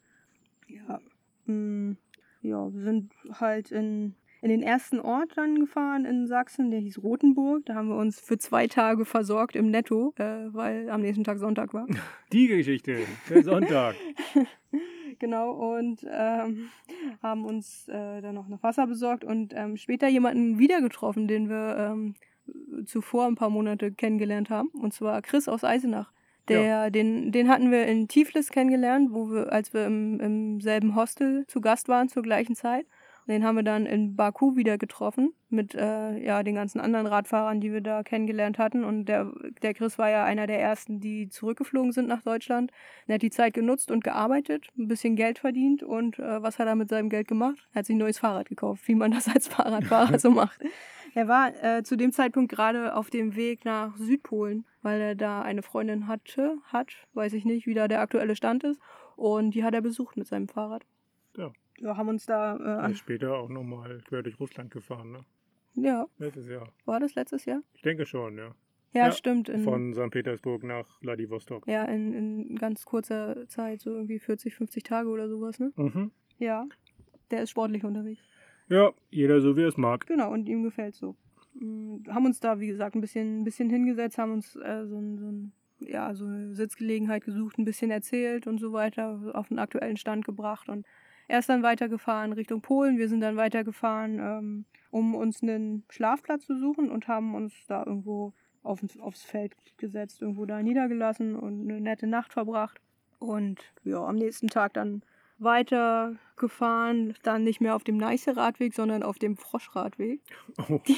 Ja. 0.67 0.99
Mh, 1.45 1.53
mm, 1.53 1.97
ja, 2.41 2.73
wir 2.73 2.83
sind 2.83 3.11
halt 3.39 3.71
in, 3.71 4.15
in 4.45 4.51
den 4.51 4.61
ersten 4.61 4.99
Ort 4.99 5.31
dann 5.37 5.59
gefahren 5.59 6.05
in 6.05 6.27
Sachsen, 6.27 6.69
der 6.69 6.79
hieß 6.79 7.01
Rothenburg. 7.01 7.65
Da 7.65 7.73
haben 7.73 7.87
wir 7.87 7.95
uns 7.95 8.19
für 8.19 8.37
zwei 8.37 8.67
Tage 8.67 9.03
versorgt 9.03 9.55
im 9.55 9.71
Netto, 9.71 10.13
äh, 10.17 10.53
weil 10.53 10.87
am 10.91 11.01
nächsten 11.01 11.23
Tag 11.23 11.39
Sonntag 11.39 11.73
war. 11.73 11.87
Die 12.31 12.45
Geschichte, 12.45 12.99
der 13.27 13.43
Sonntag. 13.43 13.95
genau, 15.19 15.49
und 15.49 16.05
ähm, 16.07 16.69
haben 17.23 17.43
uns 17.43 17.87
äh, 17.87 18.21
dann 18.21 18.35
noch, 18.35 18.47
noch 18.47 18.61
Wasser 18.61 18.85
besorgt 18.85 19.23
und 19.23 19.51
ähm, 19.55 19.77
später 19.77 20.07
jemanden 20.07 20.59
wieder 20.59 20.79
getroffen, 20.79 21.27
den 21.27 21.49
wir 21.49 21.77
ähm, 21.79 22.13
zuvor 22.85 23.25
ein 23.25 23.33
paar 23.33 23.49
Monate 23.49 23.91
kennengelernt 23.93 24.51
haben. 24.51 24.67
Und 24.79 24.93
zwar 24.93 25.23
Chris 25.23 25.47
aus 25.47 25.63
Eisenach. 25.63 26.11
Der, 26.49 26.61
ja. 26.61 26.89
den, 26.91 27.31
den 27.31 27.49
hatten 27.49 27.71
wir 27.71 27.87
in 27.87 28.07
Tiflis 28.07 28.51
kennengelernt, 28.51 29.09
wo 29.11 29.31
wir, 29.31 29.51
als 29.51 29.73
wir 29.73 29.87
im, 29.87 30.19
im 30.19 30.61
selben 30.61 30.95
Hostel 30.95 31.47
zu 31.47 31.61
Gast 31.61 31.87
waren 31.87 32.09
zur 32.09 32.21
gleichen 32.21 32.55
Zeit. 32.55 32.85
Den 33.27 33.43
haben 33.43 33.55
wir 33.55 33.63
dann 33.63 33.87
in 33.87 34.15
Baku 34.15 34.55
wieder 34.55 34.77
getroffen 34.77 35.33
mit 35.49 35.73
äh, 35.73 36.17
ja, 36.23 36.43
den 36.43 36.55
ganzen 36.55 36.79
anderen 36.79 37.07
Radfahrern, 37.07 37.59
die 37.59 37.73
wir 37.73 37.81
da 37.81 38.03
kennengelernt 38.03 38.59
hatten. 38.59 38.83
Und 38.83 39.05
der, 39.05 39.31
der 39.63 39.73
Chris 39.73 39.97
war 39.97 40.09
ja 40.09 40.23
einer 40.23 40.45
der 40.45 40.59
ersten, 40.59 40.99
die 40.99 41.29
zurückgeflogen 41.29 41.91
sind 41.91 42.07
nach 42.07 42.21
Deutschland. 42.21 42.71
Er 43.07 43.15
hat 43.15 43.23
die 43.23 43.31
Zeit 43.31 43.55
genutzt 43.55 43.89
und 43.89 44.03
gearbeitet, 44.03 44.67
ein 44.77 44.87
bisschen 44.87 45.15
Geld 45.15 45.39
verdient. 45.39 45.81
Und 45.81 46.19
äh, 46.19 46.43
was 46.43 46.59
hat 46.59 46.67
er 46.67 46.75
mit 46.75 46.89
seinem 46.89 47.09
Geld 47.09 47.27
gemacht? 47.27 47.67
Er 47.73 47.79
hat 47.79 47.85
sich 47.87 47.95
ein 47.95 47.99
neues 47.99 48.19
Fahrrad 48.19 48.47
gekauft, 48.47 48.87
wie 48.87 48.95
man 48.95 49.11
das 49.11 49.27
als 49.27 49.47
Fahrradfahrer 49.47 50.19
so 50.19 50.29
macht. 50.29 50.59
Er 51.15 51.27
war 51.27 51.51
äh, 51.63 51.81
zu 51.81 51.95
dem 51.95 52.11
Zeitpunkt 52.11 52.51
gerade 52.51 52.93
auf 52.95 53.09
dem 53.09 53.35
Weg 53.35 53.65
nach 53.65 53.97
Südpolen, 53.97 54.65
weil 54.83 55.01
er 55.01 55.15
da 55.15 55.41
eine 55.41 55.63
Freundin 55.63 56.07
hatte, 56.07 56.57
hat, 56.65 56.93
weiß 57.13 57.33
ich 57.33 57.45
nicht, 57.45 57.65
wie 57.65 57.73
da 57.73 57.87
der 57.87 58.01
aktuelle 58.01 58.35
Stand 58.35 58.63
ist. 58.63 58.79
Und 59.15 59.51
die 59.51 59.63
hat 59.63 59.73
er 59.73 59.81
besucht 59.81 60.17
mit 60.17 60.27
seinem 60.27 60.47
Fahrrad. 60.47 60.83
Ja 61.37 61.51
wir 61.79 61.97
haben 61.97 62.09
uns 62.09 62.25
da. 62.25 62.87
Äh, 62.87 62.95
später 62.95 63.37
auch 63.37 63.49
nochmal 63.49 64.01
quer 64.07 64.23
durch 64.23 64.39
Russland 64.39 64.71
gefahren, 64.71 65.11
ne? 65.11 65.25
Ja. 65.75 66.05
Letztes 66.17 66.47
Jahr. 66.47 66.71
War 66.85 66.99
das 66.99 67.15
letztes 67.15 67.45
Jahr? 67.45 67.61
Ich 67.73 67.81
denke 67.81 68.05
schon, 68.05 68.37
ja. 68.37 68.55
Ja, 68.93 69.07
ja 69.07 69.11
stimmt. 69.11 69.49
In, 69.49 69.63
von 69.63 69.93
St. 69.93 70.09
Petersburg 70.09 70.63
nach 70.63 70.99
Vladivostok. 71.01 71.67
Ja, 71.67 71.83
in, 71.83 72.13
in 72.13 72.55
ganz 72.55 72.85
kurzer 72.85 73.47
Zeit, 73.47 73.81
so 73.81 73.91
irgendwie 73.91 74.19
40, 74.19 74.55
50 74.55 74.83
Tage 74.83 75.09
oder 75.09 75.27
sowas, 75.27 75.59
ne? 75.59 75.73
Mhm. 75.75 76.11
Ja. 76.37 76.65
Der 77.31 77.43
ist 77.43 77.49
sportlich 77.49 77.83
unterwegs. 77.83 78.21
Ja, 78.69 78.93
jeder 79.09 79.41
so 79.41 79.57
wie 79.57 79.63
er 79.63 79.67
es 79.67 79.77
mag. 79.77 80.07
Genau, 80.07 80.31
und 80.31 80.47
ihm 80.47 80.63
gefällt 80.63 80.95
so. 80.95 81.15
Mhm, 81.53 82.03
haben 82.07 82.25
uns 82.25 82.39
da, 82.39 82.59
wie 82.59 82.67
gesagt, 82.67 82.95
ein 82.95 83.01
bisschen, 83.01 83.41
ein 83.41 83.43
bisschen 83.43 83.69
hingesetzt, 83.69 84.17
haben 84.17 84.31
uns 84.31 84.55
äh, 84.55 84.85
so, 84.85 84.97
ein, 84.97 85.17
so, 85.17 85.25
ein, 85.25 85.51
ja, 85.79 86.13
so 86.13 86.25
eine 86.25 86.53
Sitzgelegenheit 86.53 87.25
gesucht, 87.25 87.57
ein 87.57 87.65
bisschen 87.65 87.91
erzählt 87.91 88.47
und 88.47 88.59
so 88.59 88.71
weiter, 88.71 89.31
auf 89.33 89.49
den 89.49 89.59
aktuellen 89.59 89.97
Stand 89.97 90.25
gebracht 90.25 90.69
und 90.69 90.85
er 91.27 91.39
ist 91.39 91.49
dann 91.49 91.63
weitergefahren 91.63 92.33
Richtung 92.33 92.61
Polen. 92.61 92.97
Wir 92.97 93.09
sind 93.09 93.21
dann 93.21 93.35
weitergefahren, 93.35 94.19
ähm, 94.19 94.65
um 94.91 95.15
uns 95.15 95.41
einen 95.41 95.83
Schlafplatz 95.89 96.45
zu 96.45 96.57
suchen 96.57 96.91
und 96.91 97.07
haben 97.07 97.35
uns 97.35 97.53
da 97.67 97.83
irgendwo 97.85 98.33
auf, 98.63 98.79
aufs 98.99 99.23
Feld 99.23 99.55
gesetzt, 99.77 100.21
irgendwo 100.21 100.45
da 100.45 100.61
niedergelassen 100.61 101.35
und 101.35 101.61
eine 101.61 101.81
nette 101.81 102.07
Nacht 102.07 102.33
verbracht. 102.33 102.79
Und 103.19 103.59
ja, 103.83 104.03
am 104.03 104.15
nächsten 104.15 104.47
Tag 104.47 104.73
dann 104.73 105.03
weitergefahren, 105.37 107.13
dann 107.23 107.43
nicht 107.43 107.59
mehr 107.59 107.75
auf 107.75 107.83
dem 107.83 107.97
Neiße-Radweg, 107.97 108.73
sondern 108.73 109.03
auf 109.03 109.19
dem 109.19 109.35
Froschradweg. 109.35 110.21
Oh. 110.57 110.79
Die, 110.87 110.97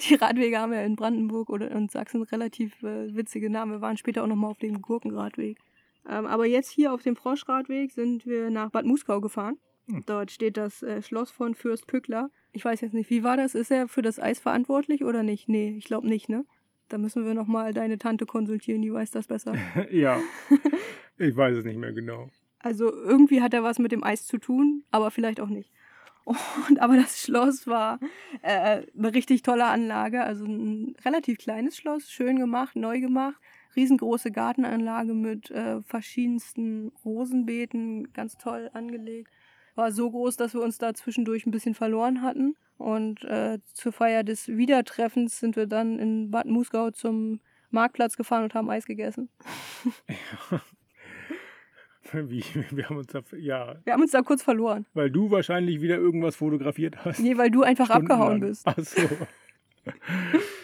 die, 0.00 0.14
Radwege 0.14 0.58
haben 0.58 0.72
ja 0.72 0.82
in 0.82 0.96
Brandenburg 0.96 1.48
oder 1.48 1.70
in 1.70 1.88
Sachsen 1.88 2.22
relativ 2.22 2.82
äh, 2.82 3.14
witzige 3.14 3.48
Namen. 3.48 3.72
Wir 3.72 3.80
waren 3.80 3.96
später 3.96 4.22
auch 4.22 4.26
nochmal 4.26 4.50
auf 4.50 4.58
dem 4.58 4.82
Gurkenradweg. 4.82 5.58
Ähm, 6.08 6.26
aber 6.26 6.46
jetzt 6.46 6.70
hier 6.70 6.92
auf 6.92 7.02
dem 7.02 7.16
Froschradweg 7.16 7.92
sind 7.92 8.26
wir 8.26 8.50
nach 8.50 8.70
Bad 8.70 8.86
Muskau 8.86 9.20
gefahren. 9.20 9.58
Hm. 9.86 10.04
Dort 10.06 10.30
steht 10.30 10.56
das 10.56 10.82
äh, 10.82 11.02
Schloss 11.02 11.30
von 11.30 11.54
Fürst 11.54 11.86
Pückler. 11.86 12.30
Ich 12.52 12.64
weiß 12.64 12.80
jetzt 12.80 12.94
nicht, 12.94 13.10
wie 13.10 13.22
war 13.22 13.36
das? 13.36 13.54
Ist 13.54 13.70
er 13.70 13.88
für 13.88 14.02
das 14.02 14.18
Eis 14.18 14.40
verantwortlich 14.40 15.04
oder 15.04 15.22
nicht? 15.22 15.48
Nee, 15.48 15.74
ich 15.76 15.84
glaube 15.84 16.08
nicht, 16.08 16.28
ne? 16.28 16.44
Da 16.88 16.98
müssen 16.98 17.24
wir 17.24 17.34
nochmal 17.34 17.72
deine 17.72 17.98
Tante 17.98 18.26
konsultieren, 18.26 18.82
die 18.82 18.92
weiß 18.92 19.12
das 19.12 19.28
besser. 19.28 19.54
ja, 19.90 20.20
ich 21.18 21.36
weiß 21.36 21.58
es 21.58 21.64
nicht 21.64 21.78
mehr 21.78 21.92
genau. 21.92 22.28
Also 22.58 22.92
irgendwie 22.92 23.40
hat 23.40 23.54
er 23.54 23.62
was 23.62 23.78
mit 23.78 23.92
dem 23.92 24.04
Eis 24.04 24.26
zu 24.26 24.38
tun, 24.38 24.84
aber 24.90 25.10
vielleicht 25.10 25.40
auch 25.40 25.48
nicht. 25.48 25.70
Und, 26.24 26.80
aber 26.80 26.96
das 26.96 27.20
Schloss 27.20 27.66
war 27.66 27.98
äh, 28.42 28.82
eine 28.96 29.14
richtig 29.14 29.42
tolle 29.42 29.64
Anlage, 29.64 30.22
also 30.22 30.44
ein 30.44 30.94
relativ 31.04 31.38
kleines 31.38 31.76
Schloss, 31.76 32.10
schön 32.10 32.38
gemacht, 32.38 32.76
neu 32.76 33.00
gemacht 33.00 33.40
riesengroße 33.76 34.30
Gartenanlage 34.30 35.14
mit 35.14 35.50
äh, 35.50 35.82
verschiedensten 35.82 36.92
Rosenbeeten, 37.04 38.12
ganz 38.12 38.36
toll 38.36 38.70
angelegt. 38.72 39.30
War 39.74 39.92
so 39.92 40.10
groß, 40.10 40.36
dass 40.36 40.54
wir 40.54 40.62
uns 40.62 40.78
da 40.78 40.94
zwischendurch 40.94 41.46
ein 41.46 41.50
bisschen 41.50 41.74
verloren 41.74 42.22
hatten. 42.22 42.56
Und 42.76 43.24
äh, 43.24 43.58
zur 43.74 43.92
Feier 43.92 44.24
des 44.24 44.48
Wiedertreffens 44.48 45.38
sind 45.38 45.56
wir 45.56 45.66
dann 45.66 45.98
in 45.98 46.30
Bad 46.30 46.46
Muskau 46.46 46.90
zum 46.90 47.40
Marktplatz 47.70 48.16
gefahren 48.16 48.44
und 48.44 48.54
haben 48.54 48.70
Eis 48.70 48.86
gegessen. 48.86 49.28
Ja. 50.08 50.60
Wie? 52.28 52.42
Wir 52.70 52.88
haben 52.88 52.96
uns 52.96 53.06
da, 53.06 53.22
ja. 53.36 53.76
Wir 53.84 53.92
haben 53.92 54.02
uns 54.02 54.10
da 54.10 54.22
kurz 54.22 54.42
verloren. 54.42 54.86
Weil 54.94 55.10
du 55.10 55.30
wahrscheinlich 55.30 55.80
wieder 55.80 55.96
irgendwas 55.96 56.36
fotografiert 56.36 57.04
hast. 57.04 57.20
Nee, 57.20 57.36
weil 57.36 57.50
du 57.50 57.62
einfach 57.62 57.90
abgehauen 57.90 58.40
bist. 58.40 58.66
Ach 58.66 58.78
so. 58.78 59.02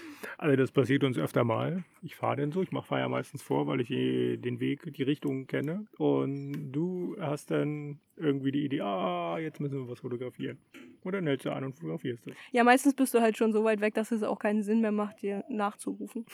Also 0.47 0.59
das 0.59 0.71
passiert 0.71 1.03
uns 1.03 1.19
öfter 1.19 1.43
mal. 1.43 1.83
Ich 2.03 2.15
fahre 2.15 2.37
denn 2.37 2.53
so, 2.53 2.63
ich 2.63 2.71
mache 2.71 2.97
ja 3.01 3.09
meistens 3.09 3.43
vor, 3.43 3.67
weil 3.67 3.81
ich 3.81 3.91
eh 3.91 4.37
den 4.37 4.61
Weg, 4.61 4.93
die 4.95 5.03
Richtung 5.03 5.49
kenne. 5.49 5.87
Und 5.99 6.71
du 6.71 7.17
hast 7.19 7.51
dann 7.51 7.99
irgendwie 8.17 8.53
die 8.53 8.65
Idee, 8.65 8.81
ah, 8.81 9.39
jetzt 9.39 9.61
müssen 9.61 9.79
wir 9.79 9.89
was 9.89 10.01
fotografieren. 10.01 10.59
Und 11.03 11.13
dann 11.13 11.27
hältst 11.27 11.47
du 11.47 11.51
an 11.51 11.65
und 11.65 11.75
fotografierst 11.75 12.27
es. 12.27 12.35
Ja, 12.53 12.65
meistens 12.65 12.95
bist 12.95 13.15
du 13.15 13.21
halt 13.21 13.37
schon 13.37 13.53
so 13.53 13.65
weit 13.65 13.81
weg, 13.81 13.95
dass 13.95 14.11
es 14.11 14.23
auch 14.23 14.39
keinen 14.39 14.63
Sinn 14.63 14.81
mehr 14.81 14.93
macht, 14.93 15.23
dir 15.23 15.45
nachzurufen. 15.49 16.27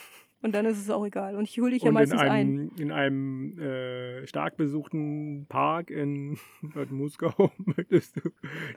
Und 0.42 0.56
dann 0.56 0.66
ist 0.66 0.78
es 0.78 0.90
auch 0.90 1.06
egal. 1.06 1.36
Und 1.36 1.44
ich 1.44 1.60
hole 1.60 1.70
dich 1.70 1.82
ja 1.82 1.92
meistens 1.92 2.20
in 2.20 2.28
einem, 2.28 2.70
ein. 2.74 2.80
In 2.80 2.90
einem 2.90 3.58
äh, 3.60 4.26
stark 4.26 4.56
besuchten 4.56 5.46
Park 5.48 5.90
in 5.90 6.36
Bad 6.62 6.90
Muskau 6.90 7.52
möchtest 7.58 8.16
du 8.16 8.30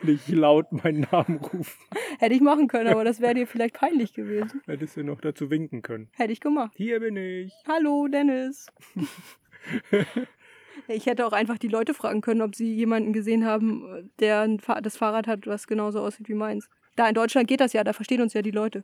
nicht 0.03 0.27
laut 0.29 0.71
meinen 0.71 1.07
Namen 1.11 1.37
rufen. 1.37 1.81
Hätte 2.19 2.35
ich 2.35 2.41
machen 2.41 2.67
können, 2.67 2.89
aber 2.89 3.03
das 3.03 3.19
wäre 3.19 3.33
dir 3.33 3.47
vielleicht 3.47 3.75
peinlich 3.75 4.13
gewesen. 4.13 4.61
Hättest 4.65 4.97
du 4.97 5.03
noch 5.03 5.21
dazu 5.21 5.49
winken 5.49 5.81
können. 5.81 6.09
Hätte 6.13 6.33
ich 6.33 6.39
gemacht. 6.39 6.73
Hier 6.75 6.99
bin 6.99 7.17
ich. 7.17 7.51
Hallo, 7.67 8.07
Dennis. 8.07 8.67
Ich 10.88 11.05
hätte 11.05 11.25
auch 11.25 11.33
einfach 11.33 11.57
die 11.57 11.67
Leute 11.67 11.93
fragen 11.93 12.21
können, 12.21 12.41
ob 12.41 12.55
sie 12.55 12.73
jemanden 12.73 13.13
gesehen 13.13 13.45
haben, 13.45 14.11
der 14.19 14.47
das 14.81 14.97
Fahrrad 14.97 15.27
hat, 15.27 15.47
was 15.47 15.67
genauso 15.67 16.01
aussieht 16.01 16.29
wie 16.29 16.33
meins. 16.33 16.69
Da 16.95 17.07
in 17.07 17.15
Deutschland 17.15 17.47
geht 17.47 17.59
das 17.59 17.73
ja, 17.73 17.83
da 17.83 17.93
verstehen 17.93 18.21
uns 18.21 18.33
ja 18.33 18.41
die 18.41 18.51
Leute. 18.51 18.83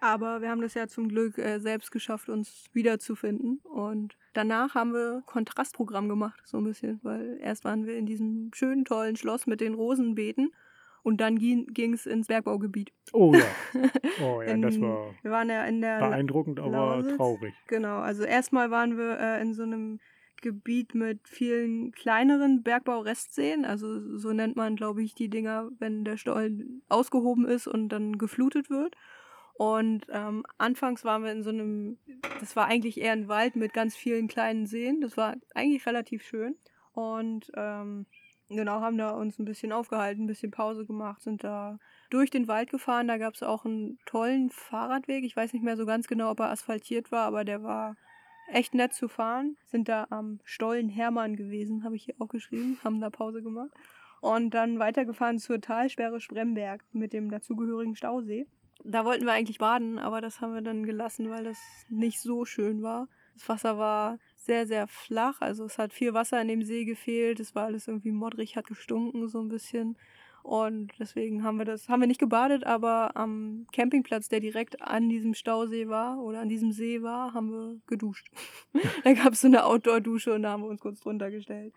Aber 0.00 0.42
wir 0.42 0.50
haben 0.50 0.60
das 0.60 0.74
ja 0.74 0.88
zum 0.88 1.08
Glück 1.08 1.38
äh, 1.38 1.58
selbst 1.58 1.90
geschafft, 1.90 2.28
uns 2.28 2.66
wiederzufinden. 2.72 3.60
Und 3.64 4.16
danach 4.34 4.74
haben 4.74 4.92
wir 4.92 5.22
Kontrastprogramm 5.26 6.08
gemacht, 6.08 6.40
so 6.44 6.58
ein 6.58 6.64
bisschen, 6.64 7.00
weil 7.02 7.38
erst 7.40 7.64
waren 7.64 7.86
wir 7.86 7.96
in 7.96 8.06
diesem 8.06 8.50
schönen, 8.54 8.84
tollen 8.84 9.16
Schloss 9.16 9.46
mit 9.46 9.60
den 9.60 9.74
Rosenbeeten. 9.74 10.52
Und 11.02 11.20
dann 11.20 11.38
ging 11.38 11.92
es 11.92 12.04
ins 12.04 12.26
Bergbaugebiet. 12.26 12.92
Oh 13.12 13.32
ja. 13.32 13.44
Oh 14.20 14.42
ja, 14.42 14.48
in, 14.48 14.62
das 14.62 14.80
war 14.80 15.14
wir 15.22 15.30
waren 15.30 15.48
ja 15.50 15.64
in 15.66 15.80
der 15.80 15.98
beeindruckend, 15.98 16.58
aber 16.58 16.70
Lausitz. 16.70 17.16
traurig. 17.16 17.54
Genau, 17.66 17.98
also 17.98 18.24
erstmal 18.24 18.70
waren 18.70 18.96
wir 18.96 19.18
äh, 19.20 19.42
in 19.42 19.52
so 19.52 19.62
einem 19.62 20.00
Gebiet 20.42 20.94
mit 20.94 21.28
vielen 21.28 21.92
kleineren 21.92 22.62
Bergbaurestseen. 22.62 23.64
Also 23.64 24.18
so 24.18 24.32
nennt 24.32 24.56
man, 24.56 24.76
glaube 24.76 25.02
ich, 25.02 25.14
die 25.14 25.28
Dinger, 25.28 25.70
wenn 25.78 26.04
der 26.04 26.16
Stollen 26.16 26.82
ausgehoben 26.88 27.46
ist 27.46 27.66
und 27.66 27.88
dann 27.88 28.18
geflutet 28.18 28.70
wird. 28.70 28.96
Und 29.54 30.06
ähm, 30.10 30.44
anfangs 30.58 31.04
waren 31.04 31.24
wir 31.24 31.32
in 31.32 31.42
so 31.42 31.50
einem, 31.50 31.98
das 32.40 32.56
war 32.56 32.66
eigentlich 32.66 33.00
eher 33.00 33.12
ein 33.12 33.28
Wald 33.28 33.56
mit 33.56 33.72
ganz 33.72 33.96
vielen 33.96 34.28
kleinen 34.28 34.66
Seen. 34.66 35.00
Das 35.00 35.16
war 35.16 35.36
eigentlich 35.54 35.86
relativ 35.86 36.22
schön. 36.22 36.56
Und 36.92 37.50
ähm, 37.54 38.06
genau, 38.48 38.80
haben 38.80 38.98
da 38.98 39.10
uns 39.10 39.38
ein 39.38 39.44
bisschen 39.46 39.72
aufgehalten, 39.72 40.24
ein 40.24 40.26
bisschen 40.26 40.50
Pause 40.50 40.84
gemacht, 40.84 41.22
sind 41.22 41.42
da 41.42 41.78
durch 42.10 42.30
den 42.30 42.48
Wald 42.48 42.70
gefahren. 42.70 43.08
Da 43.08 43.16
gab 43.16 43.34
es 43.34 43.42
auch 43.42 43.64
einen 43.64 43.98
tollen 44.04 44.50
Fahrradweg. 44.50 45.24
Ich 45.24 45.36
weiß 45.36 45.52
nicht 45.52 45.64
mehr 45.64 45.76
so 45.76 45.86
ganz 45.86 46.06
genau, 46.06 46.30
ob 46.30 46.40
er 46.40 46.50
asphaltiert 46.50 47.10
war, 47.10 47.24
aber 47.24 47.44
der 47.44 47.62
war 47.62 47.96
echt 48.48 48.74
nett 48.74 48.92
zu 48.92 49.08
fahren. 49.08 49.56
Sind 49.66 49.88
da 49.88 50.06
am 50.10 50.40
Stollen 50.44 50.88
Hermann 50.88 51.36
gewesen, 51.36 51.84
habe 51.84 51.96
ich 51.96 52.04
hier 52.04 52.14
auch 52.18 52.28
geschrieben, 52.28 52.78
haben 52.84 53.00
da 53.00 53.10
Pause 53.10 53.42
gemacht. 53.42 53.70
und 54.20 54.54
dann 54.54 54.78
weitergefahren 54.78 55.38
zur 55.38 55.60
Talsperre 55.60 56.20
Spremberg 56.20 56.82
mit 56.92 57.12
dem 57.12 57.30
dazugehörigen 57.30 57.94
Stausee. 57.96 58.46
Da 58.84 59.04
wollten 59.04 59.24
wir 59.24 59.32
eigentlich 59.32 59.58
baden, 59.58 59.98
aber 59.98 60.20
das 60.20 60.40
haben 60.40 60.54
wir 60.54 60.62
dann 60.62 60.84
gelassen, 60.84 61.30
weil 61.30 61.44
das 61.44 61.58
nicht 61.88 62.20
so 62.20 62.44
schön 62.44 62.82
war. 62.82 63.08
Das 63.34 63.48
Wasser 63.48 63.78
war 63.78 64.18
sehr, 64.36 64.66
sehr 64.66 64.86
flach, 64.86 65.40
also 65.40 65.64
es 65.64 65.78
hat 65.78 65.92
viel 65.92 66.14
Wasser 66.14 66.40
in 66.40 66.48
dem 66.48 66.62
See 66.62 66.84
gefehlt, 66.84 67.40
es 67.40 67.54
war 67.54 67.66
alles 67.66 67.88
irgendwie 67.88 68.12
modrig, 68.12 68.56
hat 68.56 68.66
gestunken 68.66 69.28
so 69.28 69.40
ein 69.40 69.48
bisschen. 69.48 69.96
Und 70.46 70.92
deswegen 71.00 71.42
haben 71.42 71.58
wir 71.58 71.64
das, 71.64 71.88
haben 71.88 71.98
wir 71.98 72.06
nicht 72.06 72.20
gebadet, 72.20 72.64
aber 72.64 73.16
am 73.16 73.66
Campingplatz, 73.72 74.28
der 74.28 74.38
direkt 74.38 74.80
an 74.80 75.08
diesem 75.08 75.34
Stausee 75.34 75.88
war 75.88 76.22
oder 76.22 76.38
an 76.38 76.48
diesem 76.48 76.70
See 76.70 77.02
war, 77.02 77.34
haben 77.34 77.50
wir 77.50 77.80
geduscht. 77.88 78.30
da 79.04 79.12
gab 79.14 79.32
es 79.32 79.40
so 79.40 79.48
eine 79.48 79.64
Outdoor-Dusche 79.64 80.32
und 80.32 80.42
da 80.42 80.52
haben 80.52 80.62
wir 80.62 80.68
uns 80.68 80.80
kurz 80.80 81.00
drunter 81.00 81.32
gestellt. 81.32 81.74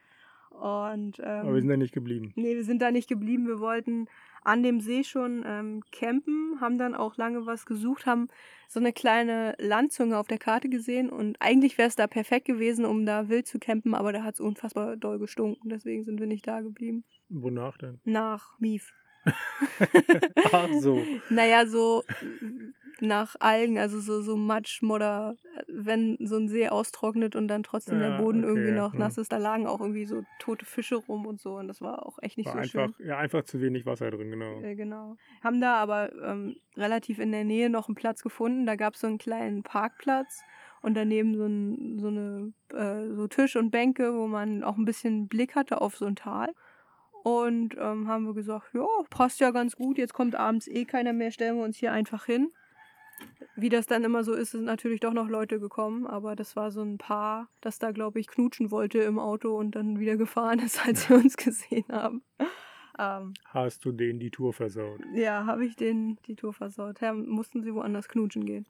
Und, 0.52 1.18
ähm, 1.18 1.26
Aber 1.26 1.56
wir 1.56 1.62
sind 1.62 1.70
da 1.70 1.78
nicht 1.78 1.96
geblieben. 1.96 2.32
Nee, 2.36 2.56
wir 2.56 2.64
sind 2.64 2.80
da 2.80 2.92
nicht 2.92 3.10
geblieben. 3.10 3.48
Wir 3.48 3.60
wollten 3.60 4.08
an 4.44 4.64
dem 4.64 4.80
See 4.80 5.04
schon 5.04 5.44
ähm, 5.46 5.84
campen, 5.92 6.60
haben 6.62 6.78
dann 6.78 6.96
auch 6.96 7.18
lange 7.18 7.46
was 7.46 7.66
gesucht, 7.66 8.06
haben 8.06 8.28
so 8.68 8.80
eine 8.80 8.94
kleine 8.94 9.56
Landzunge 9.58 10.18
auf 10.18 10.28
der 10.28 10.38
Karte 10.38 10.70
gesehen 10.70 11.10
und 11.10 11.38
eigentlich 11.40 11.78
wäre 11.78 11.88
es 11.88 11.96
da 11.96 12.08
perfekt 12.08 12.46
gewesen, 12.46 12.86
um 12.86 13.06
da 13.06 13.30
wild 13.30 13.48
zu 13.48 13.60
campen, 13.60 13.96
aber 13.96 14.14
da 14.14 14.24
hat 14.24 14.36
es 14.36 14.40
unfassbar 14.40 14.96
doll 14.98 15.20
gestunken, 15.20 15.70
deswegen 15.70 16.06
sind 16.06 16.20
wir 16.20 16.28
nicht 16.28 16.48
da 16.48 16.62
geblieben. 16.62 17.04
Wonach 17.30 17.78
denn? 17.78 18.00
Nach 18.04 18.60
Mief. 18.60 18.94
Ach 20.52 20.70
so. 20.80 21.04
Naja, 21.30 21.66
so 21.66 22.04
nach 23.02 23.36
Algen, 23.40 23.78
also 23.78 24.00
so, 24.00 24.22
so 24.22 24.36
Matsch, 24.36 24.82
Modder, 24.82 25.36
wenn 25.68 26.18
so 26.20 26.38
ein 26.38 26.48
See 26.48 26.68
austrocknet 26.70 27.36
und 27.36 27.48
dann 27.48 27.64
trotzdem 27.64 28.00
Ja, 28.00 28.10
der 28.10 28.18
Boden 28.18 28.44
okay, 28.44 28.48
irgendwie 28.54 28.72
noch 28.72 28.94
ja. 28.94 29.00
nass 29.00 29.18
ist, 29.18 29.32
da 29.32 29.38
lagen 29.38 29.68
auch 29.68 29.80
irgendwie 29.80 30.06
so 30.06 30.24
tote 30.40 30.66
Fische 30.66 30.96
rum 30.96 31.26
und 31.26 31.40
so 31.40 31.58
und 31.58 31.68
das 31.68 31.82
war 31.82 32.06
auch 32.06 32.20
echt 32.22 32.38
nicht 32.38 32.48
War 32.48 32.54
so 32.54 32.60
einfach, 32.80 32.98
schön. 32.98 33.08
ja, 33.08 33.18
einfach 33.18 33.44
zu 33.44 33.62
wenig 33.62 33.86
Wasser 33.86 34.12
drin, 34.12 34.32
genau. 34.32 34.62
Äh, 34.62 34.76
genau. 34.76 35.16
Haben 35.44 35.62
da 35.62 35.76
aber 35.76 36.12
ähm, 36.24 36.56
relativ 36.78 37.20
in 37.20 37.32
der 37.32 37.44
Nähe 37.44 37.70
noch 37.70 37.88
einen 37.88 37.96
Platz 37.96 38.22
gefunden. 38.24 38.66
Da 38.66 38.76
gab 38.76 38.94
es 38.96 39.02
so 39.02 39.08
einen 39.08 39.18
kleinen 39.18 39.64
Parkplatz 39.64 40.42
und 40.82 40.96
daneben 40.96 41.36
so, 41.36 41.46
ein, 41.46 42.00
so 42.00 42.08
eine 42.08 42.54
äh, 42.74 43.14
so 43.16 43.28
Tisch 43.28 43.56
und 43.56 43.72
Bänke, 43.72 44.14
wo 44.14 44.28
man 44.28 44.64
auch 44.64 44.78
ein 44.78 44.86
bisschen 44.86 45.28
Blick 45.28 45.56
hatte 45.56 45.82
auf 45.82 45.98
so 45.98 46.06
ein 46.06 46.16
Tal. 46.16 46.54
Und 47.24 47.76
ähm, 47.78 48.08
haben 48.08 48.26
wir 48.26 48.34
gesagt, 48.34 48.74
ja, 48.74 48.86
passt 49.10 49.42
ja 49.42 49.52
ganz 49.52 49.76
gut, 49.76 49.98
jetzt 49.98 50.14
kommt 50.14 50.36
abends 50.36 50.68
eh 50.68 50.86
keiner 50.86 51.12
mehr, 51.12 51.32
stellen 51.32 51.58
wir 51.58 51.66
uns 51.66 51.78
hier 51.78 51.92
einfach 51.92 52.26
hin. 52.26 52.50
Wie 53.56 53.70
das 53.70 53.88
dann 53.88 54.04
immer 54.06 54.24
so 54.24 54.34
ist, 54.34 54.52
sind 54.52 54.64
natürlich 54.64 55.02
doch 55.02 55.14
noch 55.14 55.28
Leute 55.28 55.60
gekommen, 55.60 56.08
aber 56.08 56.36
das 56.36 56.56
war 56.56 56.72
so 56.72 56.82
ein 56.82 56.98
Paar, 56.98 57.50
das 57.60 57.78
da, 57.78 57.92
glaube 57.92 58.20
ich, 58.20 58.28
knutschen 58.28 58.72
wollte 58.72 59.00
im 59.00 59.20
Auto 59.20 59.58
und 59.58 59.76
dann 59.76 60.00
wieder 60.00 60.16
gefahren 60.16 60.60
ist, 60.60 60.86
als 60.86 61.08
sie 61.08 61.14
uns 61.14 61.36
gesehen 61.36 61.86
haben. 61.92 62.24
Ähm, 62.98 63.34
Hast 63.46 63.84
du 63.86 63.92
denen 63.92 64.20
die 64.20 64.32
Tour 64.32 64.54
versaut? 64.54 65.02
ja, 65.14 65.46
habe 65.46 65.66
ich 65.66 65.76
den 65.76 66.18
die 66.26 66.36
Tour 66.36 66.54
versaut. 66.54 67.02
Ja, 67.02 67.14
mussten 67.14 67.64
sie 67.64 67.74
woanders 67.74 68.08
knutschen 68.08 68.46
gehen. 68.46 68.66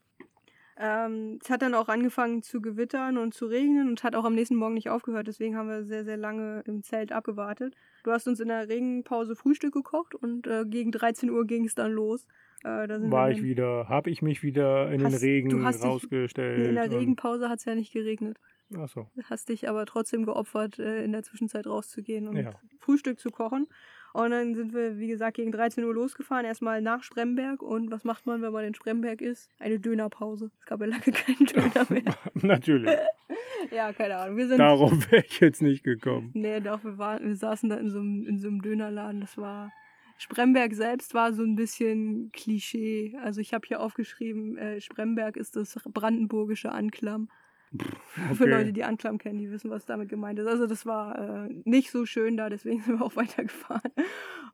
Ähm, 0.78 1.40
es 1.44 1.50
hat 1.50 1.62
dann 1.62 1.74
auch 1.74 1.90
angefangen 1.90 2.42
zu 2.42 2.62
gewittern 2.62 3.18
und 3.18 3.34
zu 3.34 3.48
regnen 3.48 3.90
und 3.90 4.04
hat 4.04 4.16
auch 4.16 4.24
am 4.24 4.34
nächsten 4.34 4.56
Morgen 4.56 4.76
nicht 4.76 4.90
aufgehört. 4.90 5.28
Deswegen 5.28 5.58
haben 5.58 5.68
wir 5.68 5.84
sehr, 5.84 6.06
sehr 6.06 6.16
lange 6.18 6.64
im 6.66 6.84
Zelt 6.84 7.12
abgewartet. 7.12 7.76
Du 8.04 8.12
hast 8.12 8.28
uns 8.28 8.40
in 8.40 8.48
der 8.48 8.68
Regenpause 8.70 9.36
Frühstück 9.36 9.74
gekocht 9.74 10.16
und 10.16 10.48
äh, 10.48 10.66
gegen 10.66 10.92
13 10.92 11.30
Uhr 11.30 11.46
ging 11.46 11.66
es 11.66 11.76
dann 11.76 11.92
los. 11.92 12.26
Äh, 12.64 12.88
da 12.88 13.00
War 13.12 13.32
ich 13.32 13.42
wieder, 13.42 13.88
habe 13.90 14.10
ich 14.10 14.22
mich 14.22 14.44
wieder 14.44 14.92
in 14.92 15.00
den 15.00 15.14
Hast- 15.14 15.22
Regen 15.22 15.64
hast 15.66 15.84
dich- 15.84 15.90
rausgestellt? 15.90 16.60
Nee, 16.60 16.70
in 16.70 16.76
der 16.76 16.92
Regenpause 16.92 17.50
hat 17.50 17.60
es 17.60 17.66
ja 17.66 17.76
nicht 17.76 17.94
geregnet. 17.94 18.38
Ach 18.78 18.88
so. 18.88 19.08
Hast 19.24 19.50
dich 19.50 19.68
aber 19.68 19.86
trotzdem 19.86 20.26
geopfert, 20.26 20.78
äh, 20.78 21.04
in 21.04 21.12
der 21.12 21.24
Zwischenzeit 21.24 21.66
rauszugehen 21.66 22.28
und 22.28 22.36
Ja. 22.38 22.52
Frühstück 22.80 23.20
zu 23.20 23.30
kochen. 23.32 23.68
Und 24.14 24.32
dann 24.32 24.56
sind 24.56 24.74
wir, 24.74 24.98
wie 24.98 25.08
gesagt, 25.08 25.38
gegen 25.38 25.52
13 25.52 25.84
Uhr 25.84 25.94
losgefahren. 25.94 26.46
Erstmal 26.46 26.82
nach 26.82 27.04
Spremberg. 27.04 27.62
Und 27.62 27.92
was 27.92 28.04
macht 28.04 28.26
man, 28.26 28.42
wenn 28.42 28.52
man 28.52 28.66
in 28.66 28.74
Spremberg 28.74 29.22
ist? 29.22 29.50
Eine 29.60 29.80
Dönerpause. 29.80 30.52
Es 30.60 30.66
gab 30.66 30.82
ja 30.82 30.88
lange 30.88 31.02
keinen 31.02 31.46
Döner 31.46 31.86
mehr. 31.90 32.16
Natürlich. 32.34 32.90
ja, 33.72 33.94
keine 33.94 34.18
Ahnung. 34.18 34.38
Wir 34.38 34.48
sind. 34.48 34.58
Darauf 34.58 35.12
wäre 35.12 35.24
ich 35.26 35.40
jetzt 35.40 35.62
nicht 35.62 35.84
gekommen. 35.84 36.32
Nee, 36.34 36.60
doch, 36.60 36.84
wir, 36.84 36.98
waren, 36.98 37.24
wir 37.24 37.36
saßen 37.36 37.70
da 37.70 37.78
in 37.78 37.90
so, 37.90 38.00
einem, 38.00 38.26
in 38.26 38.40
so 38.40 38.48
einem 38.48 38.62
Dönerladen. 38.62 39.22
Das 39.22 39.38
war. 39.38 39.72
Spremberg 40.18 40.74
selbst 40.74 41.14
war 41.14 41.32
so 41.32 41.44
ein 41.44 41.56
bisschen 41.56 42.32
Klischee. 42.34 43.18
Also 43.24 43.40
ich 43.40 43.54
habe 43.54 43.66
hier 43.66 43.80
aufgeschrieben, 43.80 44.58
äh, 44.58 44.82
Spremberg 44.82 45.38
ist 45.38 45.56
das 45.56 45.80
brandenburgische 45.86 46.74
Anklam. 46.74 47.30
Für 47.78 48.44
Okay. 48.44 48.50
Leute, 48.52 48.74
die 48.74 48.84
Anklam 48.84 49.18
kennen, 49.20 49.38
die 49.38 49.52
wissen, 49.52 49.70
was 49.70 49.86
damit 49.86 50.10
gemeint 50.10 50.40
ist. 50.40 50.48
Also 50.48 50.66
das 50.66 50.86
war 50.86 51.46
äh, 51.48 51.50
nicht 51.66 51.92
so 51.92 52.06
schön 52.06 52.36
da, 52.38 52.50
deswegen 52.50 52.82
sind 52.84 53.00
wir 53.00 53.06
auch 53.06 53.16
weitergefahren. 53.16 53.92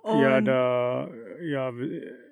Ja, 0.03 0.37
Und- 0.37 0.45
da, 0.45 1.09
ja, 1.41 1.71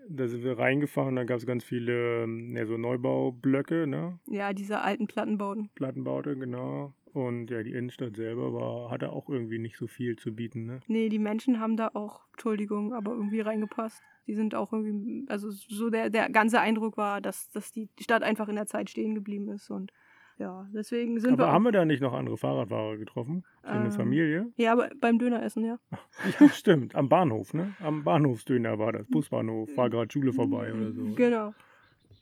da 0.10 0.28
sind 0.28 0.44
wir 0.44 0.60
reingefahren, 0.60 1.16
da 1.16 1.24
gab 1.24 1.38
es 1.38 1.46
ganz 1.46 1.64
viele 1.64 2.24
ähm, 2.24 2.56
ja, 2.56 2.66
so 2.66 2.78
Neubaublöcke, 2.78 3.88
ne? 3.88 4.20
Ja, 4.28 4.54
diese 4.54 4.82
alten 4.82 5.08
Plattenbauten. 5.08 5.70
Plattenbaute, 5.76 6.36
genau. 6.36 6.94
Und 7.14 7.50
ja, 7.52 7.62
die 7.64 7.72
Innenstadt 7.74 8.16
selber 8.16 8.54
war, 8.54 8.92
hatte 8.92 9.12
auch 9.12 9.30
irgendwie 9.30 9.60
nicht 9.60 9.78
so 9.78 9.88
viel 9.88 10.16
zu 10.18 10.36
bieten, 10.36 10.66
ne? 10.66 10.80
Nee, 10.88 11.10
die 11.10 11.20
Menschen 11.20 11.60
haben 11.60 11.78
da 11.78 11.92
auch, 11.94 12.22
Entschuldigung, 12.34 12.94
aber 12.94 13.12
irgendwie 13.12 13.40
reingepasst. 13.40 14.02
Die 14.28 14.36
sind 14.36 14.56
auch 14.56 14.72
irgendwie, 14.74 15.26
also 15.30 15.50
so 15.52 15.90
der, 15.90 16.10
der 16.10 16.30
ganze 16.30 16.60
Eindruck 16.60 16.98
war, 16.98 17.22
dass, 17.22 17.50
dass 17.52 17.72
die 17.72 17.90
Stadt 18.00 18.24
einfach 18.24 18.50
in 18.50 18.56
der 18.56 18.68
Zeit 18.68 18.90
stehen 18.90 19.16
geblieben 19.16 19.50
ist. 19.50 19.70
Und 19.70 19.92
ja, 20.38 20.68
deswegen 20.74 21.20
sind 21.20 21.34
Aber 21.34 21.44
wir. 21.48 21.52
haben 21.52 21.64
wir 21.64 21.72
da 21.72 21.86
nicht 21.86 22.02
noch 22.02 22.14
andere 22.14 22.38
Fahrradfahrer 22.38 22.98
getroffen? 22.98 23.44
So 23.64 23.70
eine 23.70 23.86
Ähm, 23.86 23.92
Familie? 23.92 24.52
ja, 24.58 24.72
aber 24.74 24.90
beim 25.00 25.20
Döneressen, 25.20 25.66
ja. 25.66 25.80
Ja, 26.40 26.50
stimmt. 26.50 26.96
Am 26.96 27.10
Bahnhof, 27.10 27.54
ne? 27.54 27.74
Am 27.82 28.04
Bahnhofsdöner 28.04 28.78
war 28.80 28.92
das. 28.92 29.08
Busbahnhof. 29.08 29.76
War 29.78 29.90
gerade 29.90 30.12
Schule 30.12 30.34
vorbei 30.34 30.74
oder 30.74 30.92
so. 30.92 31.14
Genau. 31.16 31.54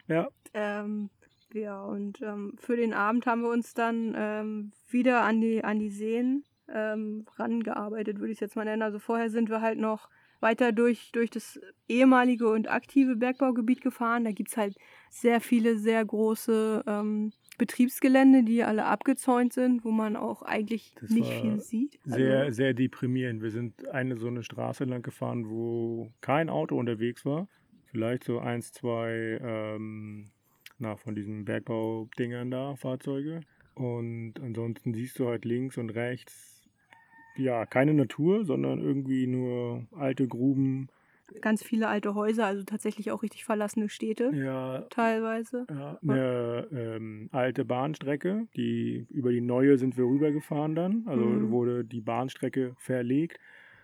Ja. 0.08 0.28
Ähm, 0.54 1.10
ja, 1.54 1.84
und 1.84 2.22
ähm, 2.22 2.54
für 2.58 2.76
den 2.78 2.94
Abend 2.94 3.26
haben 3.26 3.42
wir 3.42 3.50
uns 3.50 3.74
dann 3.74 4.14
ähm, 4.18 4.72
wieder 4.90 5.22
an 5.24 5.42
die, 5.42 5.64
an 5.64 5.80
die 5.80 5.90
Seen 5.90 6.44
ähm, 6.70 7.26
rangearbeitet, 7.38 8.20
würde 8.20 8.32
ich 8.32 8.38
es 8.38 8.40
jetzt 8.42 8.56
mal 8.56 8.66
nennen. 8.66 8.82
Also 8.82 9.00
vorher 9.00 9.30
sind 9.30 9.50
wir 9.50 9.62
halt 9.62 9.78
noch 9.80 10.10
weiter 10.40 10.72
durch, 10.72 11.12
durch 11.12 11.30
das 11.30 11.60
ehemalige 11.88 12.50
und 12.50 12.70
aktive 12.72 13.16
Bergbaugebiet 13.16 13.82
gefahren. 13.82 14.24
Da 14.24 14.32
gibt 14.32 14.50
es 14.50 14.58
halt 14.58 14.76
sehr 15.10 15.40
viele, 15.42 15.78
sehr 15.78 16.04
große 16.04 16.84
ähm, 16.88 17.32
Betriebsgelände, 17.62 18.42
die 18.42 18.64
alle 18.64 18.86
abgezäunt 18.86 19.54
sind, 19.54 19.86
wo 19.86 19.92
man 19.92 20.16
auch 20.16 20.42
eigentlich 20.42 20.96
Das 21.00 21.12
nicht 21.12 21.32
viel 21.32 21.60
sieht. 21.60 22.00
Sehr, 22.06 22.40
Also, 22.40 22.54
sehr 22.54 22.74
deprimierend. 22.74 23.44
Wir 23.44 23.52
sind 23.52 23.88
eine 23.90 24.18
so 24.18 24.26
eine 24.26 24.42
Straße 24.42 24.86
lang 24.86 25.04
gefahren, 25.04 25.48
wo 25.48 26.12
kein 26.22 26.50
Auto 26.50 26.76
unterwegs 26.76 27.24
war. 27.24 27.48
Vielleicht 27.86 28.24
so 28.24 28.40
eins, 28.40 28.72
zwei 28.72 29.40
ähm, 29.44 30.32
na, 30.80 30.96
von 30.96 31.14
diesen 31.14 31.46
Bergbaudingern 31.46 32.50
da, 32.50 32.76
Fahrzeuge. 32.76 33.42
Und 33.76 34.40
ansonsten 34.42 34.96
siehst 34.96 35.20
du 35.20 35.28
halt 35.28 35.46
links 35.46 35.78
und 35.78 35.92
rechts, 35.92 36.68
ja, 37.38 37.68
keine 37.68 37.94
Natur, 37.94 38.44
sondern 38.44 38.82
irgendwie 38.82 39.28
nur 39.28 39.86
alte 39.92 40.28
Gruben. 40.28 40.90
Ganz 41.42 41.64
viele 41.64 41.88
alte 41.88 42.16
Häuser, 42.16 42.46
also 42.46 42.64
tatsächlich 42.64 43.12
auch 43.12 43.24
richtig 43.24 43.46
verlassene 43.46 43.90
Städte 43.90 44.36
Ja, 44.38 44.90
teilweise. 44.90 45.68
ja, 45.70 46.00
eine 46.02 46.68
ähm, 46.72 47.30
alte 47.32 47.66
Bahnstrecke, 47.66 48.48
die 48.56 49.06
über 49.10 49.32
die 49.32 49.42
neue 49.42 49.78
sind 49.78 49.98
wir 49.98 50.06
rübergefahren 50.06 50.76
dann. 50.76 51.08
Also 51.08 51.24
Mhm. 51.24 51.52
wurde 51.52 51.86
die 51.86 52.02
Bahnstrecke 52.02 52.76
verlegt, 52.78 53.40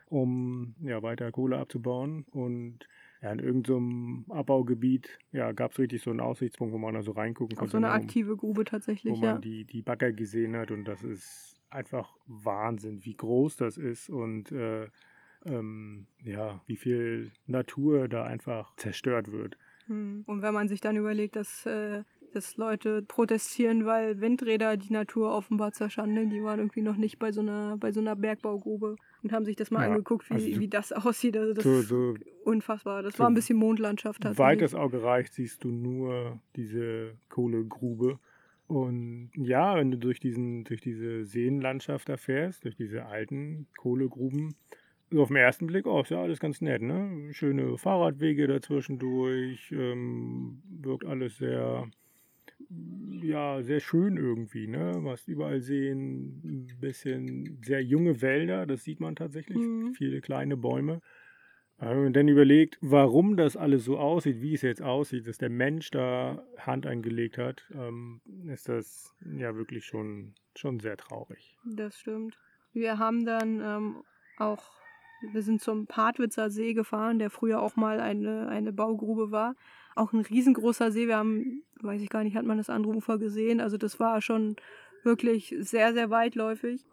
um 0.08 0.76
ja, 0.82 1.02
weiter 1.04 1.32
Kohle 1.32 1.58
abzubauen. 1.60 2.26
Und 2.32 2.88
ja, 3.22 3.32
in 3.32 3.40
irgendeinem 3.40 4.26
Abbaugebiet 4.30 5.20
ja, 5.32 5.52
gab 5.54 5.72
es 5.74 5.80
richtig 5.80 6.02
so 6.04 6.12
einen 6.12 6.22
Aussichtspunkt, 6.22 6.74
wo 6.74 6.78
man 6.78 6.96
da 6.96 7.04
so 7.04 7.12
reingucken 7.14 7.56
Auf 7.56 7.70
konnte. 7.70 7.72
so 7.72 7.78
eine 7.78 7.92
ne, 7.92 7.94
wo- 7.94 8.14
aktive 8.14 8.38
Grube 8.38 8.64
Wo 9.06 9.16
tatsächlich, 9.16 9.20
man 9.20 9.42
ja. 9.42 9.42
die, 9.42 9.66
die 9.66 9.82
Bagger 9.82 10.12
gesehen 10.14 10.56
hat. 10.56 10.72
Und 10.72 10.86
das 10.86 11.04
ist 11.04 11.62
einfach 11.70 12.18
Wahnsinn, 12.26 13.06
wie 13.06 13.16
groß 13.16 13.56
das 13.58 13.78
ist 13.78 14.10
und 14.10 14.52
äh, 14.52 14.90
ähm, 15.46 16.08
ja, 16.24 16.62
wie 16.68 16.76
viel 16.78 17.32
Natur 17.46 18.08
da 18.08 18.24
einfach 18.24 18.76
zerstört 18.78 19.32
wird. 19.32 19.58
Hm. 19.88 20.24
Und 20.26 20.42
wenn 20.42 20.54
man 20.54 20.68
sich 20.68 20.82
dann 20.82 20.98
überlegt, 20.98 21.36
dass, 21.36 21.66
äh, 21.66 22.04
dass 22.34 22.58
Leute 22.58 23.02
protestieren, 23.04 23.86
weil 23.86 24.20
Windräder 24.20 24.76
die 24.78 24.92
Natur 24.92 25.32
offenbar 25.34 25.72
zerschandeln, 25.72 26.30
die 26.30 26.44
waren 26.44 26.60
irgendwie 26.60 26.82
noch 26.82 26.98
nicht 26.98 27.20
bei 27.20 27.32
so 27.32 27.42
einer, 27.42 27.78
bei 27.78 27.92
so 27.92 28.02
einer 28.02 28.16
Bergbaugrube 28.16 28.96
und 29.24 29.32
haben 29.32 29.46
sich 29.46 29.56
das 29.56 29.72
mal 29.72 29.84
Ja, 29.84 29.92
angeguckt, 29.92 30.30
wie, 30.30 30.34
also 30.34 30.50
du- 30.50 30.60
wie 30.60 30.68
das 30.68 30.92
aussieht. 30.94 31.38
Also 31.38 31.54
das 31.54 31.66
So, 31.66 31.80
ist 31.80 31.88
so 31.88 32.16
unfassbar. 32.44 33.02
Das 33.02 33.16
so 33.16 33.20
war 33.20 33.30
ein 33.30 33.34
bisschen 33.34 33.58
Mondlandschaft 33.58 34.24
weit 34.38 34.62
das 34.62 34.76
Auge 34.76 35.04
reicht, 35.04 35.34
siehst 35.34 35.64
du 35.64 35.70
nur 35.70 36.40
diese 36.56 37.16
Kohlegrube. 37.30 38.20
Und 38.68 39.32
ja, 39.38 39.78
wenn 39.78 39.92
du 39.92 39.98
durch, 39.98 40.20
diesen, 40.20 40.66
durch 40.66 40.82
diese 40.82 41.24
Seenlandschaft 41.24 42.10
da 42.10 42.18
fährst, 42.18 42.66
durch 42.66 42.76
diese 42.76 43.06
alten 43.06 43.68
Kohlegruben, 43.78 44.56
so 45.10 45.22
auf 45.22 45.30
den 45.30 45.38
ersten 45.38 45.68
Blick, 45.68 45.86
ist 45.86 46.10
ja 46.12 46.22
alles 46.22 46.40
ganz 46.40 46.62
nett, 46.62 46.82
ne? 46.82 47.30
Schöne 47.34 47.78
Fahrradwege 47.78 48.48
dazwischendurch, 48.48 49.72
ähm, 49.72 50.62
wirkt 50.70 51.06
alles 51.06 51.38
sehr 51.38 51.90
ja, 53.22 53.62
sehr 53.62 53.80
schön 53.80 54.18
irgendwie, 54.18 54.68
ne? 54.68 54.98
Was 55.00 55.28
überall 55.28 55.62
sehen, 55.62 56.42
ein 56.44 56.80
bisschen 56.80 57.60
sehr 57.64 57.84
junge 57.84 58.22
Wälder, 58.22 58.66
das 58.66 58.84
sieht 58.84 59.00
man 59.00 59.16
tatsächlich, 59.16 59.58
Mhm. 59.58 59.94
viele 59.94 60.22
kleine 60.22 60.58
Bäume. 60.58 61.02
Wenn 61.80 62.04
man 62.06 62.14
dann 62.14 62.28
überlegt, 62.28 62.80
warum 62.82 63.38
das 63.38 63.56
alles 63.56 63.86
so 63.86 64.00
aussieht, 64.00 64.42
wie 64.42 64.56
es 64.56 64.64
jetzt 64.64 64.82
aussieht, 64.82 65.28
dass 65.28 65.38
der 65.38 65.50
Mensch 65.50 65.92
da 65.92 66.44
Hand 66.58 66.88
angelegt 66.88 67.38
hat, 67.38 67.68
ähm, 67.72 68.22
ist 68.48 68.68
das 68.68 69.14
ja 69.38 69.56
wirklich 69.56 69.86
schon, 69.86 70.34
schon 70.56 70.80
sehr 70.80 70.98
traurig. 70.98 71.56
Das 71.66 72.00
stimmt. 72.00 72.36
Wir 72.74 72.98
haben 72.98 73.26
dann 73.26 73.62
ähm, 73.62 74.04
auch, 74.38 74.64
wir 75.22 75.42
sind 75.42 75.62
zum 75.62 75.88
Partwitzer 75.88 76.50
See 76.50 76.74
gefahren, 76.74 77.20
der 77.20 77.30
früher 77.30 77.62
auch 77.62 77.76
mal 77.76 78.00
eine, 78.00 78.48
eine 78.50 78.72
Baugrube 78.72 79.32
war. 79.32 79.56
Auch 79.96 80.14
ein 80.14 80.22
riesengroßer 80.22 80.92
See. 80.92 81.08
Wir 81.08 81.18
haben, 81.18 81.64
weiß 81.82 82.02
ich 82.02 82.10
gar 82.10 82.24
nicht, 82.24 82.36
hat 82.36 82.46
man 82.46 82.58
das 82.58 82.70
andere 82.70 82.94
Ufer 82.94 83.18
gesehen. 83.18 83.60
Also 83.60 83.78
das 83.78 84.00
war 84.00 84.22
schon 84.22 84.56
wirklich 85.04 85.56
sehr, 85.60 85.94
sehr 85.94 86.10
weitläufig. 86.10 86.86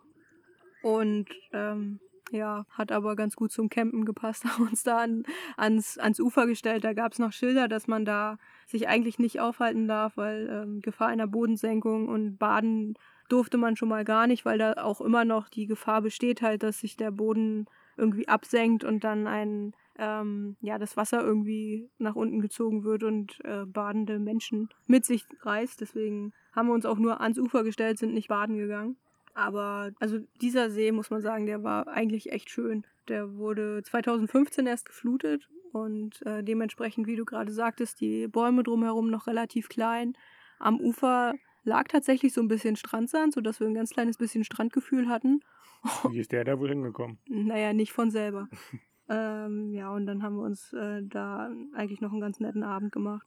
Und 0.82 1.28
ähm, 1.52 2.00
ja, 2.30 2.66
hat 2.70 2.92
aber 2.92 3.16
ganz 3.16 3.36
gut 3.36 3.52
zum 3.52 3.68
Campen 3.68 4.04
gepasst, 4.04 4.44
haben 4.44 4.68
uns 4.68 4.82
da 4.82 4.98
an, 4.98 5.24
ans, 5.56 5.98
ans 5.98 6.20
Ufer 6.20 6.46
gestellt. 6.46 6.84
Da 6.84 6.92
gab 6.92 7.12
es 7.12 7.18
noch 7.18 7.32
Schilder, 7.32 7.68
dass 7.68 7.86
man 7.86 8.04
da 8.04 8.38
sich 8.66 8.88
eigentlich 8.88 9.18
nicht 9.18 9.40
aufhalten 9.40 9.86
darf, 9.86 10.16
weil 10.16 10.48
ähm, 10.50 10.80
Gefahr 10.80 11.08
einer 11.08 11.26
Bodensenkung 11.26 12.08
und 12.08 12.38
Baden 12.38 12.94
durfte 13.28 13.56
man 13.56 13.76
schon 13.76 13.88
mal 13.88 14.04
gar 14.04 14.26
nicht, 14.26 14.44
weil 14.44 14.58
da 14.58 14.74
auch 14.74 15.00
immer 15.00 15.24
noch 15.24 15.48
die 15.48 15.66
Gefahr 15.66 16.02
besteht 16.02 16.42
halt, 16.42 16.62
dass 16.62 16.80
sich 16.80 16.96
der 16.96 17.10
Boden 17.10 17.66
irgendwie 17.96 18.28
absenkt 18.28 18.84
und 18.84 19.04
dann 19.04 19.26
ein, 19.26 19.72
ähm, 19.98 20.56
ja, 20.60 20.78
das 20.78 20.96
Wasser 20.96 21.22
irgendwie 21.22 21.90
nach 21.98 22.16
unten 22.16 22.40
gezogen 22.40 22.84
wird 22.84 23.02
und 23.02 23.38
äh, 23.44 23.64
badende 23.66 24.18
Menschen 24.18 24.68
mit 24.86 25.04
sich 25.04 25.26
reißt. 25.42 25.80
Deswegen 25.80 26.32
haben 26.52 26.68
wir 26.68 26.74
uns 26.74 26.86
auch 26.86 26.98
nur 26.98 27.20
ans 27.20 27.38
Ufer 27.38 27.64
gestellt, 27.64 27.98
sind 27.98 28.14
nicht 28.14 28.28
baden 28.28 28.58
gegangen. 28.58 28.96
Aber 29.34 29.90
also 29.98 30.18
dieser 30.40 30.70
See, 30.70 30.92
muss 30.92 31.10
man 31.10 31.20
sagen, 31.20 31.46
der 31.46 31.62
war 31.62 31.88
eigentlich 31.88 32.32
echt 32.32 32.50
schön. 32.50 32.86
Der 33.08 33.36
wurde 33.36 33.82
2015 33.82 34.66
erst 34.66 34.86
geflutet 34.86 35.48
und 35.72 36.24
äh, 36.24 36.42
dementsprechend, 36.44 37.06
wie 37.08 37.16
du 37.16 37.24
gerade 37.24 37.52
sagtest, 37.52 38.00
die 38.00 38.28
Bäume 38.28 38.62
drumherum 38.62 39.10
noch 39.10 39.26
relativ 39.26 39.68
klein. 39.68 40.16
Am 40.60 40.80
Ufer 40.80 41.34
lag 41.64 41.88
tatsächlich 41.88 42.32
so 42.32 42.40
ein 42.40 42.48
bisschen 42.48 42.76
Strandsand, 42.76 43.34
sodass 43.34 43.58
wir 43.58 43.66
ein 43.66 43.74
ganz 43.74 43.90
kleines 43.90 44.16
bisschen 44.16 44.44
Strandgefühl 44.44 45.08
hatten. 45.08 45.40
Wie 46.10 46.18
ist 46.18 46.32
der 46.32 46.44
da 46.44 46.58
wohl 46.58 46.68
hingekommen? 46.68 47.18
Naja, 47.28 47.72
nicht 47.72 47.92
von 47.92 48.10
selber. 48.10 48.48
ähm, 49.08 49.72
ja, 49.72 49.90
und 49.92 50.06
dann 50.06 50.22
haben 50.22 50.36
wir 50.36 50.44
uns 50.44 50.72
äh, 50.72 51.02
da 51.02 51.50
eigentlich 51.74 52.00
noch 52.00 52.12
einen 52.12 52.20
ganz 52.20 52.40
netten 52.40 52.62
Abend 52.62 52.92
gemacht. 52.92 53.26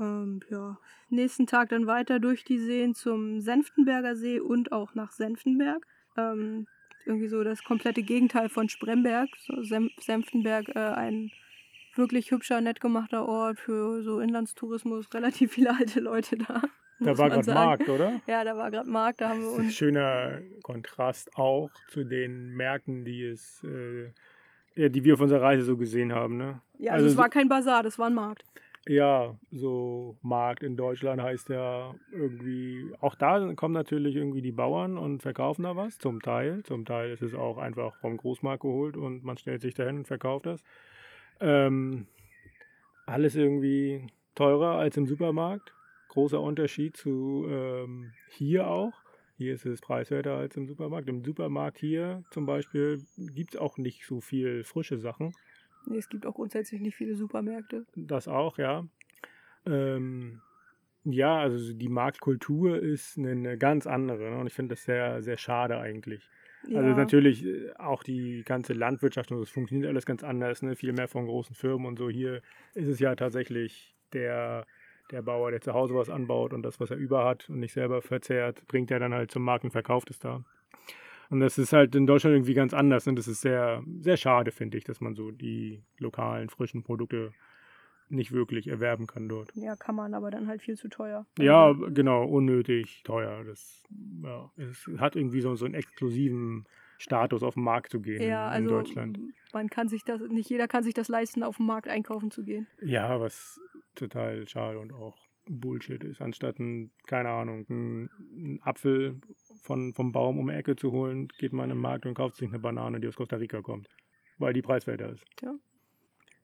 Ähm, 0.00 0.40
ja, 0.50 0.78
nächsten 1.10 1.46
Tag 1.46 1.68
dann 1.68 1.86
weiter 1.86 2.18
durch 2.18 2.44
die 2.44 2.58
Seen 2.58 2.94
zum 2.94 3.40
Senftenberger 3.40 4.16
See 4.16 4.40
und 4.40 4.72
auch 4.72 4.94
nach 4.94 5.12
Senftenberg. 5.12 5.86
Ähm, 6.16 6.66
irgendwie 7.04 7.28
so 7.28 7.42
das 7.42 7.64
komplette 7.64 8.02
Gegenteil 8.02 8.48
von 8.48 8.68
Spremberg. 8.68 9.28
So 9.38 9.62
Senf 9.62 9.92
Senftenberg, 10.00 10.68
äh, 10.74 10.78
ein 10.78 11.30
wirklich 11.94 12.30
hübscher, 12.30 12.60
nett 12.60 12.80
gemachter 12.80 13.28
Ort 13.28 13.58
für 13.58 14.02
so 14.02 14.20
Inlandstourismus. 14.20 15.06
Relativ 15.14 15.52
viele 15.52 15.76
alte 15.76 16.00
Leute 16.00 16.38
da. 16.38 16.62
Da 17.04 17.18
war 17.18 17.30
gerade. 17.30 17.52
Markt, 17.52 17.88
oder? 17.88 18.20
Ja, 18.26 18.44
da 18.44 18.56
war 18.56 18.70
gerade 18.70 18.88
Markt, 18.88 19.20
da 19.20 19.30
haben 19.30 19.42
wir 19.42 19.52
uns. 19.52 19.74
schöner 19.74 20.40
Kontrast 20.62 21.36
auch 21.36 21.70
zu 21.88 22.04
den 22.04 22.54
Märkten, 22.54 23.04
die 23.04 23.24
es, 23.24 23.64
äh, 23.64 24.88
die 24.88 25.04
wir 25.04 25.14
auf 25.14 25.20
unserer 25.20 25.42
Reise 25.42 25.62
so 25.62 25.76
gesehen 25.76 26.12
haben, 26.12 26.36
ne? 26.36 26.60
Ja, 26.78 26.92
also, 26.92 27.04
also 27.04 27.14
es 27.14 27.16
war 27.16 27.28
kein 27.28 27.48
Bazar, 27.48 27.82
das 27.82 27.98
war 27.98 28.06
ein 28.06 28.14
Markt. 28.14 28.44
Ja, 28.88 29.36
so 29.52 30.16
Markt 30.22 30.64
in 30.64 30.76
Deutschland 30.76 31.22
heißt 31.22 31.50
ja 31.50 31.94
irgendwie, 32.10 32.92
auch 33.00 33.14
da 33.14 33.54
kommen 33.54 33.74
natürlich 33.74 34.16
irgendwie 34.16 34.42
die 34.42 34.50
Bauern 34.50 34.98
und 34.98 35.22
verkaufen 35.22 35.62
da 35.62 35.76
was, 35.76 35.98
zum 35.98 36.20
Teil. 36.20 36.64
Zum 36.64 36.84
Teil 36.84 37.12
ist 37.12 37.22
es 37.22 37.32
auch 37.34 37.58
einfach 37.58 37.94
vom 38.00 38.16
Großmarkt 38.16 38.62
geholt 38.62 38.96
und 38.96 39.22
man 39.22 39.36
stellt 39.36 39.62
sich 39.62 39.74
dahin 39.74 39.98
und 39.98 40.08
verkauft 40.08 40.46
das. 40.46 40.64
Ähm, 41.40 42.08
alles 43.06 43.36
irgendwie 43.36 44.08
teurer 44.34 44.78
als 44.78 44.96
im 44.96 45.06
Supermarkt. 45.06 45.72
Großer 46.12 46.38
Unterschied 46.42 46.94
zu 46.94 47.46
ähm, 47.48 48.12
hier 48.28 48.66
auch. 48.68 48.92
Hier 49.38 49.54
ist 49.54 49.64
es 49.64 49.80
preiswerter 49.80 50.36
als 50.36 50.54
im 50.58 50.66
Supermarkt. 50.66 51.08
Im 51.08 51.24
Supermarkt 51.24 51.78
hier 51.78 52.22
zum 52.30 52.44
Beispiel 52.44 53.02
gibt 53.16 53.54
es 53.54 53.60
auch 53.60 53.78
nicht 53.78 54.04
so 54.04 54.20
viel 54.20 54.62
frische 54.62 54.98
Sachen. 54.98 55.32
Nee, 55.86 55.96
es 55.96 56.10
gibt 56.10 56.26
auch 56.26 56.34
grundsätzlich 56.34 56.82
nicht 56.82 56.96
viele 56.96 57.16
Supermärkte. 57.16 57.86
Das 57.96 58.28
auch, 58.28 58.58
ja. 58.58 58.86
Ähm, 59.64 60.42
ja, 61.04 61.38
also 61.38 61.72
die 61.72 61.88
Marktkultur 61.88 62.78
ist 62.78 63.16
eine, 63.16 63.30
eine 63.30 63.56
ganz 63.56 63.86
andere. 63.86 64.30
Ne? 64.32 64.38
Und 64.38 64.46
ich 64.48 64.52
finde 64.52 64.74
das 64.74 64.84
sehr, 64.84 65.22
sehr 65.22 65.38
schade 65.38 65.78
eigentlich. 65.78 66.28
Also 66.66 66.90
Ja. 66.90 66.94
natürlich 66.94 67.46
äh, 67.46 67.72
auch 67.78 68.02
die 68.02 68.42
ganze 68.44 68.74
Landwirtschaft 68.74 69.32
und 69.32 69.40
das 69.40 69.48
funktioniert 69.48 69.88
alles 69.88 70.04
ganz 70.04 70.22
anders, 70.22 70.60
ne? 70.60 70.76
viel 70.76 70.92
mehr 70.92 71.08
von 71.08 71.24
großen 71.24 71.54
Firmen 71.56 71.86
und 71.86 71.98
so. 71.98 72.10
Hier 72.10 72.42
ist 72.74 72.86
es 72.88 73.00
ja 73.00 73.16
tatsächlich 73.16 73.96
der, 74.12 74.66
der 75.10 75.22
Bauer, 75.22 75.50
der 75.50 75.60
zu 75.60 75.74
Hause 75.74 75.94
was 75.94 76.08
anbaut 76.10 76.52
und 76.52 76.62
das, 76.62 76.80
was 76.80 76.90
er 76.90 76.96
über 76.96 77.24
hat 77.24 77.48
und 77.50 77.60
nicht 77.60 77.72
selber 77.72 78.02
verzehrt, 78.02 78.66
bringt 78.66 78.90
er 78.90 78.98
dann 78.98 79.12
halt 79.12 79.30
zum 79.30 79.42
Markt 79.42 79.64
und 79.64 79.70
verkauft 79.70 80.10
es 80.10 80.18
da. 80.18 80.44
Und 81.30 81.40
das 81.40 81.56
ist 81.56 81.72
halt 81.72 81.94
in 81.94 82.06
Deutschland 82.06 82.34
irgendwie 82.36 82.54
ganz 82.54 82.74
anders. 82.74 83.06
Und 83.06 83.16
das 83.16 83.26
ist 83.26 83.40
sehr, 83.40 83.82
sehr 84.00 84.18
schade, 84.18 84.50
finde 84.52 84.76
ich, 84.76 84.84
dass 84.84 85.00
man 85.00 85.14
so 85.14 85.30
die 85.30 85.82
lokalen, 85.98 86.50
frischen 86.50 86.82
Produkte 86.82 87.32
nicht 88.10 88.32
wirklich 88.32 88.68
erwerben 88.68 89.06
kann 89.06 89.28
dort. 89.28 89.50
Ja, 89.54 89.74
kann 89.74 89.94
man, 89.94 90.12
aber 90.12 90.30
dann 90.30 90.46
halt 90.46 90.60
viel 90.60 90.76
zu 90.76 90.88
teuer. 90.88 91.26
Ja, 91.38 91.68
Also, 91.68 91.88
genau, 91.90 92.24
unnötig 92.26 93.02
teuer. 93.04 93.44
Das 93.44 93.82
ja, 94.22 94.50
es 94.58 94.86
hat 94.98 95.16
irgendwie 95.16 95.40
so, 95.40 95.54
so 95.54 95.64
einen 95.64 95.74
exklusiven 95.74 96.66
Status, 96.98 97.42
auf 97.42 97.54
den 97.54 97.64
Markt 97.64 97.90
zu 97.90 98.00
gehen 98.00 98.22
ja, 98.22 98.48
in, 98.48 98.52
also 98.52 98.68
in 98.68 98.74
Deutschland. 98.76 99.18
man 99.52 99.68
kann 99.68 99.88
sich 99.88 100.04
das, 100.04 100.20
nicht 100.20 100.50
jeder 100.50 100.68
kann 100.68 100.84
sich 100.84 100.94
das 100.94 101.08
leisten, 101.08 101.42
auf 101.42 101.56
dem 101.56 101.66
Markt 101.66 101.88
einkaufen 101.88 102.30
zu 102.30 102.44
gehen. 102.44 102.66
Ja, 102.80 103.18
was 103.20 103.58
total 103.94 104.46
schade 104.48 104.78
und 104.78 104.92
auch 104.92 105.16
Bullshit 105.48 106.02
ist. 106.04 106.20
Anstatt 106.20 106.58
ein, 106.58 106.92
keine 107.06 107.30
Ahnung, 107.30 107.66
ein, 107.68 108.10
ein 108.20 108.60
Apfel 108.62 109.20
von, 109.62 109.92
vom 109.94 110.12
Baum 110.12 110.38
um 110.38 110.48
die 110.48 110.54
Ecke 110.54 110.76
zu 110.76 110.92
holen, 110.92 111.28
geht 111.38 111.52
man 111.52 111.70
im 111.70 111.78
Markt 111.78 112.06
und 112.06 112.14
kauft 112.14 112.36
sich 112.36 112.48
eine 112.48 112.58
Banane, 112.58 113.00
die 113.00 113.08
aus 113.08 113.16
Costa 113.16 113.36
Rica 113.36 113.60
kommt. 113.60 113.88
Weil 114.38 114.52
die 114.52 114.62
preiswerter 114.62 115.10
ist. 115.10 115.24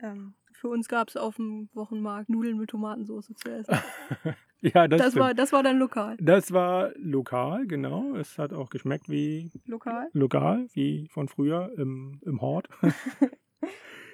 Ähm, 0.00 0.34
für 0.52 0.68
uns 0.68 0.88
gab 0.88 1.08
es 1.08 1.16
auf 1.16 1.36
dem 1.36 1.68
Wochenmarkt 1.74 2.28
Nudeln 2.28 2.58
mit 2.58 2.70
Tomatensauce 2.70 3.32
zu 3.34 3.50
essen. 3.50 3.76
ja, 4.60 4.86
das, 4.88 4.98
Das, 4.98 5.08
stimmt. 5.10 5.24
war, 5.24 5.34
das 5.34 5.52
war 5.52 5.62
dann 5.62 5.78
lokal. 5.78 6.16
das 6.20 6.52
war 6.52 6.92
lokal, 6.96 7.66
genau. 7.66 8.14
Es 8.16 8.38
hat 8.38 8.52
auch 8.52 8.70
geschmeckt 8.70 9.08
wie 9.08 9.50
Lokal? 9.66 10.08
lokal, 10.12 10.66
wie 10.72 11.08
von 11.08 11.28
früher 11.28 11.72
im, 11.76 12.20
im 12.24 12.40
Hort. 12.40 12.68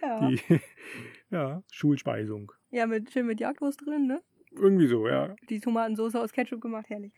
Ja. 0.04 0.28
Die, 0.28 0.40
ja, 1.30 1.62
Schulspeisung. 1.70 2.52
Ja, 2.74 2.88
mit, 2.88 3.12
schön 3.12 3.26
mit 3.26 3.38
Jagdwurst 3.38 3.86
drin, 3.86 4.08
ne? 4.08 4.20
Irgendwie 4.50 4.88
so, 4.88 5.06
ja. 5.06 5.36
Die 5.48 5.60
Tomatensauce 5.60 6.16
aus 6.16 6.32
Ketchup 6.32 6.60
gemacht, 6.60 6.86
herrlich. 6.88 7.12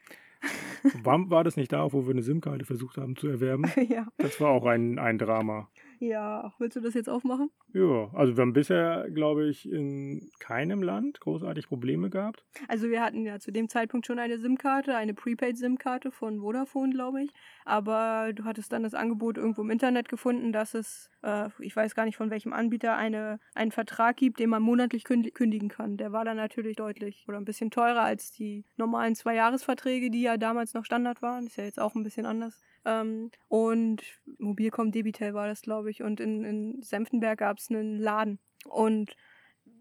War, 1.02 1.30
war 1.30 1.44
das 1.44 1.56
nicht 1.56 1.72
da, 1.72 1.90
wo 1.94 2.04
wir 2.04 2.10
eine 2.10 2.22
SIM-Karte 2.22 2.66
versucht 2.66 2.98
haben 2.98 3.16
zu 3.16 3.26
erwerben? 3.26 3.64
ja. 3.88 4.06
Das 4.18 4.38
war 4.38 4.50
auch 4.50 4.66
ein, 4.66 4.98
ein 4.98 5.16
Drama. 5.16 5.70
Ja, 5.98 6.52
willst 6.58 6.76
du 6.76 6.80
das 6.80 6.94
jetzt 6.94 7.08
aufmachen? 7.08 7.50
Ja, 7.72 8.10
also 8.14 8.36
wir 8.36 8.42
haben 8.42 8.52
bisher, 8.52 9.08
glaube 9.10 9.48
ich, 9.48 9.70
in 9.70 10.30
keinem 10.38 10.82
Land 10.82 11.20
großartig 11.20 11.68
Probleme 11.68 12.10
gehabt. 12.10 12.44
Also 12.68 12.88
wir 12.90 13.02
hatten 13.02 13.24
ja 13.24 13.38
zu 13.38 13.50
dem 13.50 13.68
Zeitpunkt 13.68 14.06
schon 14.06 14.18
eine 14.18 14.38
SIM-Karte, 14.38 14.94
eine 14.96 15.14
Prepaid-SIM-Karte 15.14 16.10
von 16.10 16.40
Vodafone, 16.40 16.92
glaube 16.92 17.22
ich. 17.22 17.30
Aber 17.64 18.32
du 18.34 18.44
hattest 18.44 18.72
dann 18.72 18.82
das 18.82 18.94
Angebot 18.94 19.36
irgendwo 19.38 19.62
im 19.62 19.70
Internet 19.70 20.08
gefunden, 20.08 20.52
dass 20.52 20.74
es, 20.74 21.10
äh, 21.22 21.48
ich 21.60 21.74
weiß 21.74 21.94
gar 21.94 22.04
nicht 22.04 22.16
von 22.16 22.30
welchem 22.30 22.52
Anbieter, 22.52 22.96
eine, 22.96 23.40
einen 23.54 23.72
Vertrag 23.72 24.16
gibt, 24.16 24.38
den 24.38 24.50
man 24.50 24.62
monatlich 24.62 25.04
künd- 25.04 25.32
kündigen 25.32 25.68
kann. 25.68 25.96
Der 25.96 26.12
war 26.12 26.24
dann 26.24 26.36
natürlich 26.36 26.76
deutlich 26.76 27.24
oder 27.28 27.38
ein 27.38 27.44
bisschen 27.44 27.70
teurer 27.70 28.02
als 28.02 28.32
die 28.32 28.64
normalen 28.76 29.14
Zwei-Jahres-Verträge, 29.14 30.10
die 30.10 30.22
ja 30.22 30.36
damals 30.36 30.74
noch 30.74 30.84
Standard 30.84 31.22
waren. 31.22 31.46
Ist 31.46 31.56
ja 31.56 31.64
jetzt 31.64 31.80
auch 31.80 31.94
ein 31.94 32.02
bisschen 32.04 32.26
anders. 32.26 32.62
Ähm, 32.86 33.30
und 33.48 34.02
Mobilcom 34.38 34.92
Debitel 34.92 35.34
war 35.34 35.48
das, 35.48 35.60
glaube 35.60 35.90
ich. 35.90 36.02
Und 36.02 36.20
in, 36.20 36.44
in 36.44 36.82
Senftenberg 36.82 37.40
gab 37.40 37.58
es 37.58 37.68
einen 37.68 37.98
Laden. 37.98 38.38
Und 38.64 39.16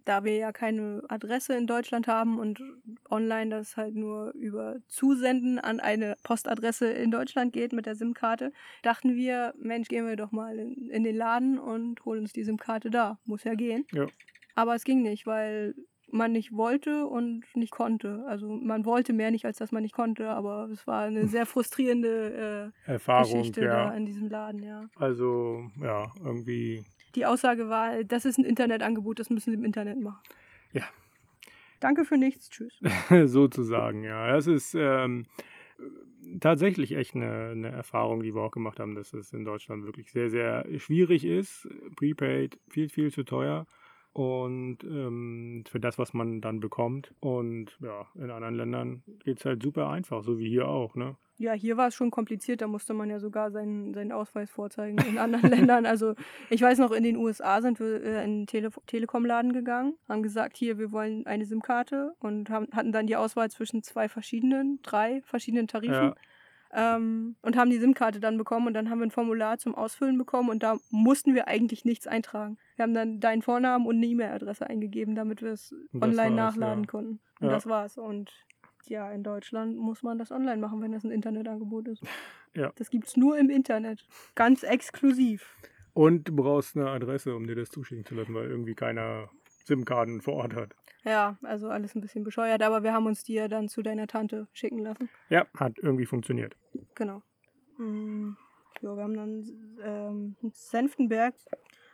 da 0.06 0.24
wir 0.24 0.36
ja 0.36 0.52
keine 0.52 1.04
Adresse 1.10 1.56
in 1.56 1.68
Deutschland 1.68 2.08
haben 2.08 2.40
und 2.40 2.62
online 3.10 3.50
das 3.50 3.76
halt 3.76 3.96
nur 3.96 4.32
über 4.34 4.78
Zusenden 4.88 5.60
an 5.60 5.80
eine 5.80 6.16
Postadresse 6.24 6.92
in 6.92 7.12
Deutschland 7.12 7.54
geht 7.54 7.74
mit 7.74 7.86
der 7.86 7.96
SIM-Karte, 7.96 8.52
dachten 8.84 9.16
wir, 9.16 9.54
Mensch, 9.58 9.88
gehen 9.88 10.08
wir 10.08 10.16
doch 10.16 10.32
mal 10.32 10.60
in, 10.60 10.90
in 10.90 11.04
den 11.04 11.16
Laden 11.16 11.60
und 11.60 12.04
holen 12.06 12.22
uns 12.22 12.34
die 12.34 12.44
SIM-Karte 12.44 12.90
da. 12.90 13.20
Muss 13.26 13.44
ja 13.44 13.56
gehen. 13.56 13.86
Ja. 13.94 14.08
Aber 14.54 14.76
es 14.76 14.84
ging 14.84 15.02
nicht, 15.02 15.26
weil 15.26 15.76
man 16.12 16.32
nicht 16.32 16.56
wollte 16.56 17.06
und 17.08 17.44
nicht 17.56 17.72
konnte. 17.72 18.24
Also 18.28 18.48
man 18.48 18.86
wollte 18.86 19.14
mehr 19.14 19.32
nicht, 19.32 19.46
als 19.46 19.58
dass 19.58 19.72
man 19.72 19.84
nicht 19.84 19.96
konnte, 19.96 20.30
aber 20.30 20.70
es 20.72 20.86
war 20.88 21.04
eine 21.04 21.28
sehr 21.28 21.46
frustrierende 21.46 22.74
äh, 22.88 22.92
Erfahrung, 22.92 23.40
Geschichte 23.40 23.62
da 23.62 23.90
ja. 23.90 23.94
in 23.94 24.06
diesem 24.06 24.30
Laden, 24.30 24.64
ja. 24.64 24.90
Also, 24.96 25.70
ja, 25.82 26.12
irgendwie. 26.24 26.86
Die 27.16 27.26
Aussage 27.26 27.70
war, 27.70 28.04
das 28.04 28.26
ist 28.26 28.38
ein 28.38 28.46
Internetangebot, 28.46 29.20
das 29.20 29.30
müssen 29.30 29.52
sie 29.52 29.58
im 29.58 29.64
Internet 29.64 30.00
machen. 30.00 30.22
Ja. 30.74 30.84
Danke 31.80 32.06
für 32.06 32.18
nichts, 32.18 32.50
tschüss. 32.50 32.80
Sozusagen, 33.26 34.04
ja. 34.04 34.32
Das 34.32 34.48
ist 34.48 34.76
ähm, 34.76 35.26
tatsächlich 36.40 36.94
echt 36.94 37.16
eine, 37.16 37.50
eine, 37.50 37.70
Erfahrung, 37.70 38.24
die 38.24 38.34
wir 38.34 38.42
auch 38.42 38.52
gemacht 38.52 38.80
haben, 38.80 38.96
dass 38.96 39.14
es 39.14 39.34
in 39.34 39.46
Deutschland 39.46 39.86
wirklich 39.86 40.12
sehr, 40.12 40.30
sehr 40.30 40.66
schwierig 40.78 41.26
ist. 41.26 41.68
Prepaid 41.96 42.58
viel, 42.70 42.90
viel 42.90 43.12
zu 43.12 43.24
teuer 43.24 43.68
und 44.16 44.78
ähm, 44.86 45.66
für 45.70 45.82
das, 45.82 45.98
was 45.98 46.14
man 46.14 46.40
dann 46.40 46.62
bekommt. 46.62 47.14
Und 47.20 47.78
ja, 47.82 48.08
in 48.16 48.32
anderen 48.32 48.56
Ländern 48.56 49.04
geht 49.26 49.40
es 49.40 49.46
halt 49.46 49.62
super 49.62 49.90
einfach, 49.90 50.24
so 50.24 50.40
wie 50.40 50.48
hier 50.48 50.70
auch, 50.70 50.96
ne? 50.96 51.18
Ja, 51.38 51.52
hier 51.52 51.76
war 51.76 51.90
es 51.90 51.96
schon 51.96 52.12
kompliziert, 52.12 52.62
da 52.62 52.68
musste 52.68 52.94
man 52.94 53.10
ja 53.10 53.20
sogar 53.20 53.52
seinen, 53.52 53.94
seinen 53.94 54.14
Ausweis 54.14 54.50
vorzeigen 54.50 54.98
in 55.00 55.18
anderen 55.18 55.50
Ländern. 55.52 55.86
Also 55.86 56.16
ich 56.50 56.62
weiß 56.62 56.78
noch, 56.78 56.92
in 56.92 57.04
den 57.04 57.18
USA 57.18 57.62
sind 57.62 57.78
wir 57.82 58.02
äh, 58.02 58.08
in 58.08 58.16
einen 58.16 58.48
Tele 58.48 58.70
Telekom-Laden 58.86 59.52
gegangen, 59.52 59.96
haben 60.08 60.24
gesagt, 60.24 60.56
hier, 60.56 60.78
wir 60.78 60.94
wollen 60.94 61.28
eine 61.28 61.46
SIM-Karte 61.46 62.14
und 62.20 62.50
haben, 62.50 62.68
hatten 62.72 62.94
dann 62.94 63.08
die 63.08 63.18
Auswahl 63.18 63.52
zwischen 63.52 63.84
zwei 63.84 64.08
verschiedenen, 64.08 64.80
drei 64.82 65.24
verschiedenen 65.26 65.68
Tarifen. 65.68 65.94
Ja. 65.94 66.16
Ähm, 66.78 67.38
und 67.42 67.56
haben 67.56 67.70
die 67.70 67.78
SIM-Karte 67.78 68.20
dann 68.20 68.38
bekommen 68.38 68.68
und 68.68 68.74
dann 68.74 68.90
haben 68.90 69.00
wir 69.00 69.08
ein 69.08 69.12
Formular 69.12 69.58
zum 69.58 69.76
Ausfüllen 69.76 70.18
bekommen 70.18 70.50
und 70.50 70.62
da 70.62 70.78
mussten 70.90 71.34
wir 71.34 71.48
eigentlich 71.48 71.86
nichts 71.86 72.06
eintragen. 72.06 72.58
Wir 72.76 72.84
haben 72.84 72.94
dann 72.94 73.22
deinen 73.22 73.42
Vornamen 73.42 73.86
und 73.86 73.96
eine 73.96 74.06
E-Mail-Adresse 74.06 74.70
eingegeben, 74.70 75.16
damit 75.16 75.42
wir 75.42 75.54
es 75.54 75.74
online 75.94 76.36
nachladen 76.36 76.84
ja. 76.84 76.90
konnten. 76.90 77.20
Und 77.40 77.48
ja. 77.48 77.54
das 77.54 77.66
war's. 77.66 77.98
Und 77.98 78.30
ja, 78.88 79.10
in 79.12 79.24
Deutschland 79.24 79.78
muss 79.78 80.04
man 80.04 80.18
das 80.18 80.32
online 80.32 80.58
machen, 80.58 80.82
wenn 80.82 80.92
das 80.92 81.06
ein 81.06 81.12
Internetangebot 81.12 81.88
ist. 81.88 82.04
Ja. 82.58 82.72
Das 82.78 82.90
gibt's 82.90 83.18
nur 83.18 83.38
im 83.38 83.50
Internet. 83.50 84.08
Ganz 84.34 84.64
exklusiv. 84.64 85.58
Und 85.92 86.30
du 86.30 86.38
brauchst 86.38 86.78
eine 86.78 86.90
Adresse, 86.90 87.36
um 87.36 87.48
dir 87.48 87.56
das 87.56 87.70
zuschicken 87.70 88.06
zu 88.06 88.16
lassen, 88.16 88.34
weil 88.34 88.50
irgendwie 88.50 88.76
keiner 88.76 89.30
SIM-Karten 89.66 90.22
vor 90.22 90.36
Ort 90.36 90.56
hat. 90.56 90.74
Ja, 91.06 91.38
also 91.44 91.70
alles 91.70 91.96
ein 91.96 92.02
bisschen 92.02 92.24
bescheuert, 92.24 92.64
aber 92.64 92.82
wir 92.84 92.92
haben 92.92 93.06
uns 93.06 93.24
die 93.24 93.34
ja 93.34 93.48
dann 93.48 93.70
zu 93.70 93.84
deiner 93.84 94.08
Tante 94.08 94.48
schicken 94.54 94.80
lassen. 94.80 95.10
Ja, 95.30 95.46
hat 95.56 95.78
irgendwie 95.78 96.08
funktioniert. 96.08 96.56
Genau. 96.96 97.22
Mhm. 97.78 98.36
Ja, 98.82 98.96
wir 98.96 99.04
haben 99.04 99.16
dann 99.16 99.46
ähm, 99.84 100.36
Senftenberg 100.52 101.36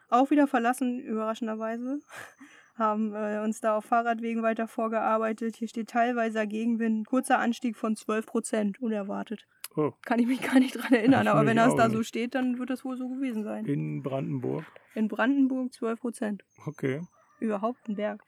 auch 0.10 0.32
wieder 0.32 0.48
verlassen, 0.48 1.00
überraschenderweise. 1.00 2.00
haben 2.78 3.14
äh, 3.14 3.42
uns 3.44 3.60
da 3.60 3.78
auf 3.78 3.86
Fahrradwegen 3.86 4.44
weiter 4.44 4.68
vorgearbeitet. 4.68 5.58
Hier 5.58 5.68
steht 5.68 5.90
teilweise 5.90 6.48
Gegenwind, 6.48 7.06
kurzer 7.06 7.38
Anstieg 7.38 7.78
von 7.78 7.96
12 7.96 8.26
Prozent, 8.26 8.82
unerwartet. 8.82 9.46
Oh. 9.76 9.92
Kann 10.04 10.20
ich 10.20 10.28
mich 10.28 10.42
gar 10.42 10.60
nicht 10.60 10.76
dran 10.76 10.94
erinnern, 10.94 11.28
aber 11.28 11.46
wenn 11.46 11.58
das 11.58 11.76
da 11.76 11.88
nicht. 11.88 11.96
so 11.96 12.04
steht, 12.04 12.36
dann 12.36 12.60
wird 12.60 12.70
das 12.70 12.84
wohl 12.84 12.98
so 12.98 13.08
gewesen 13.08 13.44
sein. 13.44 13.66
In 13.66 14.02
Brandenburg? 14.02 14.66
In 14.96 15.08
Brandenburg 15.08 15.74
12 15.74 16.00
Prozent. 16.00 16.44
Okay. 16.66 17.02
Überhaupt 17.40 17.88
ein 17.88 17.96
Berg. 17.96 18.24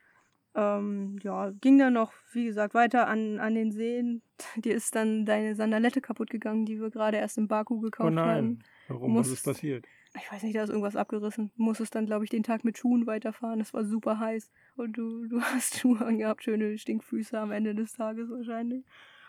Ähm, 0.56 1.18
ja, 1.24 1.52
ging 1.62 1.80
dann 1.80 1.94
noch, 1.94 2.14
wie 2.32 2.46
gesagt, 2.46 2.74
weiter 2.74 3.08
an, 3.08 3.40
an 3.40 3.56
den 3.56 3.72
Seen. 3.72 4.22
Dir 4.56 4.76
ist 4.76 4.96
dann 4.96 5.26
deine 5.26 5.56
Sandalette 5.56 6.02
kaputt 6.02 6.30
gegangen, 6.30 6.66
die 6.66 6.80
wir 6.80 6.90
gerade 6.90 7.18
erst 7.18 7.38
in 7.38 7.48
Baku 7.48 7.80
gekauft 7.80 8.12
oh 8.12 8.14
nein. 8.14 8.28
hatten. 8.28 8.60
Warum? 8.88 9.14
Musst, 9.14 9.32
Was 9.32 9.40
ist 9.40 9.46
passiert? 9.46 9.86
Ich 10.16 10.32
weiß 10.32 10.44
nicht, 10.44 10.56
da 10.56 10.64
ist 10.64 10.70
irgendwas 10.70 10.96
abgerissen. 10.96 11.52
Du 11.58 11.64
musstest 11.64 11.96
dann, 11.96 12.06
glaube 12.06 12.24
ich, 12.24 12.30
den 12.30 12.44
Tag 12.44 12.64
mit 12.64 12.78
Schuhen 12.78 13.08
weiterfahren. 13.08 13.60
Es 13.60 13.74
war 13.74 13.84
super 13.84 14.20
heiß. 14.20 14.52
Und 14.76 14.94
du, 14.96 15.26
du 15.28 15.42
hast 15.42 15.80
Schuhe 15.80 16.06
angehabt, 16.06 16.44
schöne 16.44 16.78
Stinkfüße 16.78 17.40
am 17.40 17.52
Ende 17.52 17.74
des 17.74 17.94
Tages 17.94 18.30
wahrscheinlich. 18.30 18.86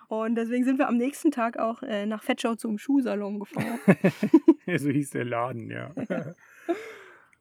Und 0.09 0.35
deswegen 0.35 0.65
sind 0.65 0.79
wir 0.79 0.89
am 0.89 0.99
nächsten 0.99 1.31
Tag 1.31 1.59
auch 1.59 1.83
äh, 1.83 2.05
nach 2.05 2.23
Fettschau 2.23 2.57
zum 2.57 2.77
Schuhsalon 2.77 3.41
gefahren. 3.41 3.79
so 4.77 4.91
hieß 4.91 5.11
der 5.11 5.25
Laden, 5.25 5.71
ja. 5.71 5.95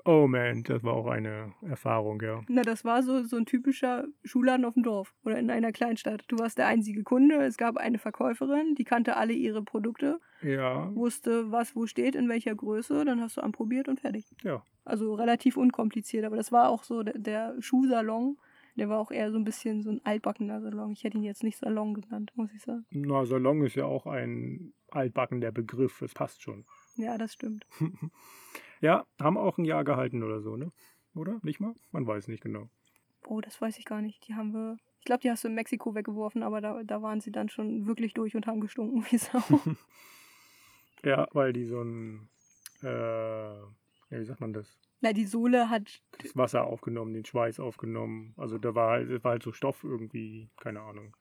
Oh 0.05 0.27
man, 0.27 0.63
das 0.63 0.83
war 0.83 0.93
auch 0.93 1.07
eine 1.07 1.53
Erfahrung, 1.61 2.21
ja. 2.21 2.41
Na, 2.49 2.61
das 2.61 2.83
war 2.83 3.03
so, 3.03 3.23
so 3.23 3.37
ein 3.37 3.45
typischer 3.45 4.05
Schuhladen 4.25 4.65
auf 4.65 4.73
dem 4.73 4.83
Dorf 4.83 5.15
oder 5.23 5.39
in 5.39 5.49
einer 5.49 5.71
Kleinstadt. 5.71 6.25
Du 6.27 6.37
warst 6.39 6.57
der 6.57 6.67
einzige 6.67 7.03
Kunde, 7.03 7.35
es 7.43 7.55
gab 7.55 7.77
eine 7.77 7.97
Verkäuferin, 7.97 8.75
die 8.75 8.83
kannte 8.83 9.15
alle 9.15 9.33
ihre 9.33 9.63
Produkte. 9.63 10.19
Ja. 10.41 10.93
Wusste, 10.93 11.51
was 11.51 11.75
wo 11.75 11.85
steht, 11.85 12.15
in 12.15 12.27
welcher 12.27 12.53
Größe, 12.53 13.05
dann 13.05 13.21
hast 13.21 13.37
du 13.37 13.41
anprobiert 13.41 13.87
und 13.87 14.01
fertig. 14.01 14.25
Ja. 14.43 14.63
Also 14.83 15.13
relativ 15.13 15.55
unkompliziert, 15.55 16.25
aber 16.25 16.35
das 16.35 16.51
war 16.51 16.67
auch 16.67 16.83
so 16.83 17.03
der, 17.03 17.17
der 17.17 17.55
Schuhsalon. 17.59 18.37
Der 18.75 18.89
war 18.89 18.99
auch 18.99 19.11
eher 19.11 19.31
so 19.31 19.37
ein 19.37 19.43
bisschen 19.43 19.83
so 19.83 19.91
ein 19.91 20.01
altbackener 20.03 20.59
Salon. 20.59 20.91
Ich 20.91 21.03
hätte 21.03 21.17
ihn 21.17 21.23
jetzt 21.23 21.43
nicht 21.43 21.59
Salon 21.59 21.93
genannt, 21.93 22.31
muss 22.35 22.51
ich 22.53 22.61
sagen. 22.61 22.85
Na, 22.89 23.23
Salon 23.23 23.63
ist 23.63 23.75
ja 23.75 23.85
auch 23.85 24.07
ein 24.07 24.73
altbackender 24.89 25.51
Begriff, 25.51 26.01
es 26.01 26.13
passt 26.13 26.41
schon. 26.41 26.65
Ja, 26.95 27.17
das 27.17 27.33
stimmt. 27.33 27.65
Ja, 28.83 29.05
haben 29.17 29.37
auch 29.37 29.57
ein 29.57 29.63
Jahr 29.63 29.85
gehalten 29.85 30.23
oder 30.23 30.41
so, 30.41 30.57
ne? 30.57 30.69
Oder? 31.15 31.39
Nicht 31.41 31.61
mal? 31.61 31.73
Man 31.93 32.05
weiß 32.05 32.27
nicht 32.27 32.43
genau. 32.43 32.69
Oh, 33.25 33.39
das 33.39 33.61
weiß 33.61 33.79
ich 33.79 33.85
gar 33.85 34.01
nicht. 34.01 34.27
Die 34.27 34.35
haben 34.35 34.53
wir. 34.53 34.75
Ich 34.99 35.05
glaube, 35.05 35.21
die 35.21 35.31
hast 35.31 35.45
du 35.45 35.47
in 35.47 35.55
Mexiko 35.55 35.95
weggeworfen, 35.95 36.43
aber 36.43 36.59
da, 36.59 36.83
da 36.83 37.01
waren 37.01 37.21
sie 37.21 37.31
dann 37.31 37.47
schon 37.47 37.87
wirklich 37.87 38.13
durch 38.13 38.35
und 38.35 38.45
haben 38.45 38.59
gestunken 38.59 39.05
wie 39.09 39.17
Sau. 39.17 39.41
ja, 41.05 41.29
weil 41.31 41.53
die 41.53 41.63
so 41.63 41.81
ein. 41.81 42.27
Äh, 42.81 43.53
ja, 43.53 43.63
wie 44.09 44.25
sagt 44.25 44.41
man 44.41 44.51
das? 44.51 44.77
Na, 44.99 45.13
die 45.13 45.27
Sohle 45.27 45.69
hat. 45.69 46.01
Das 46.21 46.35
Wasser 46.35 46.65
aufgenommen, 46.65 47.13
den 47.13 47.23
Schweiß 47.23 47.61
aufgenommen. 47.61 48.33
Also 48.35 48.57
da 48.57 48.75
war 48.75 48.89
halt, 48.89 49.23
war 49.23 49.31
halt 49.31 49.43
so 49.43 49.53
Stoff 49.53 49.85
irgendwie, 49.85 50.49
keine 50.59 50.81
Ahnung. 50.81 51.15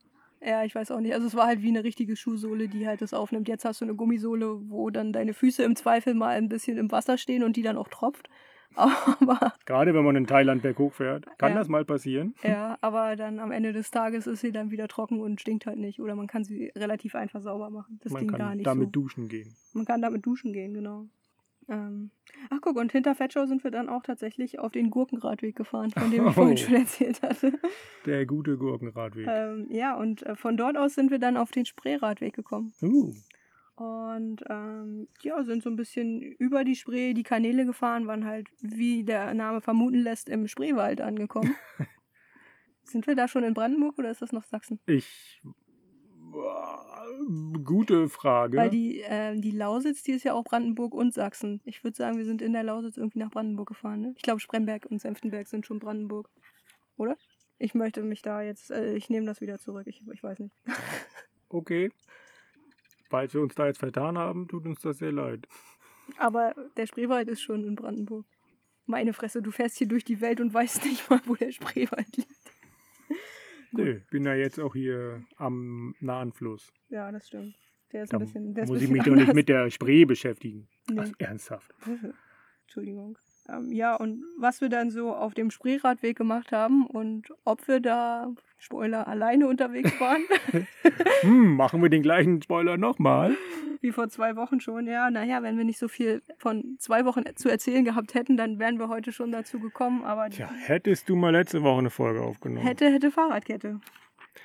Ja, 0.44 0.64
ich 0.64 0.74
weiß 0.74 0.90
auch 0.90 1.00
nicht. 1.00 1.14
Also 1.14 1.26
es 1.26 1.34
war 1.36 1.46
halt 1.46 1.62
wie 1.62 1.68
eine 1.68 1.84
richtige 1.84 2.16
Schuhsohle, 2.16 2.68
die 2.68 2.86
halt 2.86 3.00
das 3.00 3.14
aufnimmt. 3.14 3.48
Jetzt 3.48 3.64
hast 3.64 3.80
du 3.80 3.84
eine 3.84 3.94
Gummisohle, 3.94 4.70
wo 4.70 4.90
dann 4.90 5.12
deine 5.12 5.34
Füße 5.34 5.62
im 5.62 5.76
Zweifel 5.76 6.14
mal 6.14 6.36
ein 6.36 6.48
bisschen 6.48 6.78
im 6.78 6.90
Wasser 6.90 7.16
stehen 7.16 7.44
und 7.44 7.56
die 7.56 7.62
dann 7.62 7.76
auch 7.76 7.88
tropft. 7.88 8.28
Aber 8.74 9.52
Gerade 9.66 9.94
wenn 9.94 10.04
man 10.04 10.16
in 10.16 10.26
Thailand 10.26 10.62
berghoch 10.62 10.94
fährt, 10.94 11.26
kann 11.38 11.52
ja, 11.52 11.58
das 11.58 11.68
mal 11.68 11.84
passieren. 11.84 12.34
Ja, 12.42 12.78
aber 12.80 13.16
dann 13.16 13.38
am 13.38 13.52
Ende 13.52 13.74
des 13.74 13.90
Tages 13.90 14.26
ist 14.26 14.40
sie 14.40 14.50
dann 14.50 14.70
wieder 14.70 14.88
trocken 14.88 15.20
und 15.20 15.42
stinkt 15.42 15.66
halt 15.66 15.76
nicht. 15.76 16.00
Oder 16.00 16.14
man 16.14 16.26
kann 16.26 16.42
sie 16.42 16.72
relativ 16.74 17.14
einfach 17.14 17.42
sauber 17.42 17.68
machen. 17.68 18.00
Das 18.02 18.12
man 18.12 18.26
ging 18.26 18.38
gar 18.38 18.54
nicht. 18.54 18.64
Man 18.64 18.72
kann 18.72 18.78
damit 18.78 18.86
so. 18.86 18.92
duschen 18.92 19.28
gehen. 19.28 19.54
Man 19.74 19.84
kann 19.84 20.00
damit 20.00 20.24
duschen 20.24 20.54
gehen, 20.54 20.72
genau. 20.72 21.06
Ähm, 21.72 22.10
ach 22.50 22.58
guck, 22.60 22.76
und 22.76 22.92
hinter 22.92 23.14
Fetschau 23.14 23.46
sind 23.46 23.64
wir 23.64 23.70
dann 23.70 23.88
auch 23.88 24.02
tatsächlich 24.02 24.58
auf 24.58 24.72
den 24.72 24.90
Gurkenradweg 24.90 25.56
gefahren, 25.56 25.90
von 25.90 26.10
dem 26.10 26.22
ich 26.26 26.30
oh, 26.30 26.32
vorhin 26.32 26.58
schon 26.58 26.74
erzählt 26.74 27.22
hatte. 27.22 27.58
Der 28.04 28.26
gute 28.26 28.58
Gurkenradweg. 28.58 29.26
Ähm, 29.26 29.68
ja, 29.70 29.96
und 29.96 30.22
äh, 30.24 30.36
von 30.36 30.58
dort 30.58 30.76
aus 30.76 30.94
sind 30.94 31.10
wir 31.10 31.18
dann 31.18 31.38
auf 31.38 31.50
den 31.50 31.64
Spreeradweg 31.64 32.34
gekommen. 32.34 32.74
Uh. 32.82 33.14
Und 33.74 34.44
ähm, 34.50 35.08
ja, 35.22 35.42
sind 35.44 35.62
so 35.62 35.70
ein 35.70 35.76
bisschen 35.76 36.20
über 36.20 36.62
die 36.62 36.76
Spree, 36.76 37.14
die 37.14 37.22
Kanäle 37.22 37.64
gefahren, 37.64 38.06
waren 38.06 38.26
halt, 38.26 38.48
wie 38.60 39.02
der 39.02 39.32
Name 39.32 39.62
vermuten 39.62 39.98
lässt, 39.98 40.28
im 40.28 40.46
Spreewald 40.46 41.00
angekommen. 41.00 41.54
sind 42.82 43.06
wir 43.06 43.16
da 43.16 43.28
schon 43.28 43.44
in 43.44 43.54
Brandenburg 43.54 43.98
oder 43.98 44.10
ist 44.10 44.20
das 44.20 44.32
noch 44.32 44.44
Sachsen? 44.44 44.78
Ich 44.86 45.40
Gute 47.64 48.08
Frage. 48.08 48.58
Weil 48.58 48.70
die, 48.70 49.00
äh, 49.02 49.38
die 49.38 49.50
Lausitz, 49.50 50.02
die 50.02 50.12
ist 50.12 50.24
ja 50.24 50.34
auch 50.34 50.44
Brandenburg 50.44 50.94
und 50.94 51.14
Sachsen. 51.14 51.60
Ich 51.64 51.84
würde 51.84 51.96
sagen, 51.96 52.18
wir 52.18 52.24
sind 52.24 52.42
in 52.42 52.52
der 52.52 52.62
Lausitz 52.62 52.96
irgendwie 52.96 53.18
nach 53.18 53.30
Brandenburg 53.30 53.68
gefahren. 53.68 54.00
Ne? 54.00 54.14
Ich 54.16 54.22
glaube, 54.22 54.40
Spremberg 54.40 54.86
und 54.86 55.00
Senftenberg 55.00 55.48
sind 55.48 55.66
schon 55.66 55.78
Brandenburg. 55.78 56.30
Oder? 56.96 57.16
Ich 57.58 57.74
möchte 57.74 58.02
mich 58.02 58.22
da 58.22 58.42
jetzt, 58.42 58.70
äh, 58.70 58.94
ich 58.94 59.08
nehme 59.10 59.26
das 59.26 59.40
wieder 59.40 59.58
zurück. 59.58 59.86
Ich, 59.86 60.02
ich 60.12 60.22
weiß 60.22 60.38
nicht. 60.40 60.54
okay. 61.48 61.90
Falls 63.08 63.34
wir 63.34 63.42
uns 63.42 63.54
da 63.54 63.66
jetzt 63.66 63.78
vertan 63.78 64.18
haben, 64.18 64.48
tut 64.48 64.66
uns 64.66 64.80
das 64.80 64.98
sehr 64.98 65.12
leid. 65.12 65.46
Aber 66.18 66.54
der 66.76 66.86
Spreewald 66.86 67.28
ist 67.28 67.42
schon 67.42 67.64
in 67.64 67.76
Brandenburg. 67.76 68.26
Meine 68.86 69.12
Fresse, 69.12 69.42
du 69.42 69.50
fährst 69.50 69.78
hier 69.78 69.86
durch 69.86 70.04
die 70.04 70.20
Welt 70.20 70.40
und 70.40 70.52
weißt 70.52 70.84
nicht 70.84 71.08
mal, 71.08 71.20
wo 71.26 71.34
der 71.34 71.52
Spreewald 71.52 72.16
liegt. 72.16 72.52
Nö, 73.72 74.00
bin 74.10 74.24
ja 74.24 74.34
jetzt 74.34 74.60
auch 74.60 74.74
hier 74.74 75.24
am 75.36 75.94
nahen 76.00 76.32
Fluss. 76.32 76.72
Ja, 76.88 77.10
das 77.10 77.26
stimmt. 77.26 77.56
Der 77.92 78.04
ist 78.04 78.12
da 78.12 78.18
ein 78.18 78.20
bisschen. 78.20 78.54
Der 78.54 78.66
muss 78.66 78.82
ich 78.82 78.90
mich 78.90 79.02
doch 79.02 79.14
nicht 79.14 79.34
mit 79.34 79.48
der 79.48 79.70
Spree 79.70 80.04
beschäftigen. 80.04 80.68
Nee. 80.90 81.00
Ach, 81.00 81.10
ernsthaft. 81.18 81.72
Entschuldigung. 82.62 83.18
Ähm, 83.48 83.72
ja, 83.72 83.96
und 83.96 84.22
was 84.38 84.60
wir 84.60 84.68
dann 84.68 84.90
so 84.90 85.14
auf 85.14 85.34
dem 85.34 85.50
Spreeradweg 85.50 86.16
gemacht 86.16 86.52
haben 86.52 86.86
und 86.86 87.32
ob 87.44 87.66
wir 87.66 87.80
da, 87.80 88.32
Spoiler, 88.58 89.08
alleine 89.08 89.48
unterwegs 89.48 89.98
waren. 90.00 90.22
hm, 91.20 91.56
machen 91.56 91.82
wir 91.82 91.88
den 91.88 92.02
gleichen 92.02 92.40
Spoiler 92.40 92.76
nochmal? 92.76 93.36
Wie 93.80 93.90
vor 93.90 94.08
zwei 94.08 94.36
Wochen 94.36 94.60
schon, 94.60 94.86
ja. 94.86 95.10
Naja, 95.10 95.42
wenn 95.42 95.58
wir 95.58 95.64
nicht 95.64 95.78
so 95.78 95.88
viel 95.88 96.22
von 96.38 96.76
zwei 96.78 97.04
Wochen 97.04 97.24
zu 97.34 97.48
erzählen 97.48 97.84
gehabt 97.84 98.14
hätten, 98.14 98.36
dann 98.36 98.60
wären 98.60 98.78
wir 98.78 98.88
heute 98.88 99.10
schon 99.10 99.32
dazu 99.32 99.58
gekommen. 99.58 100.04
Aber 100.04 100.30
Tja, 100.30 100.48
hättest 100.52 101.08
du 101.08 101.16
mal 101.16 101.30
letzte 101.30 101.64
Woche 101.64 101.80
eine 101.80 101.90
Folge 101.90 102.22
aufgenommen. 102.22 102.64
Hätte, 102.64 102.88
hätte 102.88 103.10
Fahrradkette. 103.10 103.80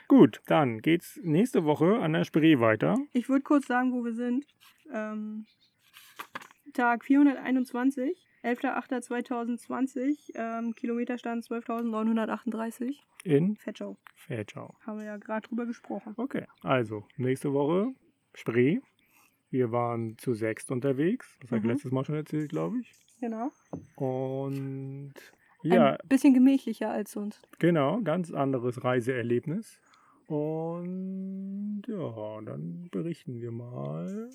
Gut, 0.07 0.41
dann 0.47 0.81
geht's 0.81 1.19
nächste 1.21 1.65
Woche 1.65 1.99
an 1.99 2.13
der 2.13 2.23
Spree 2.23 2.59
weiter. 2.59 2.97
Ich 3.13 3.29
würde 3.29 3.43
kurz 3.43 3.67
sagen, 3.67 3.93
wo 3.93 4.03
wir 4.03 4.13
sind. 4.13 4.45
Ähm, 4.91 5.45
Tag 6.73 7.05
421. 7.05 8.17
11.08.2020, 8.47 10.31
ähm, 10.35 10.73
Kilometerstand 10.73 11.43
12.938. 11.45 12.95
In? 13.25 13.57
Fetschau. 13.57 13.97
Fetschau. 14.15 14.73
Haben 14.85 14.99
wir 14.99 15.05
ja 15.05 15.17
gerade 15.17 15.47
drüber 15.47 15.65
gesprochen. 15.65 16.13
Okay, 16.15 16.45
also 16.61 17.03
nächste 17.17 17.51
Woche 17.51 17.93
Spree. 18.33 18.79
Wir 19.49 19.71
waren 19.71 20.17
zu 20.17 20.33
sechst 20.33 20.71
unterwegs. 20.71 21.37
Das 21.41 21.51
habe 21.51 21.59
ich 21.59 21.63
mhm. 21.65 21.69
letztes 21.71 21.91
Mal 21.91 22.05
schon 22.05 22.15
erzählt, 22.15 22.49
glaube 22.49 22.79
ich. 22.79 22.91
Genau. 23.19 23.51
Und 23.95 25.13
Ja, 25.63 25.95
Ein 25.95 26.07
bisschen 26.07 26.33
gemächlicher 26.33 26.89
als 26.89 27.11
sonst. 27.11 27.47
genau, 27.59 27.99
ganz 28.01 28.31
anderes 28.31 28.83
Reiseerlebnis. 28.83 29.81
Und 30.27 31.83
ja, 31.87 32.41
dann 32.41 32.87
berichten 32.91 33.41
wir 33.41 33.51
mal. 33.51 34.29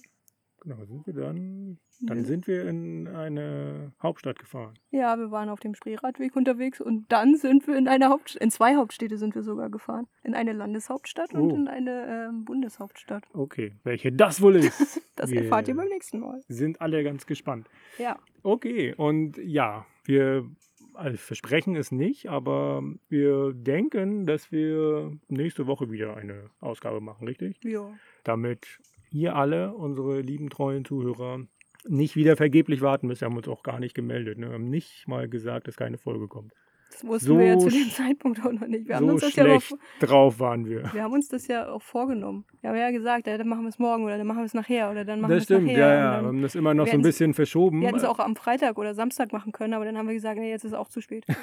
Genau, 0.63 0.85
sind 0.85 1.07
wir 1.07 1.15
dann. 1.15 1.79
Dann 2.03 2.25
sind 2.25 2.47
wir 2.47 2.69
in 2.69 3.09
eine 3.09 3.93
Hauptstadt 4.03 4.39
gefahren. 4.39 4.75
Ja, 4.91 5.17
wir 5.19 5.31
waren 5.33 5.49
auf 5.49 5.59
dem 5.61 5.75
Spreeradweg 5.75 6.37
unterwegs 6.37 6.81
und 6.81 7.11
dann 7.11 7.37
sind 7.37 7.67
wir 7.67 7.77
in 7.77 7.89
eine 7.89 8.09
Hauptstadt, 8.11 8.43
in 8.43 8.51
zwei 8.51 8.77
Hauptstädte 8.77 9.17
sind 9.19 9.35
wir 9.35 9.43
sogar 9.43 9.71
gefahren. 9.71 10.07
In 10.23 10.35
eine 10.35 10.53
Landeshauptstadt 10.53 11.35
und 11.35 11.51
Oh. 11.51 11.55
in 11.55 11.69
eine 11.69 12.29
ähm, 12.29 12.45
Bundeshauptstadt. 12.45 13.25
Okay, 13.33 13.75
welche 13.85 14.13
das 14.13 14.41
wohl 14.41 14.57
ist. 14.57 15.01
Das 15.15 15.31
Wir 15.31 15.43
erfahrt 15.43 15.69
ihr 15.69 15.77
beim 15.77 15.89
nächsten 15.89 16.21
Mal. 16.21 16.41
sind 16.49 16.81
alle 16.81 17.05
ganz 17.05 17.27
gespannt. 17.27 17.69
Ja. 17.99 18.19
Okay, 18.43 18.95
und 18.97 19.37
ja, 19.37 19.85
wir 20.05 20.49
also 20.95 21.17
versprechen 21.19 21.77
es 21.77 21.93
nicht, 21.93 22.29
aber 22.29 22.83
wir 23.09 23.53
denken, 23.53 24.25
dass 24.27 24.51
wir 24.51 25.13
nächste 25.29 25.67
Woche 25.67 25.91
wieder 25.91 26.17
eine 26.17 26.51
Ausgabe 26.61 27.01
machen, 27.01 27.27
richtig? 27.29 27.57
Ja. 27.63 27.91
Damit 28.25 28.79
ihr 29.13 29.37
alle, 29.37 29.75
unsere 29.75 30.21
lieben 30.21 30.51
treuen 30.51 30.85
Zuhörer, 30.85 31.47
nicht 31.87 32.17
wieder 32.17 32.37
vergeblich 32.37 32.81
warten 32.81 33.07
müsst. 33.07 33.21
Wir 33.23 33.27
haben 33.27 33.37
uns 33.37 33.49
auch 33.49 33.63
gar 33.63 33.81
nicht 33.81 33.95
gemeldet. 33.95 34.39
Ne? 34.39 34.49
Wir 34.49 34.55
haben 34.55 34.71
nicht 34.71 35.07
mal 35.09 35.29
gesagt, 35.29 35.69
dass 35.69 35.77
keine 35.77 35.99
Folge 35.99 36.29
kommt. 36.29 36.53
Das 36.93 37.07
wussten 37.07 37.26
So 37.26 37.38
wir 37.38 37.47
ja 37.47 37.59
zu 37.59 37.68
dem 37.70 37.88
Zeitpunkt 37.90 38.45
auch 38.45 38.53
noch 38.53 38.66
nicht. 38.66 38.86
Wir 38.86 38.97
haben 38.97 39.07
so 39.07 39.12
uns 39.14 39.22
das 39.22 39.34
ja 39.34 39.45
aber 39.45 39.61
schlecht 39.61 39.82
drauf 40.01 40.38
waren 40.38 40.66
wir. 40.66 40.93
Wir 40.93 41.03
haben 41.03 41.12
uns 41.14 41.26
das 41.28 41.47
ja 41.49 41.68
auch 41.70 41.80
vorgenommen. 41.80 42.45
Wir 42.61 42.68
haben 42.70 42.76
ja 42.76 42.90
gesagt, 42.90 43.26
ja, 43.26 43.38
dann 43.38 43.49
machen 43.49 43.62
wir 43.62 43.70
es 43.70 43.78
morgen 43.78 44.05
oder 44.05 44.18
dann 44.18 44.26
machen 44.26 44.40
wir 44.40 44.45
es 44.45 44.53
nachher 44.55 44.90
oder 44.90 45.05
dann 45.05 45.20
machen 45.20 45.30
wir 45.30 45.36
Das 45.36 45.43
es 45.45 45.47
stimmt, 45.47 45.66
nachher. 45.68 45.78
ja, 45.78 45.88
und 45.88 45.95
ja. 45.95 46.11
Wir 46.11 46.16
dann- 46.18 46.26
haben 46.26 46.43
das 46.43 46.55
immer 46.55 46.74
noch 46.74 46.84
wir 46.84 46.93
so 46.93 46.99
ein 46.99 47.03
bisschen 47.03 47.32
verschoben. 47.34 47.80
Wir 47.80 47.88
hätten 47.88 47.99
es 47.99 48.05
auch 48.05 48.18
am 48.18 48.36
Freitag 48.36 48.76
oder 48.78 48.95
Samstag 48.95 49.32
machen 49.32 49.53
können, 49.53 49.72
aber 49.74 49.84
dann 49.86 49.97
haben 49.97 50.07
wir 50.07 50.14
gesagt, 50.14 50.38
nee, 50.38 50.51
jetzt 50.51 50.64
ist 50.64 50.74
auch 50.74 50.88
zu 50.88 51.01
spät. 51.01 51.24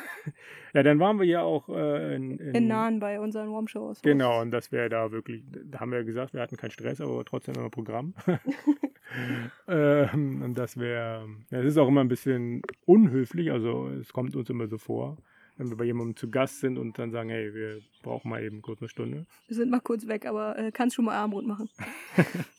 Ja, 0.71 0.83
dann 0.83 0.99
waren 0.99 1.17
wir 1.17 1.25
ja 1.25 1.41
auch 1.41 1.67
äh, 1.69 2.15
in, 2.15 2.37
in, 2.37 2.53
In 2.53 2.67
Nahen 2.67 2.99
bei 2.99 3.19
unseren 3.19 3.51
Warm-Shows. 3.51 4.03
Genau, 4.03 4.39
und 4.41 4.51
das 4.51 4.71
wäre 4.71 4.87
da 4.87 5.11
wirklich, 5.11 5.43
da 5.65 5.79
haben 5.79 5.91
wir 5.91 6.03
gesagt, 6.03 6.35
wir 6.35 6.41
hatten 6.41 6.57
keinen 6.57 6.69
Stress, 6.69 7.01
aber 7.01 7.25
trotzdem 7.25 7.55
immer 7.55 7.71
Programm. 7.71 8.13
ähm, 9.67 10.41
und 10.43 10.57
das 10.57 10.77
wäre, 10.77 11.27
ja, 11.49 11.59
es 11.59 11.65
ist 11.65 11.77
auch 11.77 11.87
immer 11.87 12.01
ein 12.01 12.07
bisschen 12.07 12.61
unhöflich, 12.85 13.51
also 13.51 13.89
es 13.99 14.13
kommt 14.13 14.35
uns 14.35 14.49
immer 14.49 14.67
so 14.67 14.77
vor, 14.77 15.17
wenn 15.59 15.69
wir 15.69 15.77
bei 15.77 15.83
jemandem 15.83 16.15
zu 16.15 16.31
Gast 16.31 16.61
sind 16.61 16.77
und 16.77 16.97
dann 16.97 17.11
sagen, 17.11 17.29
hey, 17.29 17.53
wir 17.53 17.81
brauchen 18.01 18.29
mal 18.29 18.41
eben 18.41 18.61
kurz 18.61 18.81
eine 18.81 18.87
Stunde. 18.87 19.27
Wir 19.47 19.55
sind 19.55 19.69
mal 19.69 19.81
kurz 19.81 20.07
weg, 20.07 20.25
aber 20.25 20.57
äh, 20.57 20.71
kannst 20.71 20.95
schon 20.95 21.05
mal 21.05 21.15
Armbrot 21.15 21.45
machen. 21.45 21.69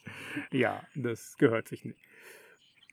Ja, 0.53 0.81
das 0.95 1.37
gehört 1.39 1.67
sich 1.67 1.85
nicht. 1.85 1.99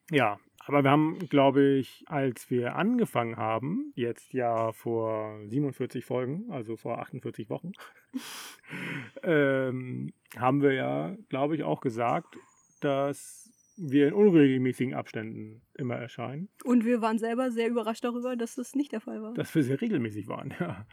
Ja, 0.09 0.39
aber 0.65 0.83
wir 0.83 0.89
haben, 0.89 1.19
glaube 1.29 1.61
ich, 1.63 2.03
als 2.07 2.49
wir 2.49 2.75
angefangen 2.75 3.37
haben, 3.37 3.91
jetzt 3.95 4.33
ja 4.33 4.71
vor 4.71 5.39
47 5.45 6.03
Folgen, 6.03 6.51
also 6.51 6.77
vor 6.77 6.97
48 6.97 7.49
Wochen, 7.51 7.73
ähm, 9.23 10.13
haben 10.35 10.63
wir 10.63 10.73
ja, 10.73 11.15
glaube 11.29 11.55
ich, 11.55 11.63
auch 11.63 11.81
gesagt, 11.81 12.37
dass 12.81 13.46
wir 13.77 14.07
in 14.07 14.13
unregelmäßigen 14.13 14.93
Abständen 14.93 15.61
immer 15.75 15.95
erscheinen, 15.95 16.49
Und 16.63 16.83
wir 16.83 17.01
waren 17.01 17.19
selber 17.19 17.51
sehr 17.51 17.69
überrascht 17.69 18.03
darüber, 18.03 18.35
dass 18.35 18.55
das 18.55 18.75
nicht 18.75 18.91
der 18.91 19.01
Fall 19.01 19.21
war. 19.21 19.33
dass 19.33 19.53
wir 19.53 19.63
sehr 19.63 19.79
regelmäßig 19.79 20.27
waren. 20.27 20.53
Ja, 20.59 20.85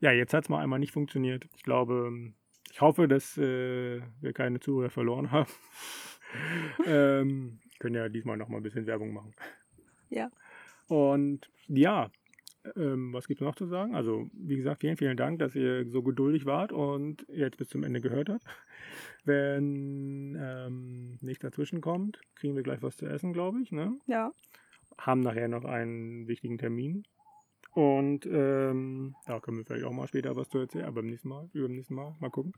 ja 0.00 0.12
jetzt 0.12 0.32
hat 0.32 0.44
es 0.44 0.48
mal 0.48 0.62
einmal 0.62 0.78
nicht 0.78 0.92
funktioniert. 0.92 1.46
Ich 1.56 1.62
glaube, 1.64 2.12
ich 2.70 2.80
hoffe, 2.80 3.08
dass 3.08 3.36
äh, 3.38 4.00
wir 4.20 4.32
keine 4.32 4.60
Zuhörer 4.60 4.90
verloren 4.90 5.30
haben. 5.32 5.50
ähm, 6.86 7.58
können 7.80 7.94
ja 7.96 8.08
diesmal 8.08 8.36
noch 8.36 8.48
mal 8.48 8.58
ein 8.58 8.62
bisschen 8.62 8.86
Werbung 8.86 9.12
machen. 9.12 9.34
Ja. 10.10 10.30
Und 10.86 11.50
ja, 11.66 12.10
ähm, 12.76 13.12
was 13.12 13.26
gibt 13.28 13.40
es 13.40 13.44
noch 13.44 13.54
zu 13.56 13.66
sagen? 13.66 13.94
Also, 13.94 14.28
wie 14.32 14.56
gesagt, 14.56 14.80
vielen, 14.80 14.96
vielen 14.96 15.16
Dank, 15.16 15.38
dass 15.38 15.54
ihr 15.54 15.86
so 15.88 16.02
geduldig 16.02 16.44
wart 16.46 16.72
und 16.72 17.26
jetzt 17.28 17.56
bis 17.58 17.68
zum 17.68 17.82
Ende 17.84 18.00
gehört 18.00 18.28
habt. 18.28 18.44
Wenn 19.24 20.36
ähm, 20.40 21.18
nichts 21.20 21.42
dazwischen 21.42 21.80
kommt, 21.80 22.20
kriegen 22.36 22.56
wir 22.56 22.62
gleich 22.62 22.82
was 22.82 22.96
zu 22.96 23.06
essen, 23.06 23.32
glaube 23.32 23.60
ich. 23.60 23.72
Ne? 23.72 23.98
Ja, 24.06 24.32
Haben 24.96 25.20
nachher 25.20 25.48
noch 25.48 25.64
einen 25.64 26.26
wichtigen 26.28 26.58
Termin. 26.58 27.04
Und 27.72 28.26
ähm, 28.26 29.14
da 29.26 29.40
können 29.40 29.58
wir 29.58 29.64
vielleicht 29.64 29.84
auch 29.84 29.92
mal 29.92 30.08
später 30.08 30.34
was 30.34 30.48
zu 30.48 30.58
erzählen, 30.58 30.86
aber 30.86 30.96
beim 30.96 31.06
nächsten 31.06 31.28
Mal, 31.28 31.48
überm 31.52 31.72
nächsten 31.72 31.94
Mal, 31.94 32.16
mal 32.18 32.30
gucken. 32.30 32.52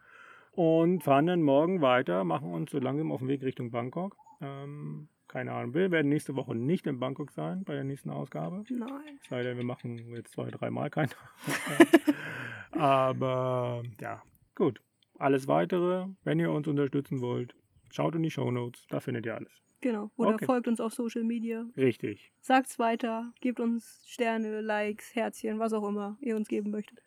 Und 0.53 1.03
fahren 1.03 1.27
dann 1.27 1.43
morgen 1.43 1.81
weiter, 1.81 2.25
machen 2.25 2.53
uns 2.53 2.71
so 2.71 2.79
langsam 2.79 3.13
auf 3.13 3.21
den 3.21 3.29
Weg 3.29 3.43
Richtung 3.43 3.71
Bangkok. 3.71 4.17
Ähm, 4.41 5.09
keine 5.29 5.53
Ahnung, 5.53 5.75
wir 5.75 5.91
werden 5.91 6.09
nächste 6.09 6.35
Woche 6.35 6.55
nicht 6.55 6.87
in 6.87 6.99
Bangkok 6.99 7.31
sein 7.31 7.63
bei 7.65 7.75
der 7.75 7.85
nächsten 7.85 8.11
Ausgabe. 8.11 8.65
nein. 8.71 9.19
Es 9.23 9.29
sei 9.29 9.43
denn, 9.43 9.57
wir 9.57 9.65
machen 9.65 9.99
jetzt 10.15 10.33
zwei, 10.33 10.51
dreimal 10.51 10.91
keinen. 10.91 11.11
Aber 12.73 13.83
ja, 14.01 14.23
gut. 14.55 14.81
Alles 15.21 15.47
weitere, 15.49 16.07
wenn 16.25 16.41
ihr 16.41 16.51
uns 16.51 16.67
unterstützen 16.67 17.21
wollt, 17.21 17.55
schaut 17.91 18.15
in 18.15 18.23
die 18.23 18.31
Show 18.31 18.51
Notes, 18.51 18.87
da 18.89 19.01
findet 19.01 19.27
ihr 19.27 19.35
alles. 19.35 19.53
Genau. 19.83 20.11
Oder 20.17 20.35
Okay. 20.35 20.47
folgt 20.47 20.67
uns 20.67 20.81
auf 20.81 20.95
Social 20.95 21.25
Media. 21.25 21.67
Richtig. 21.77 22.33
Sagt's 22.41 22.79
weiter. 22.79 23.33
Gebt 23.41 23.61
uns 23.61 24.03
Sterne, 24.07 24.63
Likes, 24.63 25.15
Herzchen, 25.15 25.59
was 25.59 25.75
auch 25.75 25.87
immer 25.87 26.17
ihr 26.21 26.37
uns 26.37 26.49
geben 26.49 26.71
möchtet. 26.71 27.03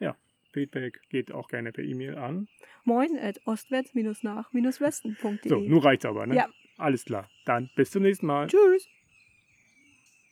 Feedback 0.52 1.00
geht 1.10 1.32
auch 1.32 1.48
gerne 1.48 1.72
per 1.72 1.84
E-Mail 1.84 2.16
an. 2.16 2.48
Moin 2.84 3.18
at 3.18 3.40
ostwärts-nach-westen.de. 3.48 5.50
So, 5.50 5.60
nun 5.60 5.80
reicht's 5.80 6.06
aber, 6.06 6.28
ne? 6.28 6.36
Ja. 6.36 6.48
Alles 6.78 7.06
klar. 7.06 7.28
Dann 7.46 7.72
bis 7.76 7.90
zum 7.90 8.04
nächsten 8.04 8.28
Mal. 8.28 8.46
Tschüss. 8.48 8.88